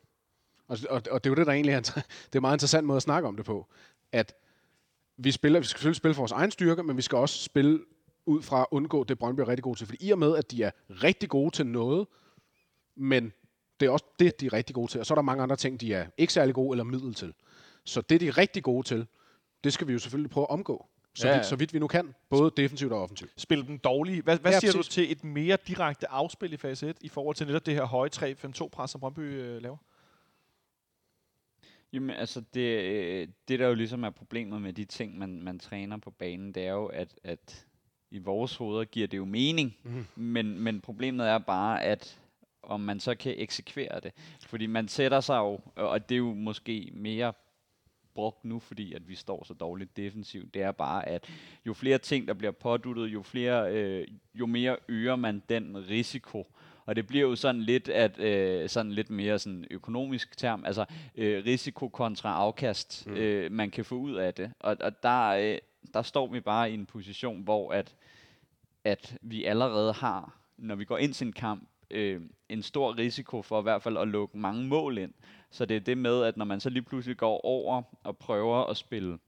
[0.67, 2.87] Og, og, og det er jo det, der egentlig er, det er en meget interessant
[2.87, 3.67] måde at snakke om det på.
[4.11, 4.33] At
[5.17, 7.79] vi spiller, vi skal selvfølgelig spille for vores egen styrke, men vi skal også spille
[8.29, 9.87] ud fra at undgå det, Brøndby er rigtig gode til.
[9.87, 12.07] Fordi i og med, at de er rigtig gode til noget,
[12.95, 13.33] men
[13.79, 14.99] det er også det, de er rigtig gode til.
[14.99, 17.33] Og så er der mange andre ting, de er ikke særlig gode eller middel til.
[17.83, 19.07] Så det, de er rigtig gode til,
[19.63, 20.85] det skal vi jo selvfølgelig prøve at omgå.
[21.13, 22.15] Så, Ja, vidt, så vidt vi nu kan.
[22.29, 23.31] Både defensivt og offensivt.
[23.37, 24.21] Spille den dårlige.
[24.21, 24.93] Hvad, hvad Ja, siger du præcis.
[24.93, 28.09] til et mere direkte afspil i fase 1 i forhold til netop det her høje
[28.15, 29.77] 3-5-2-pres, som Brøndby øh, laver?
[31.93, 35.59] Jamen, altså, det, øh, det der jo ligesom er problemet med de ting, man, man
[35.59, 37.65] træner på banen, det er jo, at, at
[38.11, 40.05] i vores hoveder giver det jo mening, mm.
[40.15, 42.19] men, men problemet er bare, at
[42.63, 44.11] om man så kan eksekvere det.
[44.45, 47.33] Fordi man sætter sig jo, og det er jo måske mere
[48.13, 51.29] brugt nu, fordi at vi står så dårligt defensivt, det er bare, at
[51.65, 56.47] jo flere ting, der bliver påduttet, jo, flere, øh, jo mere øger man den risiko.
[56.85, 60.85] Og det bliver jo sådan lidt, at, øh, sådan lidt mere sådan økonomisk term, altså
[61.15, 63.13] øh, risiko kontra afkast, mm.
[63.13, 64.51] øh, man kan få ud af det.
[64.59, 65.57] Og, og der, øh,
[65.93, 67.95] der står vi bare i en position, hvor at,
[68.83, 73.41] at vi allerede har, når vi går ind til en kamp, øh, en stor risiko
[73.41, 75.13] for i hvert fald at lukke mange mål ind.
[75.51, 78.65] Så det er det med, at når man så lige pludselig går over og prøver
[78.65, 79.19] at spille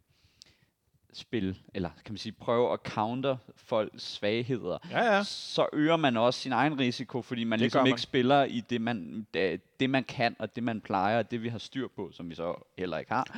[1.14, 5.24] spil, eller kan man sige, prøve at counter folks svagheder, Ja, ja.
[5.24, 7.88] så øger man også sin egen risiko, fordi man Det ligesom man.
[7.88, 11.44] ikke spiller i det man, det, det, man kan, og det, man plejer, og det,
[11.44, 13.38] vi har styr på, som vi så heller ikke har.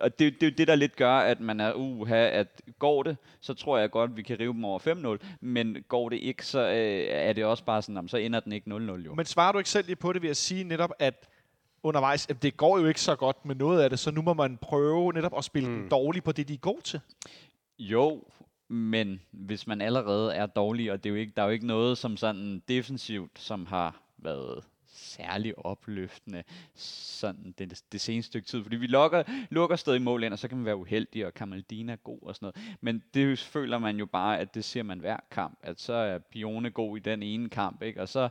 [0.00, 3.02] Og det, det er jo det, der lidt gør, at man er, uha, at går
[3.02, 6.46] det, så tror jeg godt, vi kan rive dem over 5-0, men går det ikke,
[6.46, 8.74] så øh, er det også bare sådan, jamen, så ender den ikke 0-0
[9.06, 9.14] jo.
[9.14, 11.28] Men svarer du ikke selv lige på det ved at sige netop, at
[11.82, 14.34] undervejs, at det går jo ikke så godt med noget af det, så nu må
[14.34, 15.80] man prøve netop at spille mm.
[15.80, 17.00] den dårligt på det, de er gode til.
[17.78, 18.24] Jo,
[18.68, 21.66] men hvis man allerede er dårlig, og det er jo ikke, der er jo ikke
[21.66, 26.42] noget som sådan defensivt, som har været særlig opløftende
[26.74, 28.62] sådan det, det seneste stykke tid.
[28.62, 31.92] Fordi vi lukker, lukker stadig mål ind, og så kan man være uheldig, og Kamaldina
[31.92, 32.76] er god og sådan noget.
[32.80, 35.58] Men det føler man jo bare, at det ser man hver kamp.
[35.62, 38.00] At så er Pione god i den ene kamp, ikke?
[38.00, 38.28] Og så...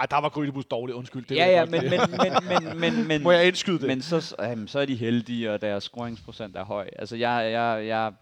[0.00, 1.26] Ej, der var Grydebus dårlig, undskyld.
[1.26, 3.86] Det ja, ja, men, men, men, men, men, men, Må jeg indskyde det?
[3.86, 6.90] men så, jamen, så er de heldige, og deres scoringsprocent er høj.
[6.96, 8.12] Altså, jeg, jeg, jeg,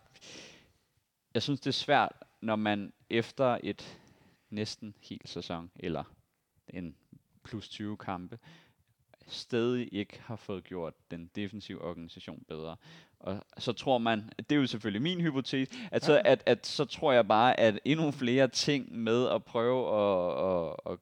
[1.34, 3.98] jeg synes, det er svært, når man efter et
[4.50, 6.04] næsten helt sæson, eller
[6.68, 6.94] en
[7.44, 8.38] plus 20 kampe,
[9.26, 12.76] stadig ikke har fået gjort den defensive organisation bedre.
[13.20, 16.84] Og så tror man, det er jo selvfølgelig min hypotese, at så, at, at så
[16.84, 20.98] tror jeg bare, at endnu flere ting med at prøve at, at, at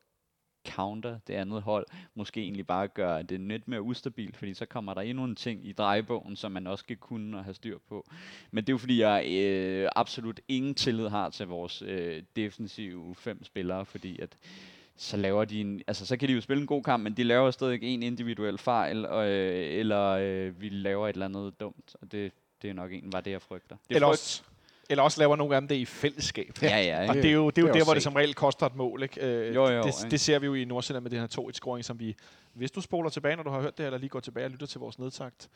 [0.66, 4.94] counter det andet hold, måske egentlig bare gør det lidt mere ustabilt, fordi så kommer
[4.94, 8.06] der endnu en ting i drejebogen, som man også skal kunne og have styr på.
[8.50, 13.14] Men det er jo fordi, jeg øh, absolut ingen tillid har til vores øh, defensive
[13.14, 14.36] fem spillere, fordi at
[14.96, 17.22] så laver de en, altså så kan de jo spille en god kamp, men de
[17.22, 21.96] laver stadig en individuel fejl, og, øh, eller øh, vi laver et eller andet dumt,
[22.02, 22.32] og det,
[22.62, 23.76] det er nok egentlig bare det, jeg frygter.
[23.88, 24.42] Det er Eller frygt-
[24.90, 26.58] eller også laver nogle af dem det i fællesskab.
[26.62, 27.22] Ja, ja, Og ja.
[27.22, 28.74] det er jo, det er jo det er der, hvor det som regel koster et
[28.76, 29.02] mål.
[29.02, 29.20] Ikke?
[29.20, 32.00] Øh, Jo, jo, det, det ser vi jo i Nordsjælland med den her 2-1-scoring, som
[32.00, 32.16] vi,
[32.52, 34.66] hvis du spoler tilbage, når du har hørt det, eller lige går tilbage og lytter
[34.66, 35.48] til vores nedtagt,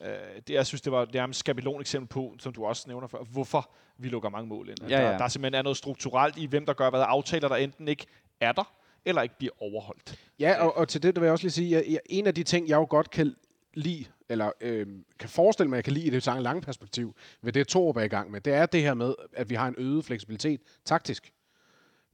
[0.00, 0.08] øh,
[0.48, 3.70] det, jeg synes, det var nærmest skabelon eksempel på, som du også nævner før, hvorfor
[3.98, 4.82] vi lukker mange mål ind.
[4.84, 5.18] At Ja, der, ja.
[5.18, 8.06] der simpelthen er noget strukturelt i, hvem der gør hvad, aftaler, der enten ikke
[8.40, 8.72] er der,
[9.04, 10.18] eller ikke bliver overholdt.
[10.38, 12.42] Ja, og, og til det der vil jeg også lige sige, at en af de
[12.42, 13.34] ting, jeg jo godt kan
[13.76, 14.86] lide, eller øh,
[15.18, 17.96] kan forestille mig, at jeg kan lide i det lange, lange perspektiv, ved det Torup
[17.96, 20.60] er i gang med, det er det her med, at vi har en øget fleksibilitet
[20.84, 21.32] taktisk.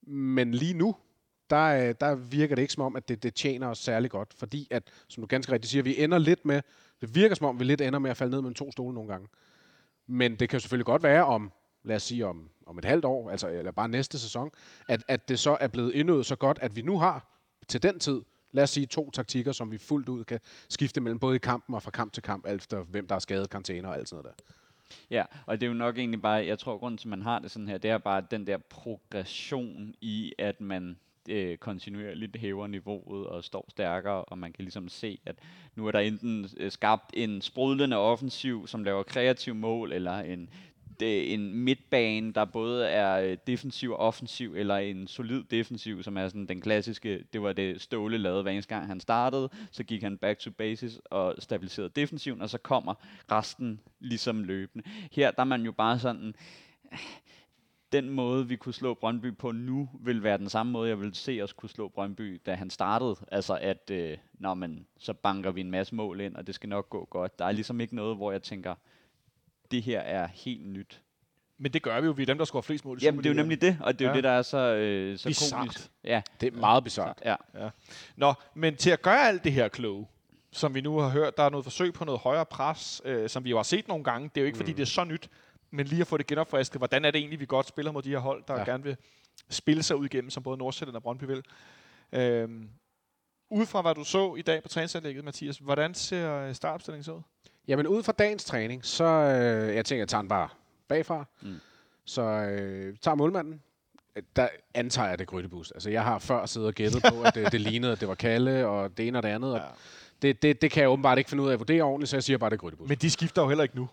[0.06, 0.96] Men lige nu,
[1.50, 4.34] der, øh, der virker det ikke som om, at det, det tjener os særlig godt,
[4.36, 6.62] fordi at, som du ganske rigtigt siger, vi ender lidt med,
[7.00, 9.10] det virker som om, vi lidt ender med at falde ned med to stole nogle
[9.10, 9.28] gange.
[10.06, 11.52] Men det kan selvfølgelig godt være om,
[11.84, 14.50] lad os sige om, om et halvt år, altså, eller bare næste sæson,
[14.88, 17.98] at, at det så er blevet indøvet så godt, at vi nu har til den
[17.98, 18.22] tid,
[18.52, 21.74] lad os sige to taktikker, som vi fuldt ud kan skifte mellem både i kampen
[21.74, 24.22] og fra kamp til kamp, alt efter hvem der er skadet, karantæner og alt sådan
[24.22, 24.54] noget der.
[25.10, 27.38] Ja, og det er jo nok egentlig bare, jeg tror, grunden til, at man har
[27.38, 30.96] det sådan her, det er bare den der progression i, at man
[31.28, 35.36] øh, kontinuerligt hæver niveauet og står stærkere, og man kan ligesom se, at
[35.74, 40.48] nu er der enten øh, skabt en sprudlende offensiv, som laver kreativ mål, eller en
[41.00, 46.16] det, en midtbane, der både er øh, defensiv og offensiv, eller en solid defensiv, som
[46.16, 49.84] er sådan den klassiske, det var det Ståle lavede hver eneste gang han startede, så
[49.84, 52.94] gik han back to basis og stabiliserede defensiven, og så kommer
[53.30, 54.88] resten ligesom løbende.
[55.12, 56.34] Her der er man jo bare sådan,
[57.92, 61.14] den måde, vi kunne slå Brøndby på nu, vil være den samme måde, jeg vil
[61.14, 63.16] se os kunne slå Brøndby, da han startede.
[63.30, 66.68] Altså at, øh, når man, så banker vi en masse mål ind, og det skal
[66.68, 67.38] nok gå godt.
[67.38, 68.74] Der er ligesom ikke noget, hvor jeg tænker,
[69.72, 71.00] det her er helt nyt.
[71.58, 72.98] Men det gør vi jo, vi er dem, der scorer flest mål.
[73.02, 74.16] i Jamen, det er jo nemlig det, og det er jo Ja.
[74.16, 75.58] det, der er så, øh, så Bizarrt.
[75.60, 75.90] komisk.
[76.04, 77.18] Ja, Det er meget bizarrt.
[77.24, 77.36] ja.
[78.16, 80.06] Nå, men til at gøre alt det her kloge,
[80.52, 83.44] som vi nu har hørt, der er noget forsøg på noget højere pres, øh, som
[83.44, 84.28] vi jo har set nogle gange.
[84.34, 84.60] Det er jo ikke, mm.
[84.60, 85.30] fordi det er så nyt,
[85.70, 86.80] men lige at få det genopfrisket.
[86.80, 88.60] Hvordan er det egentlig, vi godt spiller mod de her hold, der ja.
[88.60, 88.64] Ja.
[88.64, 88.96] gerne vil
[89.50, 91.42] spille sig ud igennem, som både Nordsjælland og Brøndby vil.
[92.12, 92.68] Øhm,
[93.50, 97.12] ud fra hvad du så i dag på træningsanlægget, Mathias, hvordan ser øh, startopstillingen så
[97.12, 97.22] ud?
[97.68, 100.48] Jamen ud fra dagens træning, så øh, jeg tænker, jeg tager den bare
[100.88, 101.24] bagfra.
[101.42, 101.54] Mm.
[102.04, 103.62] Så øh, tager målmanden.
[104.16, 105.70] Øh, Der antager jeg det er Grydebus.
[105.70, 108.14] Altså jeg har før siddet og gættet på, at det, det lignede, at det var
[108.14, 109.52] Kalle og det ene og det andet.
[109.54, 109.58] Ja.
[109.58, 109.64] Og
[110.22, 112.22] det, det, det kan jeg åbenbart ikke finde ud af at vurdere ordentligt, så jeg
[112.24, 112.88] siger bare, at det er Grydebus.
[112.88, 113.88] Men de skifter jo heller ikke nu.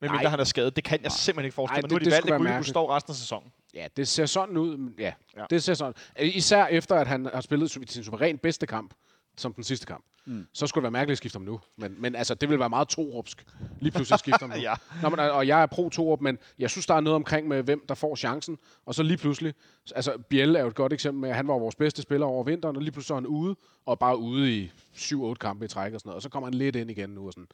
[0.00, 0.76] Men mindre han er skadet.
[0.76, 1.90] Det kan jeg simpelthen ikke forestille mig.
[1.90, 2.68] Nu har det- de det valgt, at mærkeligt.
[2.70, 3.52] står resten af sæsonen.
[3.74, 4.76] Ja, det ser sådan ud.
[4.76, 5.44] men Ja, Ja.
[5.50, 5.94] det ser sådan.
[6.20, 8.94] Øh, Især efter, at han har spillet sin suveræn bedste kamp,
[9.40, 10.04] som den sidste kamp.
[10.24, 10.46] Mm.
[10.52, 11.60] Så skulle det være mærkeligt at skifte ham nu.
[11.76, 13.46] Men, men altså, det vil være meget torupsk.
[13.80, 14.56] Lige pludselig skifte ham nu.
[14.56, 14.74] Ja.
[15.02, 17.62] Nå, men, og jeg er pro torup, men jeg synes, der er noget omkring med,
[17.62, 18.58] hvem der får chancen.
[18.86, 19.54] Og så lige pludselig,
[19.94, 22.44] altså Biel er jo et godt eksempel med, at han var vores bedste spiller over
[22.44, 23.56] vinteren, og lige pludselig så er han ude,
[23.86, 26.16] og bare ude i 7-8 kampe i træk og sådan noget.
[26.16, 27.26] Og så kommer han lidt ind igen nu.
[27.26, 27.48] Og sådan.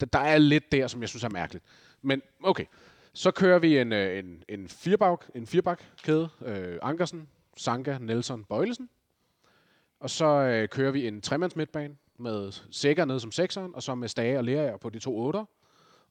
[0.00, 1.64] Der, der er lidt der, som jeg synes er mærkeligt.
[2.02, 2.64] Men okay,
[3.12, 6.28] så kører vi en, øh, en, en firebak, en firebakkæde.
[6.44, 8.88] Øh, Ankersen, Sanka, Nelson, Bøjlesen.
[10.04, 13.94] Og så øh, kører vi en tremands midtbane med Sækker nede som sekseren, og så
[13.94, 15.44] med Stage og Lerager på de to otter.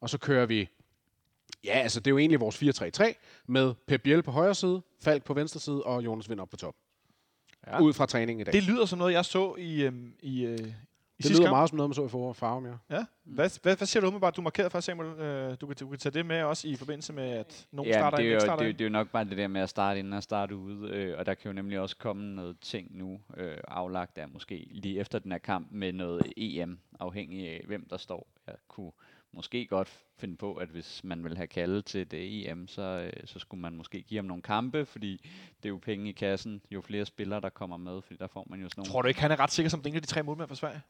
[0.01, 0.69] Og så kører vi,
[1.63, 3.13] ja, altså det er jo egentlig vores 4-3-3,
[3.47, 6.57] med Pep Biel på højre side, Falk på venstre side og Jonas Vind op på
[6.57, 6.75] top.
[7.67, 7.81] Ja.
[7.81, 8.53] Ud fra træningen i dag.
[8.53, 10.73] Det lyder som noget, jeg så i, øhm, i, øh, i
[11.17, 11.51] det lyder kamp.
[11.53, 12.95] meget som noget, man så i forår farve, ja.
[12.97, 13.05] Ja.
[13.23, 14.35] Hvad, hvad, hvad siger du umiddelbart?
[14.35, 15.19] Du markerede for Samuel.
[15.19, 17.99] Øh, du, kan, du kan tage det med også i forbindelse med, at nogen Ja,
[17.99, 18.77] starter det ind, er, ikke jo, starter det, er, jo- ind.
[18.77, 21.17] det er jo nok bare det der med at starte inden og starte ude, øh,
[21.19, 24.99] og der kan jo nemlig også komme noget ting nu øh, aflagt af måske lige
[24.99, 28.27] efter den her kamp med noget EM, afhængig af hvem der står.
[28.47, 28.91] Jeg kunne
[29.35, 33.13] måske godt finde på, at hvis man vil have kaldet til det EM, så, øh,
[33.25, 35.11] så skulle man måske give ham nogle kampe, fordi
[35.57, 38.47] det er jo penge i kassen, jo flere spillere der kommer med, fordi der får
[38.49, 38.91] man jo sådan nogle...
[38.91, 40.81] Tror du ikke, han er ret sikker som den af de tre målmænd for Sverige?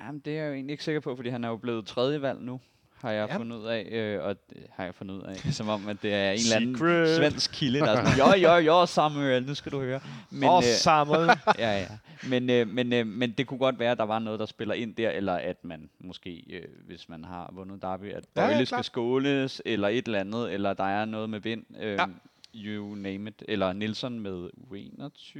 [0.00, 2.22] Jamen, det er jeg jo egentlig ikke sikker på, fordi han er jo blevet tredje
[2.22, 2.60] valg nu,
[3.02, 3.36] har jeg Ja.
[3.36, 3.88] fundet ud af.
[3.92, 6.56] Øh, og det har jeg fundet ud af, som om, at det er en eller
[6.56, 7.16] anden Secret.
[7.16, 10.00] svensk kilde, der er sådan, jo, jo, jo, Samuel, nu skal du høre.
[10.30, 11.30] Men, Åh, øh, Samuel.
[11.58, 11.86] ja, ja.
[12.28, 14.74] Men, øh, men, øh, men det kunne godt være, at der var noget, der spiller
[14.74, 18.48] ind der, eller at man måske, øh, hvis man har vundet Derby, at Ja, ja,
[18.48, 21.64] Bøjle skal skåles, eller et eller andet, eller der er noget med vind.
[21.80, 22.06] Øh, Ja.
[22.54, 23.42] You name it.
[23.48, 25.38] Eller Nielsen med U21,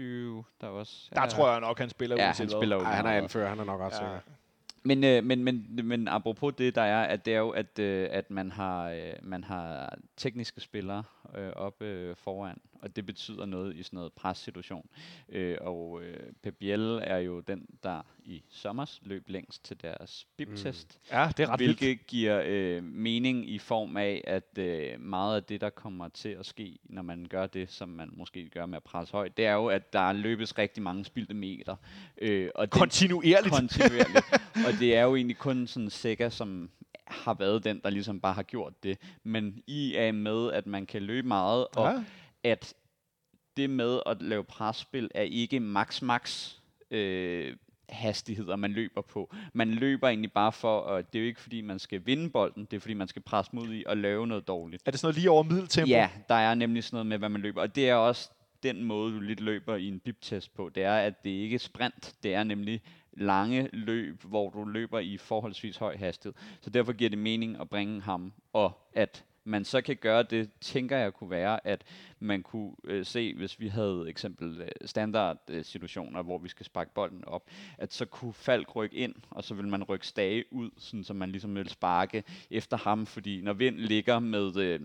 [0.61, 1.09] der også...
[1.15, 2.59] Der tror jeg nok, han spiller Ja, uanset han hvad.
[2.61, 3.97] spiller jo Ej, han er anfører, han er nok ret Ja.
[3.97, 4.19] sikker.
[4.87, 8.09] Men, øh, men, men, men apropos det, der er, at det er jo, at, øh,
[8.11, 11.03] at man, har, øh, man har tekniske spillere
[11.35, 14.89] øh, oppe øh, foran, og det betyder noget i sådan noget pressituation.
[15.29, 20.27] Øh, og øh, Pep Biel er jo den, der i sommers løb længst til deres
[20.37, 20.99] bip-test.
[21.13, 21.79] Ja, det er ret vildt.
[21.79, 26.29] Hvilket giver øh, mening i form af, at øh, meget af det, der kommer til
[26.29, 29.47] at ske, når man gør det, som man måske gør med at presse højt, det
[29.47, 31.77] er jo, at der løbes rigtig mange spildte meter.
[32.19, 33.55] Øh, og Kontinuerligt.
[33.55, 34.27] kontinuerligt.
[34.67, 36.71] og det er jo egentlig kun sådan Sega, som
[37.07, 38.99] har været den, der ligesom bare har gjort det.
[39.23, 42.05] Men I er med, at man kan løbe meget, og Ja.
[42.47, 42.75] At
[43.57, 46.55] det med at lave presspil er ikke max-max
[46.91, 47.57] øh,
[47.89, 49.35] hastigheder, man løber på.
[49.53, 52.65] Man løber egentlig bare for, og det er jo ikke fordi, man skal vinde bolden,
[52.65, 54.83] det er fordi, man skal presse mod i og lave noget dårligt.
[54.87, 55.89] Er det sådan noget lige over middeltempo?
[55.89, 57.61] Ja, der er nemlig sådan noget med, hvad man løber.
[57.61, 58.31] Og det er også
[58.63, 60.69] den måde, du lidt løber i en bip-test på.
[60.69, 62.15] Det er, at det ikke er sprint.
[62.23, 62.83] Det er nemlig
[63.13, 66.35] lange løb, hvor du løber i forholdsvis høj hastighed.
[66.61, 70.51] Så derfor giver det mening at bringe ham, og at man så kan gøre det,
[70.61, 71.85] tænker jeg kunne være, at
[72.21, 76.67] man kunne øh, se, hvis vi havde eksempel øh, standard øh, situationer, hvor vi skal
[76.67, 80.45] sparke bolden op, at så kunne Falk rykke ind, og så vil man rykke Stage
[80.51, 84.57] ud, sådan så man ligesom vil sparke efter ham, fordi når Vind ligger med...
[84.57, 84.81] Øh,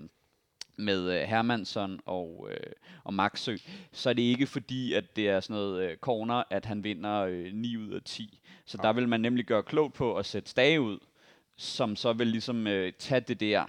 [0.77, 2.71] med øh, Hermansson og, øh,
[3.03, 3.57] og Maxø,
[3.91, 7.19] så er det ikke fordi, at det er sådan noget øh, corner, at han vinder
[7.19, 8.39] øh, 9 ud af 10.
[8.65, 10.99] Så der vil man nemlig gøre klogt på at sætte Stage ud,
[11.57, 13.65] som så vil ligesom øh, tage det der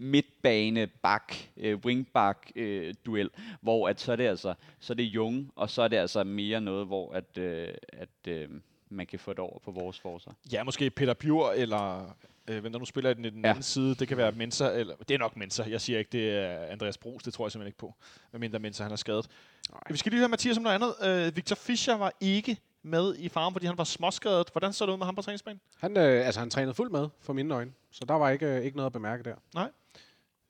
[0.00, 5.02] midtbane bak øh, wingback øh, duel, hvor at så er det altså så er det
[5.04, 8.48] Jung, og så er det altså mere noget, hvor at øh, at øh,
[8.88, 10.34] man kan få det over på vores forsvar.
[10.52, 12.14] Ja, måske Peter Bjur, eller
[12.48, 13.50] øh, hvem der nu spiller i den, i den Ja.
[13.50, 13.94] anden side.
[13.94, 15.64] Det kan være Mensa, eller det er nok Mensa.
[15.68, 17.94] Jeg siger ikke, det er Andreas Bros, det tror jeg simpelthen ikke på.
[18.32, 19.26] Medmindre Mensa, han er skadet.
[19.72, 19.80] Nej.
[19.90, 21.26] Vi skal lige høre Mathias om noget andet.
[21.26, 24.48] Øh, Victor Fischer var ikke med i farven, fordi han var småskadet.
[24.52, 25.60] Hvordan så det ud med ham på træningsbanen?
[25.80, 27.72] Han, øh, altså, han trænede fuldt med, for mine øjne.
[27.90, 29.34] Så der var ikke, øh, ikke noget at bemærke der.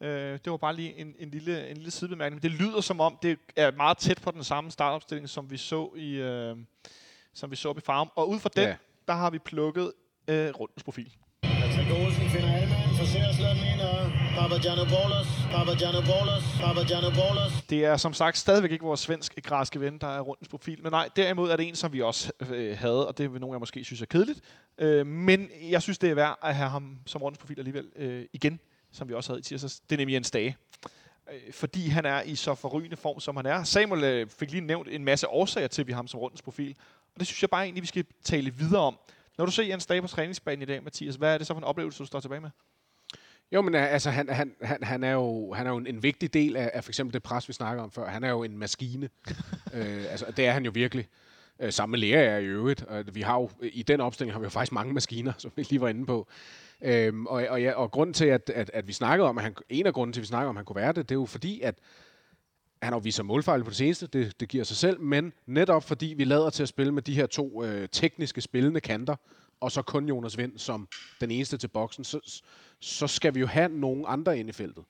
[0.00, 2.42] Øh, det var bare lige en, en, lille, en lille sidebemærkning.
[2.42, 5.90] Det lyder som om, det er meget tæt på den samme startopstilling, som vi så
[5.96, 6.56] i, øh,
[7.34, 8.08] som vi så op i farven.
[8.16, 8.74] Og ud fra den, Ja.
[9.08, 9.92] der har vi plukket
[10.28, 11.12] øh, rundens profil.
[11.42, 17.62] Altså Gåsen finder Alman, Officerslønninger, Papagiannopoulos, Papagiannopoulos, Papagiannopoulos.
[17.70, 20.82] Det er som sagt stadigvæk ikke vores svenske græske ven, der er rundens profil.
[20.82, 23.54] Men nej, derimod er det en, som vi også øh, havde, og det vil nogen
[23.54, 24.40] af jer måske synes er kedeligt.
[24.78, 28.24] Øh, men jeg synes, det er værd at have ham som rundens profil alligevel øh,
[28.32, 28.60] igen,
[28.92, 29.80] som vi også havde i tirsdags.
[29.80, 30.56] Det er nemlig Jens Dage.
[31.32, 33.64] Øh, fordi han er i så forrygende form, som han er.
[33.64, 36.42] Samuel øh, fik lige nævnt en masse årsager til, at vi har ham som rundens
[36.42, 36.76] profil.
[37.14, 38.98] Og det synes jeg bare egentlig, vi skal tale videre om.
[39.38, 41.58] Når du ser Jens Dage på træningsbanen i dag, Mathias, hvad er det så for
[41.58, 42.50] en oplevelse, du står tilbage med?
[43.52, 46.02] Jo, men øh, altså, han, han, han, han, er jo, han er jo en, en
[46.02, 48.08] vigtig del af, af for eksempel det pres, vi snakker om før.
[48.08, 49.08] Han er jo en maskine.
[49.74, 51.08] øh, altså, det er han jo virkelig.
[51.60, 52.82] Øh, sammen med er i øvrigt.
[52.82, 55.62] Og vi har jo, I den opstilling har vi jo faktisk mange maskiner, som vi
[55.62, 56.28] lige var inde på.
[56.82, 59.54] Øhm, og, og, ja, og grunden til, at, at, at vi snakkede om, at han,
[59.68, 61.20] en af grunden til, at vi snakkede om, at han kunne være det, det er
[61.20, 61.78] jo fordi, at
[62.82, 65.84] han har vist sig målfejl på det seneste, det, det giver sig selv, men netop
[65.84, 69.16] fordi vi lader til at spille med de her to øh, tekniske spillende kanter,
[69.60, 70.88] og så kun Jonas Vind som
[71.20, 72.40] den eneste til boksen, så,
[72.80, 74.84] så skal vi jo have nogen andre ind i feltet.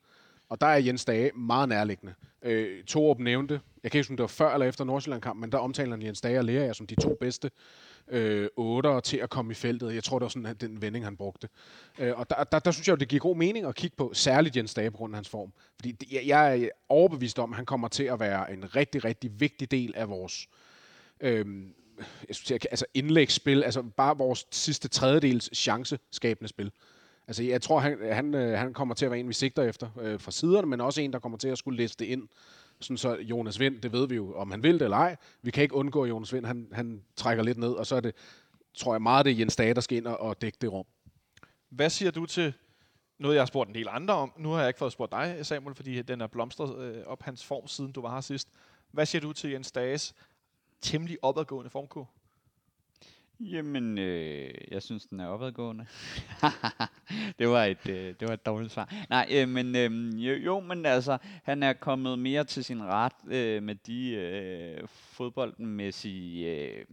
[0.48, 2.14] Og der er Jens Dage meget nærliggende.
[2.42, 5.52] Øh, Torup nævnte, jeg kan ikke huske, om det var før eller efter Nordsjælland-kampen, men
[5.52, 7.50] der omtaler han Jens Dage og Lea som de to bedste
[8.08, 9.94] øh, otter til at komme i feltet.
[9.94, 11.48] Jeg tror, det var sådan at den vending, han brugte.
[11.98, 14.10] Øh, og der, der, der synes jeg jo, det giver god mening at kigge på,
[14.14, 15.52] særligt Jens Dage på grund af hans form.
[15.76, 19.04] Fordi det, jeg, jeg er overbevist om, at han kommer til at være en rigtig,
[19.04, 20.48] rigtig vigtig del af vores
[21.20, 21.46] øh,
[22.28, 26.72] jeg synes, altså indlægsspil, altså bare vores sidste tredjedels chanceskabende spil.
[27.28, 29.88] Altså, jeg tror, han, han, øh, han kommer til at være en, vi sigter efter
[30.00, 32.28] øh, fra siderne, men også en, der kommer til at skulle læse det ind.
[32.80, 35.16] Sådan så Jonas Vind, det ved vi jo, om han vil det eller ej.
[35.42, 38.14] Vi kan ikke undgå, Jonas Vind, han, han trækker lidt ned, og så er det,
[38.74, 40.86] tror jeg meget, det er Jens Dage, der skal ind og, og dække det rum.
[41.68, 42.52] Hvad siger du til
[43.18, 44.32] noget, jeg har spurgt en del andre om?
[44.38, 47.44] Nu har jeg ikke fået spurgt dig, Samuel, fordi den er blomstret øh, op hans
[47.44, 48.48] form, siden du var her sidst.
[48.90, 50.14] Hvad siger du til Jens Dages
[50.80, 52.06] temmelig opadgående formkurve?
[53.40, 55.86] Jamen, øh, jeg synes, den er opadgående.
[57.38, 58.94] det, var et, øh, det var et dårligt svar.
[59.10, 63.12] Nej, øh, men øh, jo, jo, men altså, han er kommet mere til sin ret
[63.26, 66.46] øh, med de øh, fodboldmæssige...
[66.46, 66.84] Øh,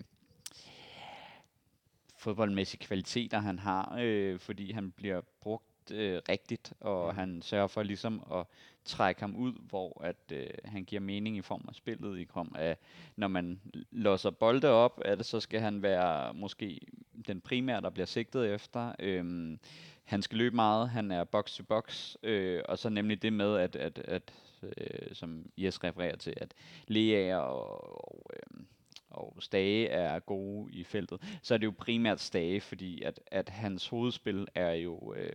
[2.18, 7.18] fodboldmæssige kvaliteter, han har, øh, fordi han bliver brugt øh, rigtigt, og mm.
[7.18, 8.46] han sørger for ligesom at
[8.88, 12.56] trække ham ud, hvor at øh, han giver mening i form af spillet, i form
[12.56, 12.78] af,
[13.16, 13.62] når man
[13.92, 16.80] låser bolde op, at så skal han være måske
[17.28, 18.94] den primære, der bliver sigtet efter.
[19.00, 19.60] Øhm,
[20.04, 23.58] han skal løbe meget, han er box to box, øh, og så nemlig det med,
[23.58, 24.34] at, at, at
[24.64, 26.54] øh, som Jes refererer til, at
[26.88, 28.64] Lea og, og øh,
[29.10, 33.50] og Stage er gode i feltet, så er det jo primært Stage, fordi at, at
[33.50, 35.34] hans hovedspil er jo øh,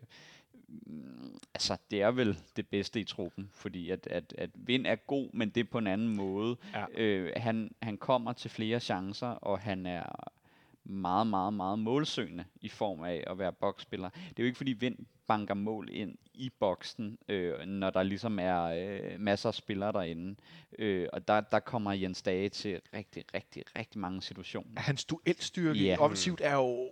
[1.54, 5.28] altså, det er vel det bedste i truppen, fordi at, at, at Vind er god,
[5.32, 6.56] men det er på en anden måde.
[6.74, 6.84] Ja.
[6.94, 10.32] Øh, han, han kommer til flere chancer, og han er
[10.84, 14.08] meget, meget, meget målsøgende i form af at være boksspiller.
[14.08, 18.38] Det er jo ikke fordi Vind banker mål ind i boksen, øh, når der ligesom
[18.38, 20.36] er øh, masser af spillere derinde.
[20.78, 24.80] Øh, og der, der kommer Jens Dage til rigtig, rigtig, rigtig mange situationer.
[24.80, 26.00] Hans duelstyrke yeah.
[26.00, 26.90] offensivt er jo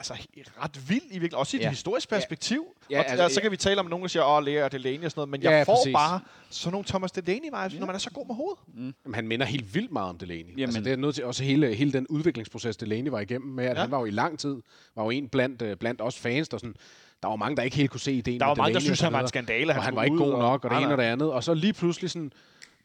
[0.00, 0.14] altså,
[0.62, 1.70] ret vild i virkeligheden, også i et ja.
[1.70, 2.66] historisk perspektiv.
[2.90, 2.96] Ja.
[2.96, 5.04] Ja, altså, og, så kan vi tale om nogen, der siger, åh, Lea og Delaney
[5.04, 5.92] og sådan noget, men jeg ja, får præcis.
[5.92, 6.20] bare
[6.50, 7.78] sådan nogle Thomas Delaney-vibes, ja.
[7.78, 8.58] når man er så god med hovedet.
[8.74, 8.94] Mm.
[9.04, 10.50] Jamen, han minder helt vildt meget om Delaney.
[10.50, 10.62] Jamen.
[10.62, 13.76] Altså, det er nødt til også hele, hele den udviklingsproces, Delaney var igennem med, at
[13.76, 13.80] ja.
[13.80, 14.56] han var jo i lang tid,
[14.96, 16.74] var jo en blandt, uh, blandt os fans, der sådan,
[17.22, 19.12] der var mange, der ikke helt kunne se ideen Der var mange, der synes, han
[19.12, 19.72] var en skandale.
[19.72, 21.32] Han, han var ikke god nok, og det ene og det andet.
[21.32, 22.32] Og så lige pludselig sådan,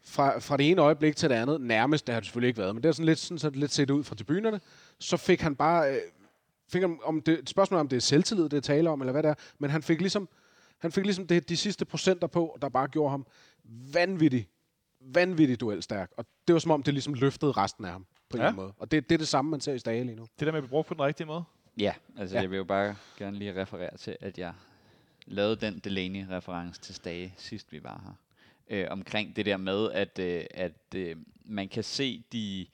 [0.05, 2.75] fra, fra det ene øjeblik til det andet, nærmest, det har det selvfølgelig ikke været,
[2.75, 4.59] men det er sådan lidt, sådan, så lidt set ud fra tribunerne,
[4.99, 5.97] så fik han bare øh,
[6.67, 9.29] fik om det, et spørgsmål om det er selvtillid, det taler om, eller hvad det
[9.29, 10.29] er, men han fik ligesom,
[10.77, 13.25] han fik ligesom det, de sidste procenter på, der bare gjorde ham
[13.93, 14.49] vanvittig,
[14.99, 16.11] vanvittig duelstærk.
[16.17, 18.51] Og det var som om, det ligesom løftede resten af ham på en ja.
[18.51, 18.73] måde.
[18.77, 20.25] Og det, det er det samme, man ser i Stage lige nu.
[20.39, 21.43] Det der med at blive brugt på den rigtige måde?
[21.79, 22.41] Ja, altså ja.
[22.41, 24.53] jeg vil jo bare gerne lige referere til, at jeg
[25.25, 28.13] lavede den Delaney-reference til Stage sidst vi var her.
[28.69, 31.15] Øh, omkring det der med, at, øh, at øh,
[31.45, 32.65] man kan se de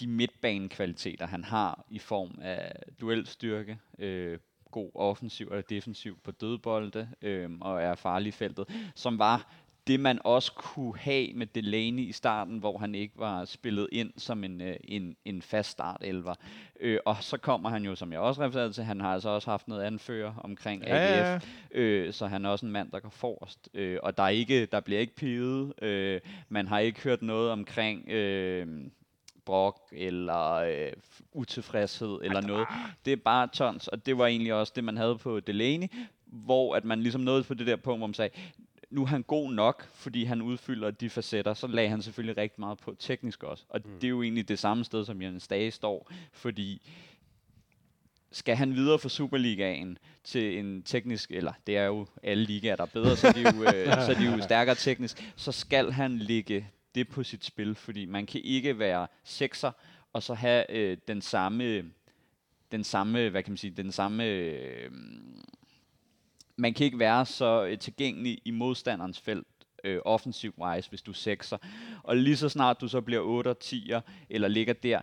[0.00, 4.38] de midtbanekvaliteter, han har i form af duelstyrke, øh,
[4.70, 9.52] god offensiv og defensiv på dødbolde øh, og er farlig i feltet, som var
[9.86, 14.12] det, man også kunne have med Delaney i starten, hvor han ikke var spillet ind
[14.16, 16.34] som en, øh, en, en fast startelver.
[16.80, 19.50] Øh, og så kommer han jo, som jeg også refererede til, han har altså også
[19.50, 21.40] haft noget anfører omkring AGF, ja, ja.
[21.72, 23.68] Øh, så han er også en mand, der går forrest.
[23.74, 25.82] Øh, og der, er ikke, der bliver ikke pivet.
[25.82, 28.08] Øh, man har ikke hørt noget omkring...
[28.08, 28.66] Øh,
[29.50, 30.92] brok eller øh,
[31.32, 32.66] utilfredshed eller noget.
[33.04, 35.86] Det er bare tons, og det var egentlig også det, man havde på Delaney,
[36.26, 38.36] hvor at man ligesom nåede på det der punkt, hvor man sagde,
[38.90, 42.60] nu er han god nok, fordi han udfylder de facetter, så lagde han selvfølgelig rigtig
[42.60, 43.64] meget på teknisk også.
[43.68, 43.90] Og mm.
[43.94, 46.82] det er jo egentlig det samme sted, som Jens Dage står, fordi
[48.32, 52.82] skal han videre fra Superligaen til en teknisk, eller det er jo alle ligaer, der
[52.82, 55.92] er bedre, så er de jo, øh, så er de jo stærkere teknisk, så skal
[55.92, 59.72] han ligge det på sit spil, fordi man kan ikke være sekser,
[60.12, 61.84] og så have øh, den samme,
[62.72, 64.90] den samme, hvad kan man sige, den samme, øh,
[66.56, 69.46] man kan ikke være så øh, tilgængelig i modstanderens felt,
[69.84, 71.58] øh, offensiv wise, hvis du er sekser.
[72.02, 74.00] Og lige så snart du så bliver 8 10'er,
[74.30, 75.00] eller ligger der,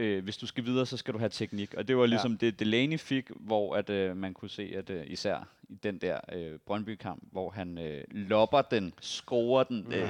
[0.00, 1.74] øh, hvis du skal videre, så skal du have teknik.
[1.74, 2.46] Og det var ligesom ja.
[2.46, 6.20] det, Delaney fik, hvor at, øh, man kunne se, at øh, især i den der
[6.32, 10.08] øh, Brøndby-kamp, hvor han øh, lopper den, scorer den, øh,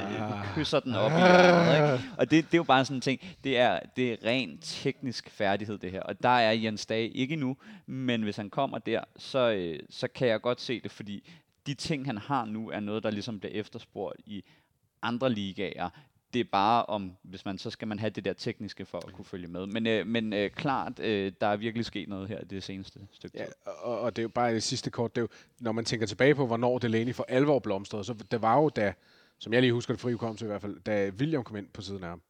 [0.54, 2.10] kysser den op i hjørnet, ikke?
[2.18, 5.30] Og det, det er jo bare sådan en ting, det er, det er ren teknisk
[5.30, 6.02] færdighed det her.
[6.02, 7.56] Og der er Jens Dage ikke nu,
[7.86, 11.28] men hvis han kommer der, så, øh, så kan jeg godt se det, fordi
[11.66, 14.44] de ting, han har nu, er noget, der ligesom bliver efterspurgt i
[15.02, 15.90] andre ligaer.
[16.32, 19.12] Det er bare om, hvis man, så skal man have det der tekniske for at
[19.12, 19.66] kunne følge med.
[19.66, 23.38] Men, øh, men øh, klart, øh, der er virkelig sket noget her det seneste stykke
[23.38, 23.52] Ja, tid.
[23.82, 25.16] og, og det er jo bare det sidste kort.
[25.16, 25.28] Det er jo,
[25.60, 28.92] når man tænker tilbage på, hvornår Delaney for alvor blomstrede, så det var jo da,
[29.38, 31.66] som jeg lige husker det fri kom til i hvert fald, da William kom ind
[31.68, 32.22] på siden af ham.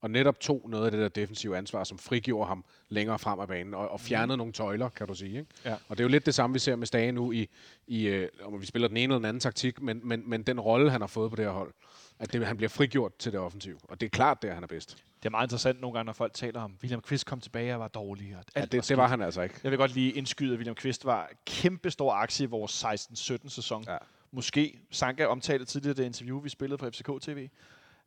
[0.00, 3.48] Og netop tog noget af det der defensive ansvar, som frigjorde ham længere frem af
[3.48, 5.38] banen, og, og fjernede nogle tøjler, kan du sige.
[5.38, 5.50] Ikke?
[5.64, 5.72] Ja.
[5.88, 7.48] Og det er jo lidt det samme, vi ser med Stage nu, i,
[7.86, 10.60] i, øh, om vi spiller den ene eller den anden taktik, men, men, men den
[10.60, 11.72] rolle, han har fået på det her hold,
[12.20, 13.78] at det, han bliver frigjort til det offensive.
[13.82, 14.96] Og det er klart, der han er bedst.
[15.22, 17.80] Det er meget interessant nogle gange, når folk taler om, William Kvist kom tilbage og
[17.80, 18.36] var dårlig.
[18.36, 19.54] Og Ja, det, det var han altså ikke.
[19.62, 23.48] Jeg vil godt lige indskyde, at William Kvist var kæmpe stor aktie i vores 16-17
[23.48, 23.84] sæson.
[23.88, 23.96] Ja.
[24.30, 27.48] Måske Sanka omtalte tidligere det interview, vi spillede på FCK TV.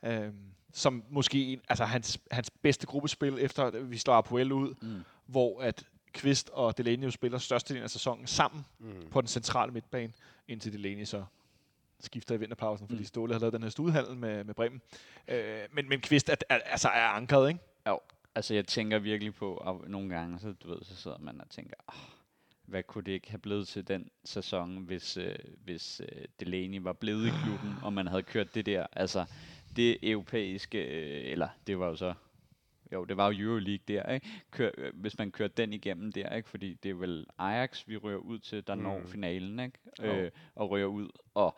[0.05, 0.33] Øhm,
[0.73, 5.01] som måske en, altså hans, hans bedste gruppespil, efter vi slår Apoel ud, mm.
[5.25, 5.83] hvor at
[6.13, 9.09] Kvist og Delaney spiller størstedelen af sæsonen sammen mm.
[9.11, 10.13] på den centrale midtbane,
[10.47, 11.23] indtil Delaney så
[12.01, 13.05] skifter i vinterpausen, fordi Mm.
[13.05, 14.81] Ståle har lavet den her studehandel med, med Bremen.
[15.27, 17.59] Øh, men, men Kvist er, er, altså er ankeret, ikke?
[17.87, 17.99] Jo,
[18.35, 21.49] altså jeg tænker virkelig på, at nogle gange, så, du ved, så sidder man og
[21.49, 21.95] tænker, oh,
[22.65, 26.93] hvad kunne det ikke have blevet til den sæson, hvis, øh, hvis øh, Delaney var
[26.93, 29.25] blevet i klubben, og man havde kørt det der, altså
[29.75, 32.13] det europæiske, øh, eller det var jo så,
[32.93, 34.27] jo, det var jo Euroleague der, ikke?
[34.51, 36.49] Kør, øh, hvis man kørte den igennem der, ikke?
[36.49, 38.81] Fordi det er vel Ajax, vi rører ud til, der mm.
[38.81, 39.77] når finalen, ikke?
[40.01, 41.57] Øh, og rører ud, og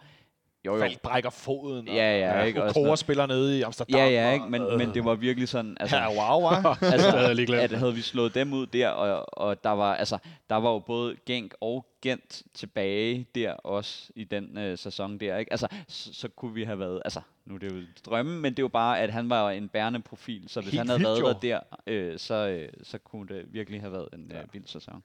[0.65, 2.63] jo, jo, Falk brækker foden, og, Ja, ja, ikke?
[2.63, 3.99] Og Kora spiller nede i Amsterdam.
[3.99, 4.45] Ja, ja, og- ikke?
[4.49, 6.73] Men, men det var virkelig sådan, altså, Ja, wow, wow.
[6.93, 10.17] altså, at havde vi slået dem ud der, og, og der var altså
[10.49, 15.37] der var jo både Genk og Gent tilbage der også i den øh, sæson der,
[15.37, 15.51] ikke?
[15.53, 18.59] Altså så, så kunne vi have været, altså nu er det jo drømme, men det
[18.59, 21.23] er jo bare at han var en bærende profil, så hvis Helt han havde vildt,
[21.23, 24.63] været der der, øh, så øh, så kunne det virkelig have været en øh, vild
[24.67, 25.03] sæson.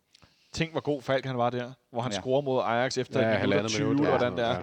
[0.53, 2.21] Tænk, hvor god Falk han var der, hvor han Ja.
[2.21, 4.45] scorer mod Ajax efter Ja, ja, en minut og halvandet 20, minut, ja, hvordan det
[4.45, 4.51] er.
[4.51, 4.59] ja.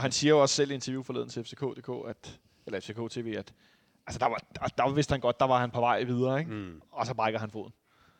[0.00, 3.34] Og han siger jo også selv i interview forleden til FCK.dk, at, eller FCK TV,
[3.38, 3.52] at
[4.06, 6.50] altså, der, var, der, der vidste han godt, der var han på vej videre, ikke?
[6.50, 6.82] Mm.
[6.92, 7.72] og så brækker han foden.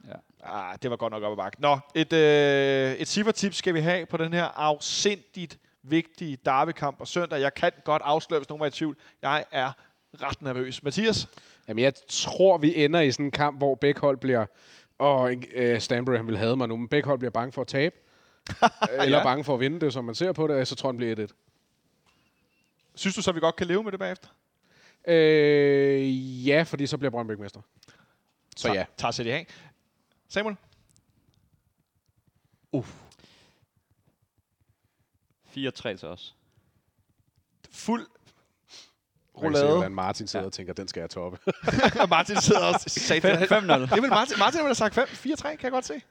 [0.09, 0.15] Ja.
[0.45, 1.61] Ah, det var godt nok op ad bakke.
[1.61, 7.05] Nå, et, øh, et ciffertip skal vi have på den her afsindigt vigtige derbykamp på
[7.05, 7.41] søndag.
[7.41, 8.97] Jeg kan godt afsløre, hvis nogen var i tvivl.
[9.23, 9.73] Jeg er
[10.23, 10.83] ret nervøs.
[10.83, 11.29] Mathias?
[11.69, 14.47] Jamen, jeg tror, vi ender i sådan en kamp, hvor begge hold bliver...
[14.99, 17.67] Og øh, Stanbury, han vil have mig nu, men begge hold bliver bange for at
[17.69, 17.95] tabe.
[19.03, 19.25] eller Ja.
[19.25, 21.27] bange for at vinde, det som man ser på det, så tror jeg, den bliver
[21.27, 21.47] 1-1.
[23.01, 24.29] Synes du så, vi godt kan leve med det bagefter?
[25.09, 27.61] Øh, ja, fordi så bliver Brøndby ikke mester.
[28.57, 28.85] Så ja.
[28.97, 29.47] Tager sæt i hang.
[30.29, 30.57] Samuel?
[35.57, 36.35] 4-3 til os.
[37.71, 38.07] Fuld
[39.43, 39.73] roulade.
[39.73, 41.39] hvordan Martin sidder og tænker, den skal jeg toppe.
[42.11, 43.95] Martin sidder også sat 5-0.
[43.95, 45.05] Det vil Martin, Martin ville have sagt 5.
[45.05, 46.03] 4-3, kan jeg godt se.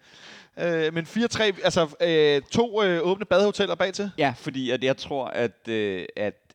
[0.58, 4.12] Øh, men 4-3, altså øh, to øh, åbne badehoteller bag til.
[4.18, 6.49] Ja, fordi at jeg tror, at, øh, at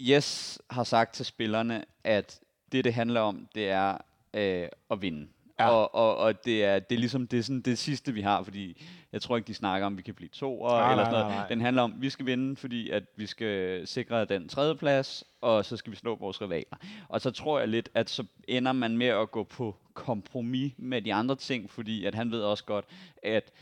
[0.00, 2.40] Yes har sagt til spillerne, at
[2.72, 3.98] det, det handler om, det er
[4.34, 5.28] øh, at vinde.
[5.58, 5.68] Ja.
[5.68, 8.42] Og, og, og det er, det er ligesom det, er sådan det sidste, vi har,
[8.42, 11.12] fordi jeg tror ikke, de snakker om, vi kan blive to Nej, eller nej, sådan
[11.12, 11.34] nej, nej.
[11.34, 11.48] noget.
[11.48, 15.24] Den handler om, at vi skal vinde, fordi at vi skal sikre den tredje plads,
[15.40, 16.76] og så skal vi slå vores rivaler.
[17.08, 21.02] Og så tror jeg lidt, at så ender man med at gå på kompromis med
[21.02, 22.84] de andre ting, fordi at han ved også godt,
[23.22, 23.52] at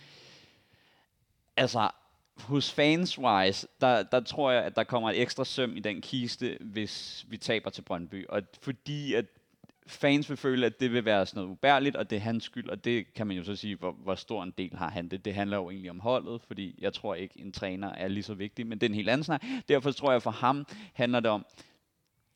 [1.57, 1.91] altså,
[2.39, 6.59] hos fans-wise, der, der tror jeg, at der kommer et ekstra søm i den kiste,
[6.61, 8.27] hvis vi taber til Brøndby.
[8.29, 9.25] Og fordi at
[9.87, 12.69] fans vil føle, at det vil være sådan noget ubærligt, og det er hans skyld,
[12.69, 15.25] og det kan man jo så sige, hvor, hvor stor en del har han det.
[15.25, 18.35] Det handler jo egentlig om holdet, fordi jeg tror ikke, en træner er lige så
[18.35, 19.43] vigtig, men det er en helt anden snak.
[19.69, 21.47] Derfor tror jeg, for ham handler det om,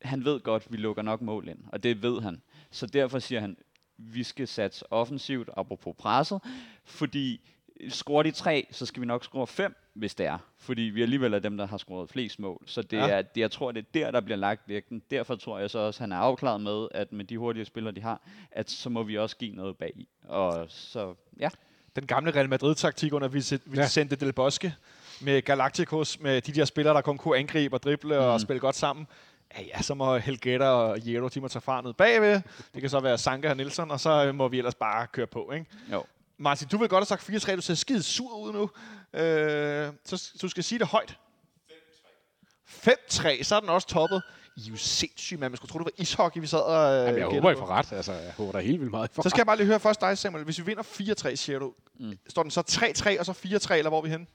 [0.02, 2.43] han ved godt, at vi lukker nok mål ind, og det ved han.
[2.70, 3.56] Så derfor siger han,
[3.97, 6.40] vi skal satse offensivt, apropos presset,
[6.85, 7.40] fordi
[7.89, 10.39] scorer de tre, så skal vi nok score fem, hvis det er.
[10.59, 12.62] Fordi vi alligevel er dem, der har scoret flest mål.
[12.66, 13.07] Så det Ja.
[13.07, 13.12] ja.
[13.12, 15.03] er, det, jeg tror, det er der, der bliver lagt vægten.
[15.11, 17.94] Derfor tror jeg så også, at han er afklaret med, at med de hurtige spillere,
[17.94, 18.20] de har,
[18.51, 20.09] at så må vi også give noget bag i.
[20.28, 21.48] Og så, ja.
[21.97, 23.28] Den gamle Real Madrid-taktik under
[23.66, 24.74] Vicente Del Bosque
[25.20, 28.24] med Galacticos, med de der spillere, der kun kunne angribe og drible mm.
[28.24, 29.07] og spille godt sammen.
[29.59, 32.40] Ja, ja, så må Helgeta og Jero, de må tage ned bagved.
[32.74, 35.27] Det kan så være Sanka og Nielsen, og så øh, må vi ellers bare køre
[35.27, 35.66] på, ikke?
[35.93, 36.05] Jo.
[36.39, 37.57] Martin, du vil godt have sagt 4-3.
[37.57, 38.71] Du ser skide sur ud nu.
[39.21, 41.17] Øh, så s- du skal sige det højt.
[42.69, 43.43] 5-3.
[43.45, 44.23] Så er den også toppet.
[44.57, 45.51] I er jo sindssygt, man.
[45.51, 47.61] Man skulle tro, det var ishockey, vi sad og øh, Jamen, jeg håber, I på.
[47.61, 47.93] får ret.
[47.93, 50.19] Altså, jeg håber da helt vildt meget, Så skal jeg bare lige høre først dig,
[50.19, 50.45] Samuel.
[50.45, 52.19] Hvis vi vinder 4-3, siger du, mm.
[52.29, 54.27] står den så 3-3 og så 4-3, eller hvor er vi henne?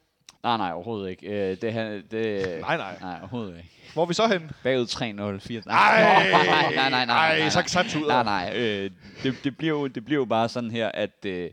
[0.43, 1.27] Nej, nej, overhovedet ikke.
[1.51, 2.97] Øh, det, her- det, Nej, nej.
[3.01, 3.69] Nej, overhovedet ikke.
[3.93, 4.49] Hvor er vi så henne?
[4.63, 6.45] Bagud 3-0, 4 Ej, nej, nej,
[6.75, 8.23] nej, nej, nej, ej, nej, så- så tuder.
[8.23, 8.91] Nej, nej, øh,
[9.23, 11.25] det, det, bliver jo, det bliver jo bare sådan her, at...
[11.25, 11.49] Øh,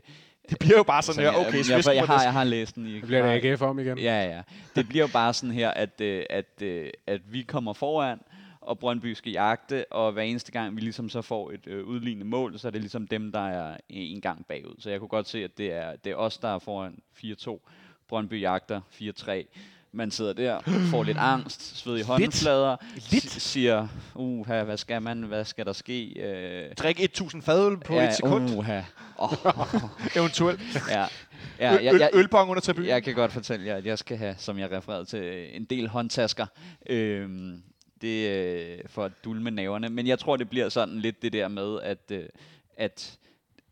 [0.49, 2.75] Det bliver jo bare sådan her, jeg- okay, jeg, jeg, på har, jeg har læst
[2.75, 2.93] den i...
[2.93, 3.97] Det bliver det AGF om igen.
[3.97, 4.41] Ja, ja.
[4.75, 8.19] Det bliver jo bare sådan her, at, øh, at, øh, at vi kommer foran,
[8.61, 12.25] og Brøndby skal jagte, og hver eneste gang vi ligesom så får et øh, udlignende
[12.25, 14.75] mål, så er det ligesom dem, der er en gang bagud.
[14.79, 17.59] Så jeg kunne godt se, at det er, det er os, der er foran 4-2.
[18.07, 19.31] Brøndby jagter 4-3.
[19.91, 20.59] Man sidder der,
[20.91, 23.23] får lidt angst, sved i håndflader, Lidt.
[23.31, 26.19] si- siger, uha, hvad skal man, hvad skal der ske?
[26.19, 28.81] Øh, Drik 1000 fadøl på ja, et sekund, Uha.
[29.17, 29.33] Oh,
[30.15, 30.59] eventuelt.
[30.89, 31.05] ja.
[31.59, 32.89] Ja, jeg, jeg, ølbong under tribunen.
[32.89, 35.87] jeg kan godt fortælle jer, at jeg skal have, som jeg refererede til, en del
[35.87, 36.45] håndtasker.
[36.89, 37.61] Øhm,
[38.01, 39.89] det øh, for at dulme naverne.
[39.89, 42.23] Men jeg tror, det bliver sådan lidt det der med, at, øh,
[42.77, 43.17] at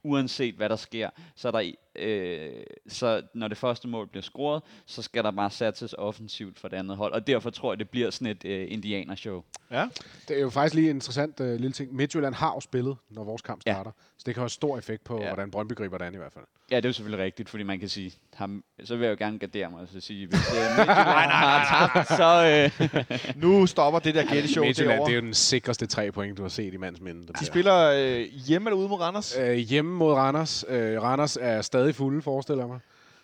[0.07, 4.63] uanset hvad der sker, så, er der, øh, så når det første mål bliver scoret,
[4.85, 7.13] så skal der bare satses offensivt for det andet hold.
[7.13, 9.43] Og derfor tror jeg, det bliver sådan et øh, indianershow.
[9.71, 9.87] Ja.
[10.27, 11.95] Det er jo faktisk lige en interessant uh, lille ting.
[11.95, 13.73] Midtjylland har jo spillet, når vores kamp Ja.
[13.73, 13.91] starter.
[14.17, 15.27] Så det kan have stor effekt på, Ja.
[15.27, 16.45] hvordan Brøndby griber det an i hvert fald.
[16.71, 19.25] Ja, det er jo selvfølgelig rigtigt, fordi man kan sige, ham, så vil jeg jo
[19.25, 22.71] gerne gardere mig og så sige, hvis øh, Midtjylland har tabt, så...
[22.81, 22.89] Øh,
[23.43, 26.49] Nu stopper det der gætteshow Midtjylland, det er jo den sikreste tre point, du har
[26.49, 27.27] set i mands minde.
[27.27, 27.45] De der.
[27.45, 29.37] spiller øh, hjemme eller ude mod Randers?
[29.39, 30.65] Øh, hjemme mod Randers.
[30.67, 32.79] Øh, Randers er stadig fulde, forestiller jeg mig.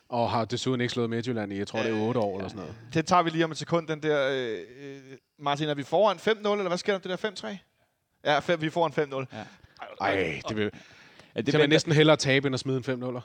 [0.10, 2.60] Og har desuden ikke slået Midtjylland i, jeg tror, det er 8 år eller sådan
[2.60, 2.76] noget.
[2.94, 4.30] Den tager vi lige om et sekund, den der...
[4.32, 4.98] Øh, øh,
[5.40, 7.58] Martin, er vi foran 5-0, eller hvad sker der det der 5-3?
[8.26, 9.36] Ja, fem, vi er foran 5-0.
[9.38, 9.44] Ja.
[10.02, 10.72] Ej, det vil,
[11.36, 13.22] ja, det vil jeg næsten hellere tabe, end at smide en 5 0 Ej,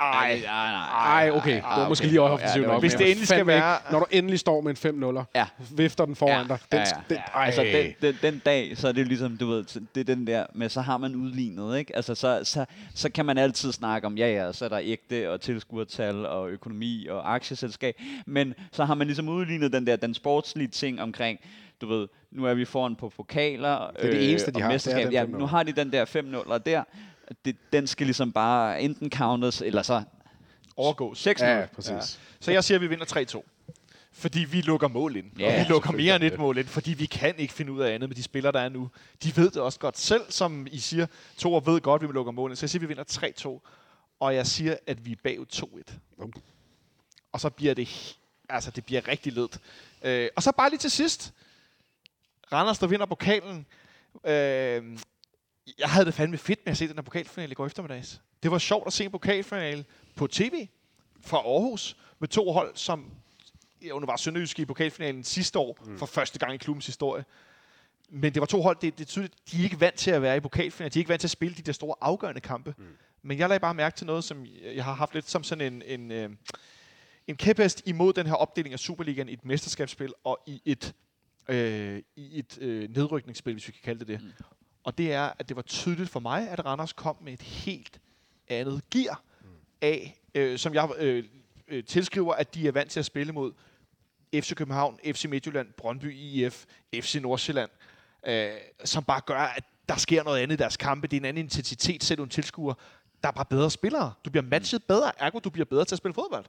[0.00, 1.22] nej, nej.
[1.24, 1.54] Ej, okay.
[1.54, 2.80] Det var måske lige offensivt nok.
[2.80, 5.46] Hvis det endelig skal være- Ikke, når du endelig står med en 5 0 Ja.
[5.76, 6.58] vifter den foran dig.
[6.72, 7.38] Den, ja, den, ja.
[7.38, 7.44] ej.
[7.46, 9.64] Altså, den, den, den dag, så er det ligesom, du ved,
[9.94, 11.96] det er den der, men så har man udlignet, ikke?
[11.96, 12.64] Altså, så, så,
[12.94, 16.50] så kan man altid snakke om, ja, ja, så er der ægte og tilskuertal og
[16.50, 17.94] økonomi og aktieselskab,
[18.26, 21.38] men så har man ligesom udlignet den der, den sportslige ting omkring,
[21.80, 24.72] du ved, nu er vi foran på pokaler er det eneste, de og har, det
[24.72, 25.04] er mesterskab.
[25.04, 25.38] den Ja, 5-0.
[25.38, 26.82] nu har de den der 5 0 der,
[27.44, 30.02] det, den skal ligesom bare enten counters, eller så
[30.76, 31.18] overgås.
[31.18, 31.90] 6 0 Ja, præcis.
[31.90, 32.00] Ja.
[32.40, 33.42] Så jeg siger, at vi vinder 3-2.
[34.12, 35.38] Fordi vi lukker mål ind.
[35.38, 37.80] Ja, og vi lukker mere end et mål ind, fordi vi kan ikke finde ud
[37.80, 38.90] af andet med de spillere, der er nu.
[39.22, 41.06] De ved det også godt selv, som I siger.
[41.38, 42.56] Thor ved godt, at vi lukker mål ind.
[42.56, 43.68] Så jeg siger, at vi vinder 3-2.
[44.20, 45.46] Og jeg siger, at vi er bagud
[45.88, 45.92] 2-1.
[46.18, 46.32] Bum.
[47.32, 48.16] Og så bliver det,
[48.48, 49.58] altså det bliver rigtig ledt.
[50.02, 51.32] Øh, og så bare lige til sidst.
[52.52, 53.66] Randers, der vinder pokalen.
[54.24, 54.98] Øh,
[55.78, 58.20] jeg havde det fandme fedt med at se den her pokalfinale i går eftermiddags.
[58.42, 59.84] Det var sjovt at se en pokalfinale
[60.16, 60.68] på tv
[61.20, 63.10] fra Aarhus med to hold, som
[63.82, 65.98] jo, nu var Sønderjyske i pokalfinalen sidste år mm.
[65.98, 67.24] for første gang i klubbens historie.
[68.08, 70.22] Men det var to hold, det, det er tydeligt, de er ikke vant til at
[70.22, 70.92] være i pokalfinalen.
[70.92, 72.74] De er ikke vant til at spille de der store afgørende kampe.
[72.78, 72.84] Mm.
[73.22, 75.82] Men jeg lagde bare mærke til noget, som jeg har haft lidt som sådan en,
[75.82, 76.30] en, øh,
[77.26, 80.94] en kæphest imod den her opdeling af Superligaen i et mesterskabsspil og i et,
[81.48, 84.22] øh, i et øh, nedrykningsspil, hvis vi kan kalde det det.
[84.22, 84.44] Mm.
[84.84, 88.00] Og det er, at det var tydeligt for mig, at Randers kom med et helt
[88.48, 89.22] andet gear
[89.80, 91.24] af, øh, som jeg øh,
[91.68, 93.52] øh, tilskriver, at de er vant til at spille mod
[94.34, 96.64] FC København, FC Midtjylland, Brøndby IF,
[96.94, 97.70] FC Nordsjælland,
[98.26, 98.50] øh,
[98.84, 101.06] som bare gør, at der sker noget andet i deres kampe.
[101.06, 102.74] Det er en anden intensitet, selv en tilskuer.
[103.22, 104.12] Der er bare bedre spillere.
[104.24, 106.44] Du bliver matchet bedre, ergo du bliver bedre til at spille fodbold.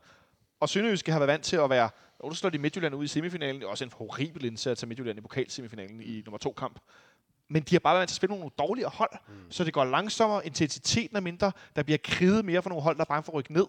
[0.60, 1.90] Og Sønderjyske har været vant til at være...
[2.20, 3.62] Og du slår de Midtjylland ud i semifinalen.
[3.62, 6.80] Det er også en horribel indsats af Midtjylland i pokalsemifinalen i nummer to kamp.
[7.54, 9.12] Men de har bare været vant til at spille nogle dårligere hold.
[9.28, 9.52] Mm.
[9.52, 13.02] Så det går langsommere, intensiteten er mindre, der bliver kriget mere for nogle hold, der
[13.02, 13.66] er bange for at rykke ned.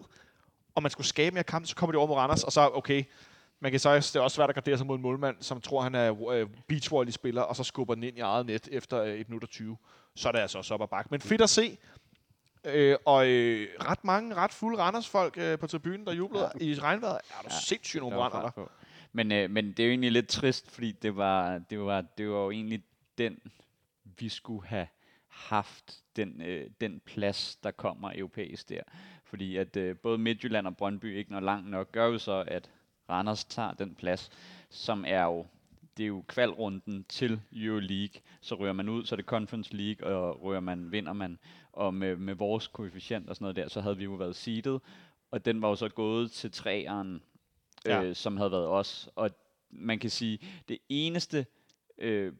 [0.75, 3.03] Og man skulle skabe mere kamp, så kommer de over mod Randers, og så okay,
[3.59, 5.81] man kan så det er også svært at gardere sig mod en målmand, som tror,
[5.81, 9.29] han er øh, beachvolley-spiller, og så skubber den ind i eget net efter øh, 1
[9.29, 9.77] minut og 20.
[10.15, 11.07] Så er det altså også op ad bakke.
[11.11, 11.77] Men fedt at se.
[12.65, 16.65] Øh, og øh, ret mange, ret fulde Randers-folk øh, på tribunen, der jublede ja.
[16.65, 17.15] i regnvejret.
[17.15, 18.49] Er du ja, sindssygt nogle brænder der.
[18.49, 18.69] på.
[19.13, 22.29] Men, øh, men det er jo egentlig lidt trist, fordi det var, det var, det
[22.29, 22.83] var jo egentlig
[23.17, 23.39] den,
[24.19, 24.87] vi skulle have
[25.27, 28.81] haft den, øh, den plads, der kommer europæisk der.
[29.23, 32.71] Fordi at øh, både Midtjylland og Brøndby ikke når langt nok, gør jo så, at
[33.09, 34.29] Randers tager den plads,
[34.69, 35.45] som er jo
[35.97, 38.21] det er jo kvalrunden til Euroleague.
[38.41, 41.39] Så rører man ud, så er det Conference League, og rører man, vinder man.
[41.71, 44.81] Og med, med vores koefficient og sådan noget der, så havde vi jo været seedet.
[45.31, 47.21] Og den var jo så gået til træeren,
[47.85, 48.03] Ja.
[48.03, 49.09] øh, som havde været os.
[49.15, 49.29] Og
[49.69, 51.45] man kan sige, det eneste
[51.97, 52.33] øh,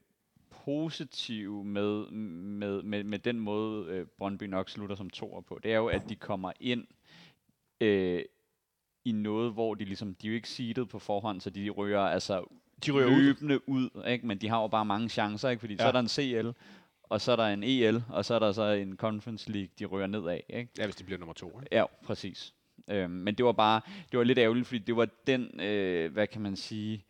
[0.65, 5.73] positive med, med, med, med den måde, øh, Brøndby nok slutter som toer på, det
[5.73, 6.87] er jo, at de kommer ind
[7.81, 8.21] øh,
[9.05, 11.99] i noget, hvor de ligesom, de er jo ikke seedet på forhånd, så de rører
[11.99, 12.45] altså
[12.85, 13.21] De ryger ud.
[13.21, 14.27] løbende ud, ikke?
[14.27, 15.59] men de har jo bare mange chancer, ikke?
[15.59, 15.77] fordi ja.
[15.77, 16.49] så er der en CL,
[17.03, 19.85] og så er der en EL, og så er der så en Conference League, de
[19.85, 20.39] rører nedad.
[20.49, 20.71] Ikke?
[20.77, 21.47] Ja, hvis det bliver nummer to.
[21.47, 21.75] Ikke?
[21.75, 22.53] Ja, præcis.
[22.87, 23.81] Øhm, men det var bare,
[24.11, 27.05] det var lidt ærgerligt, fordi det var den, øh, hvad kan man sige,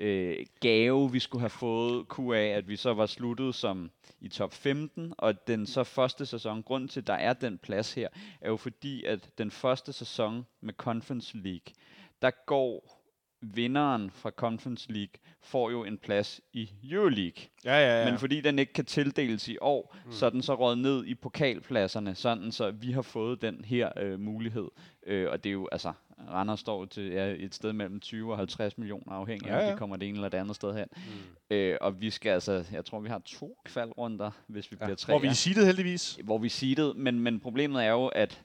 [0.00, 3.90] øh, gave, vi skulle have fået kunne af, at vi så var sluttet som
[4.20, 7.94] i top 15, og den så første sæson, grund til, at der er den plads
[7.94, 8.08] her,
[8.40, 11.74] er jo fordi, at den første sæson med Conference League,
[12.22, 13.00] der går
[13.42, 15.12] vinderen fra Conference League,
[15.42, 17.42] får jo en plads i Euroleague.
[17.64, 18.10] Ja, ja, ja.
[18.10, 20.12] Men fordi den ikke kan tildeles i år, mm.
[20.12, 23.92] så er den så råd ned i pokalpladserne, sådan så vi har fået den her
[23.96, 24.68] øh, mulighed.
[25.06, 25.92] Øh, og det er jo, altså,
[26.28, 29.64] Randers står til ja, et sted mellem 20 og 50 millioner afhængig af, Ja, om
[29.66, 29.72] ja.
[29.72, 30.86] de kommer det ene eller det andet sted hen.
[30.96, 31.56] Mm.
[31.56, 34.84] Øh, og vi skal altså, jeg tror vi har to kvalrunder, hvis vi ja.
[34.84, 35.12] bliver tre.
[35.12, 36.18] Hvor vi er seedet heldigvis.
[36.24, 38.42] hvor vi seedet, men, men problemet er jo, at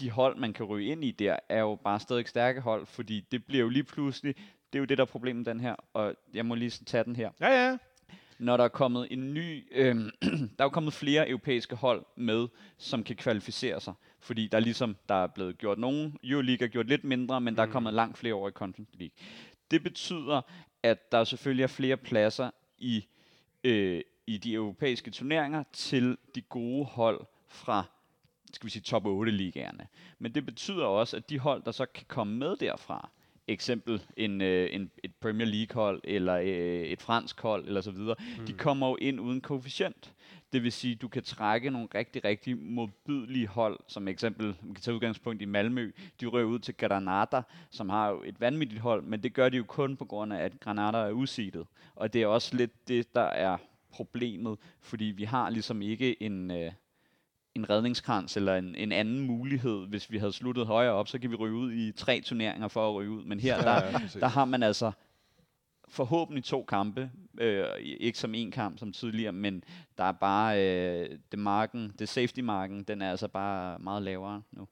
[0.00, 3.20] de hold, man kan ryge ind i der, er jo bare stadig stærke hold, fordi
[3.32, 4.34] det bliver jo lige pludselig,
[4.72, 7.16] det er jo det, der er problemet den her, og jeg må lige tage den
[7.16, 7.76] her Ja, ja.
[8.38, 12.48] Når der er kommet en ny, øh, der er jo kommet flere europæiske hold med,
[12.78, 13.94] som kan kvalificere sig.
[14.20, 17.56] Fordi der er ligesom, der er blevet gjort nogen, Euroleague er gjort lidt mindre, men
[17.56, 19.14] der er kommet langt flere over i Conference League.
[19.70, 20.40] Det betyder,
[20.82, 23.06] at der selvfølgelig er flere pladser i,
[23.64, 27.84] øh, i de europæiske turneringer til de gode hold fra
[28.54, 29.86] skal vi sige, top 8 ligaerne.
[30.18, 33.10] Men det betyder også, at de hold, der så kan komme med derfra,
[33.48, 37.90] eksempel en, øh, en, et Premier League hold, eller øh, et fransk hold, eller så
[37.90, 38.46] videre, mm.
[38.46, 40.12] de kommer jo ind uden koefficient.
[40.52, 44.82] Det vil sige, du kan trække nogle rigtig, rigtig modbydelige hold, som eksempel, man kan
[44.82, 49.02] tage udgangspunkt i Malmø, de rører ud til Granada, som har jo et vanvittigt hold,
[49.02, 51.66] men det gør de jo kun på grund af, at Granada er usidet.
[51.94, 53.56] Og det er også lidt det, der er
[53.90, 56.50] problemet, fordi vi har ligesom ikke en...
[56.50, 56.72] Øh,
[57.54, 61.30] en redningskrans eller en, en anden mulighed, hvis vi havde sluttet højere op, så kan
[61.30, 63.24] vi ryge ud i tre turneringer for at ryge ud.
[63.24, 64.92] Men her, der, der har man altså
[65.88, 67.10] forhåbentlig to kampe,
[67.40, 69.64] øh, ikke som en kamp som tidligere, men
[69.98, 74.42] der er bare øh, det marken, det safety marken, den er altså bare meget lavere
[74.52, 74.68] nu.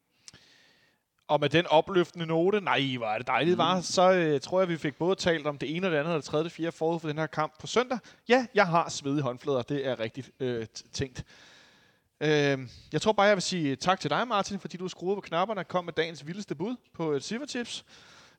[1.28, 4.68] Og med den opløftende note, nej, hvor er det dejligt, var, så øh, tror jeg,
[4.68, 6.52] vi fik både talt om det ene og det andet, og det tredje og det
[6.52, 7.98] fjerde forud for den her kamp på søndag.
[8.28, 11.24] Ja, jeg har svedige håndflader, det er rigtigt øh, tænkt.
[12.22, 15.20] Øh, jeg tror bare, jeg vil sige tak til dig, Martin, fordi du skruede på
[15.20, 17.84] knapperne og kom med dagens vildeste bud på et Silvertips.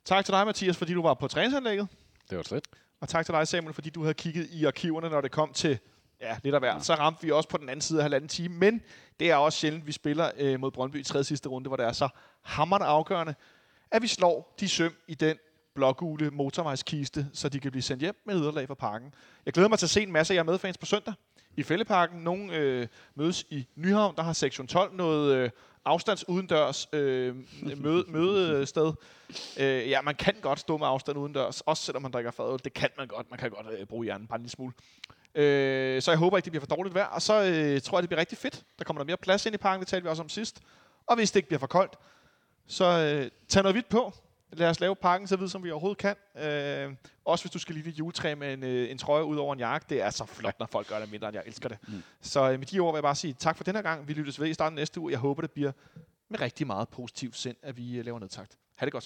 [0.06, 1.88] Tak til dig, Mathias, fordi du var på træningsanlægget.
[2.30, 2.68] Det var slet.
[3.02, 5.80] Og tak til dig, Samuel, fordi du havde kigget i arkiverne, når det kom til
[6.22, 6.86] ja, lidt af hvert.
[6.86, 8.56] Så ramte vi også på den anden side af halvanden time.
[8.56, 8.82] Men
[9.20, 11.86] det er også sjældent, vi spiller øh, mod Brøndby i tredje sidste runde, hvor det
[11.86, 12.10] er så
[12.42, 13.36] hammerende afgørende,
[13.92, 15.38] at vi slår de søm i den
[15.76, 19.14] blågule motorvejskiste, så de kan blive sendt hjem med yderlag fra parken.
[19.46, 21.14] Jeg glæder mig til at se en masse af jer medfans på søndag
[21.58, 22.20] i Fælleparken.
[22.20, 25.50] Nogle øh, mødes i Nyhavn, der har sektion 12 noget øh,
[25.86, 27.36] afstands udendørs øh,
[27.78, 28.94] møde, mødested.
[29.60, 32.60] Øh, ja, man kan godt stå med afstand udendørs, også selvom man drikker fadøl.
[32.64, 33.30] Det kan man godt.
[33.30, 34.74] Man kan godt øh, bruge hjernen bare en lille smule.
[35.36, 37.06] Øh, så jeg håber ikke, det bliver for dårligt vejr.
[37.06, 38.64] Og så øh, tror jeg, det bliver rigtig fedt.
[38.80, 40.62] Der kommer der mere plads ind i parken, det talte vi også om sidst.
[41.08, 41.96] Og hvis det ikke bliver for koldt,
[42.68, 44.14] så øh, tag noget hvidt på.
[44.54, 46.16] Lad os lave parken så vidt, som vi overhovedet kan.
[46.44, 49.54] Øh, også hvis du skal lide et juletræ med en, øh, en trøje ud over
[49.54, 49.86] en jakke.
[49.90, 51.78] Det er så flot, når folk gør det mindre, end jeg elsker det.
[51.88, 52.04] Mm.
[52.22, 54.08] Så øh, med de ord vil jeg bare sige tak for den her gang.
[54.08, 55.12] Vi lyttes ved i starten næste uge.
[55.12, 55.72] Jeg håber, det bliver
[56.30, 58.58] med rigtig meget positivt sind, at vi øh, laver nedtagt.
[58.76, 59.02] Ha' det godt.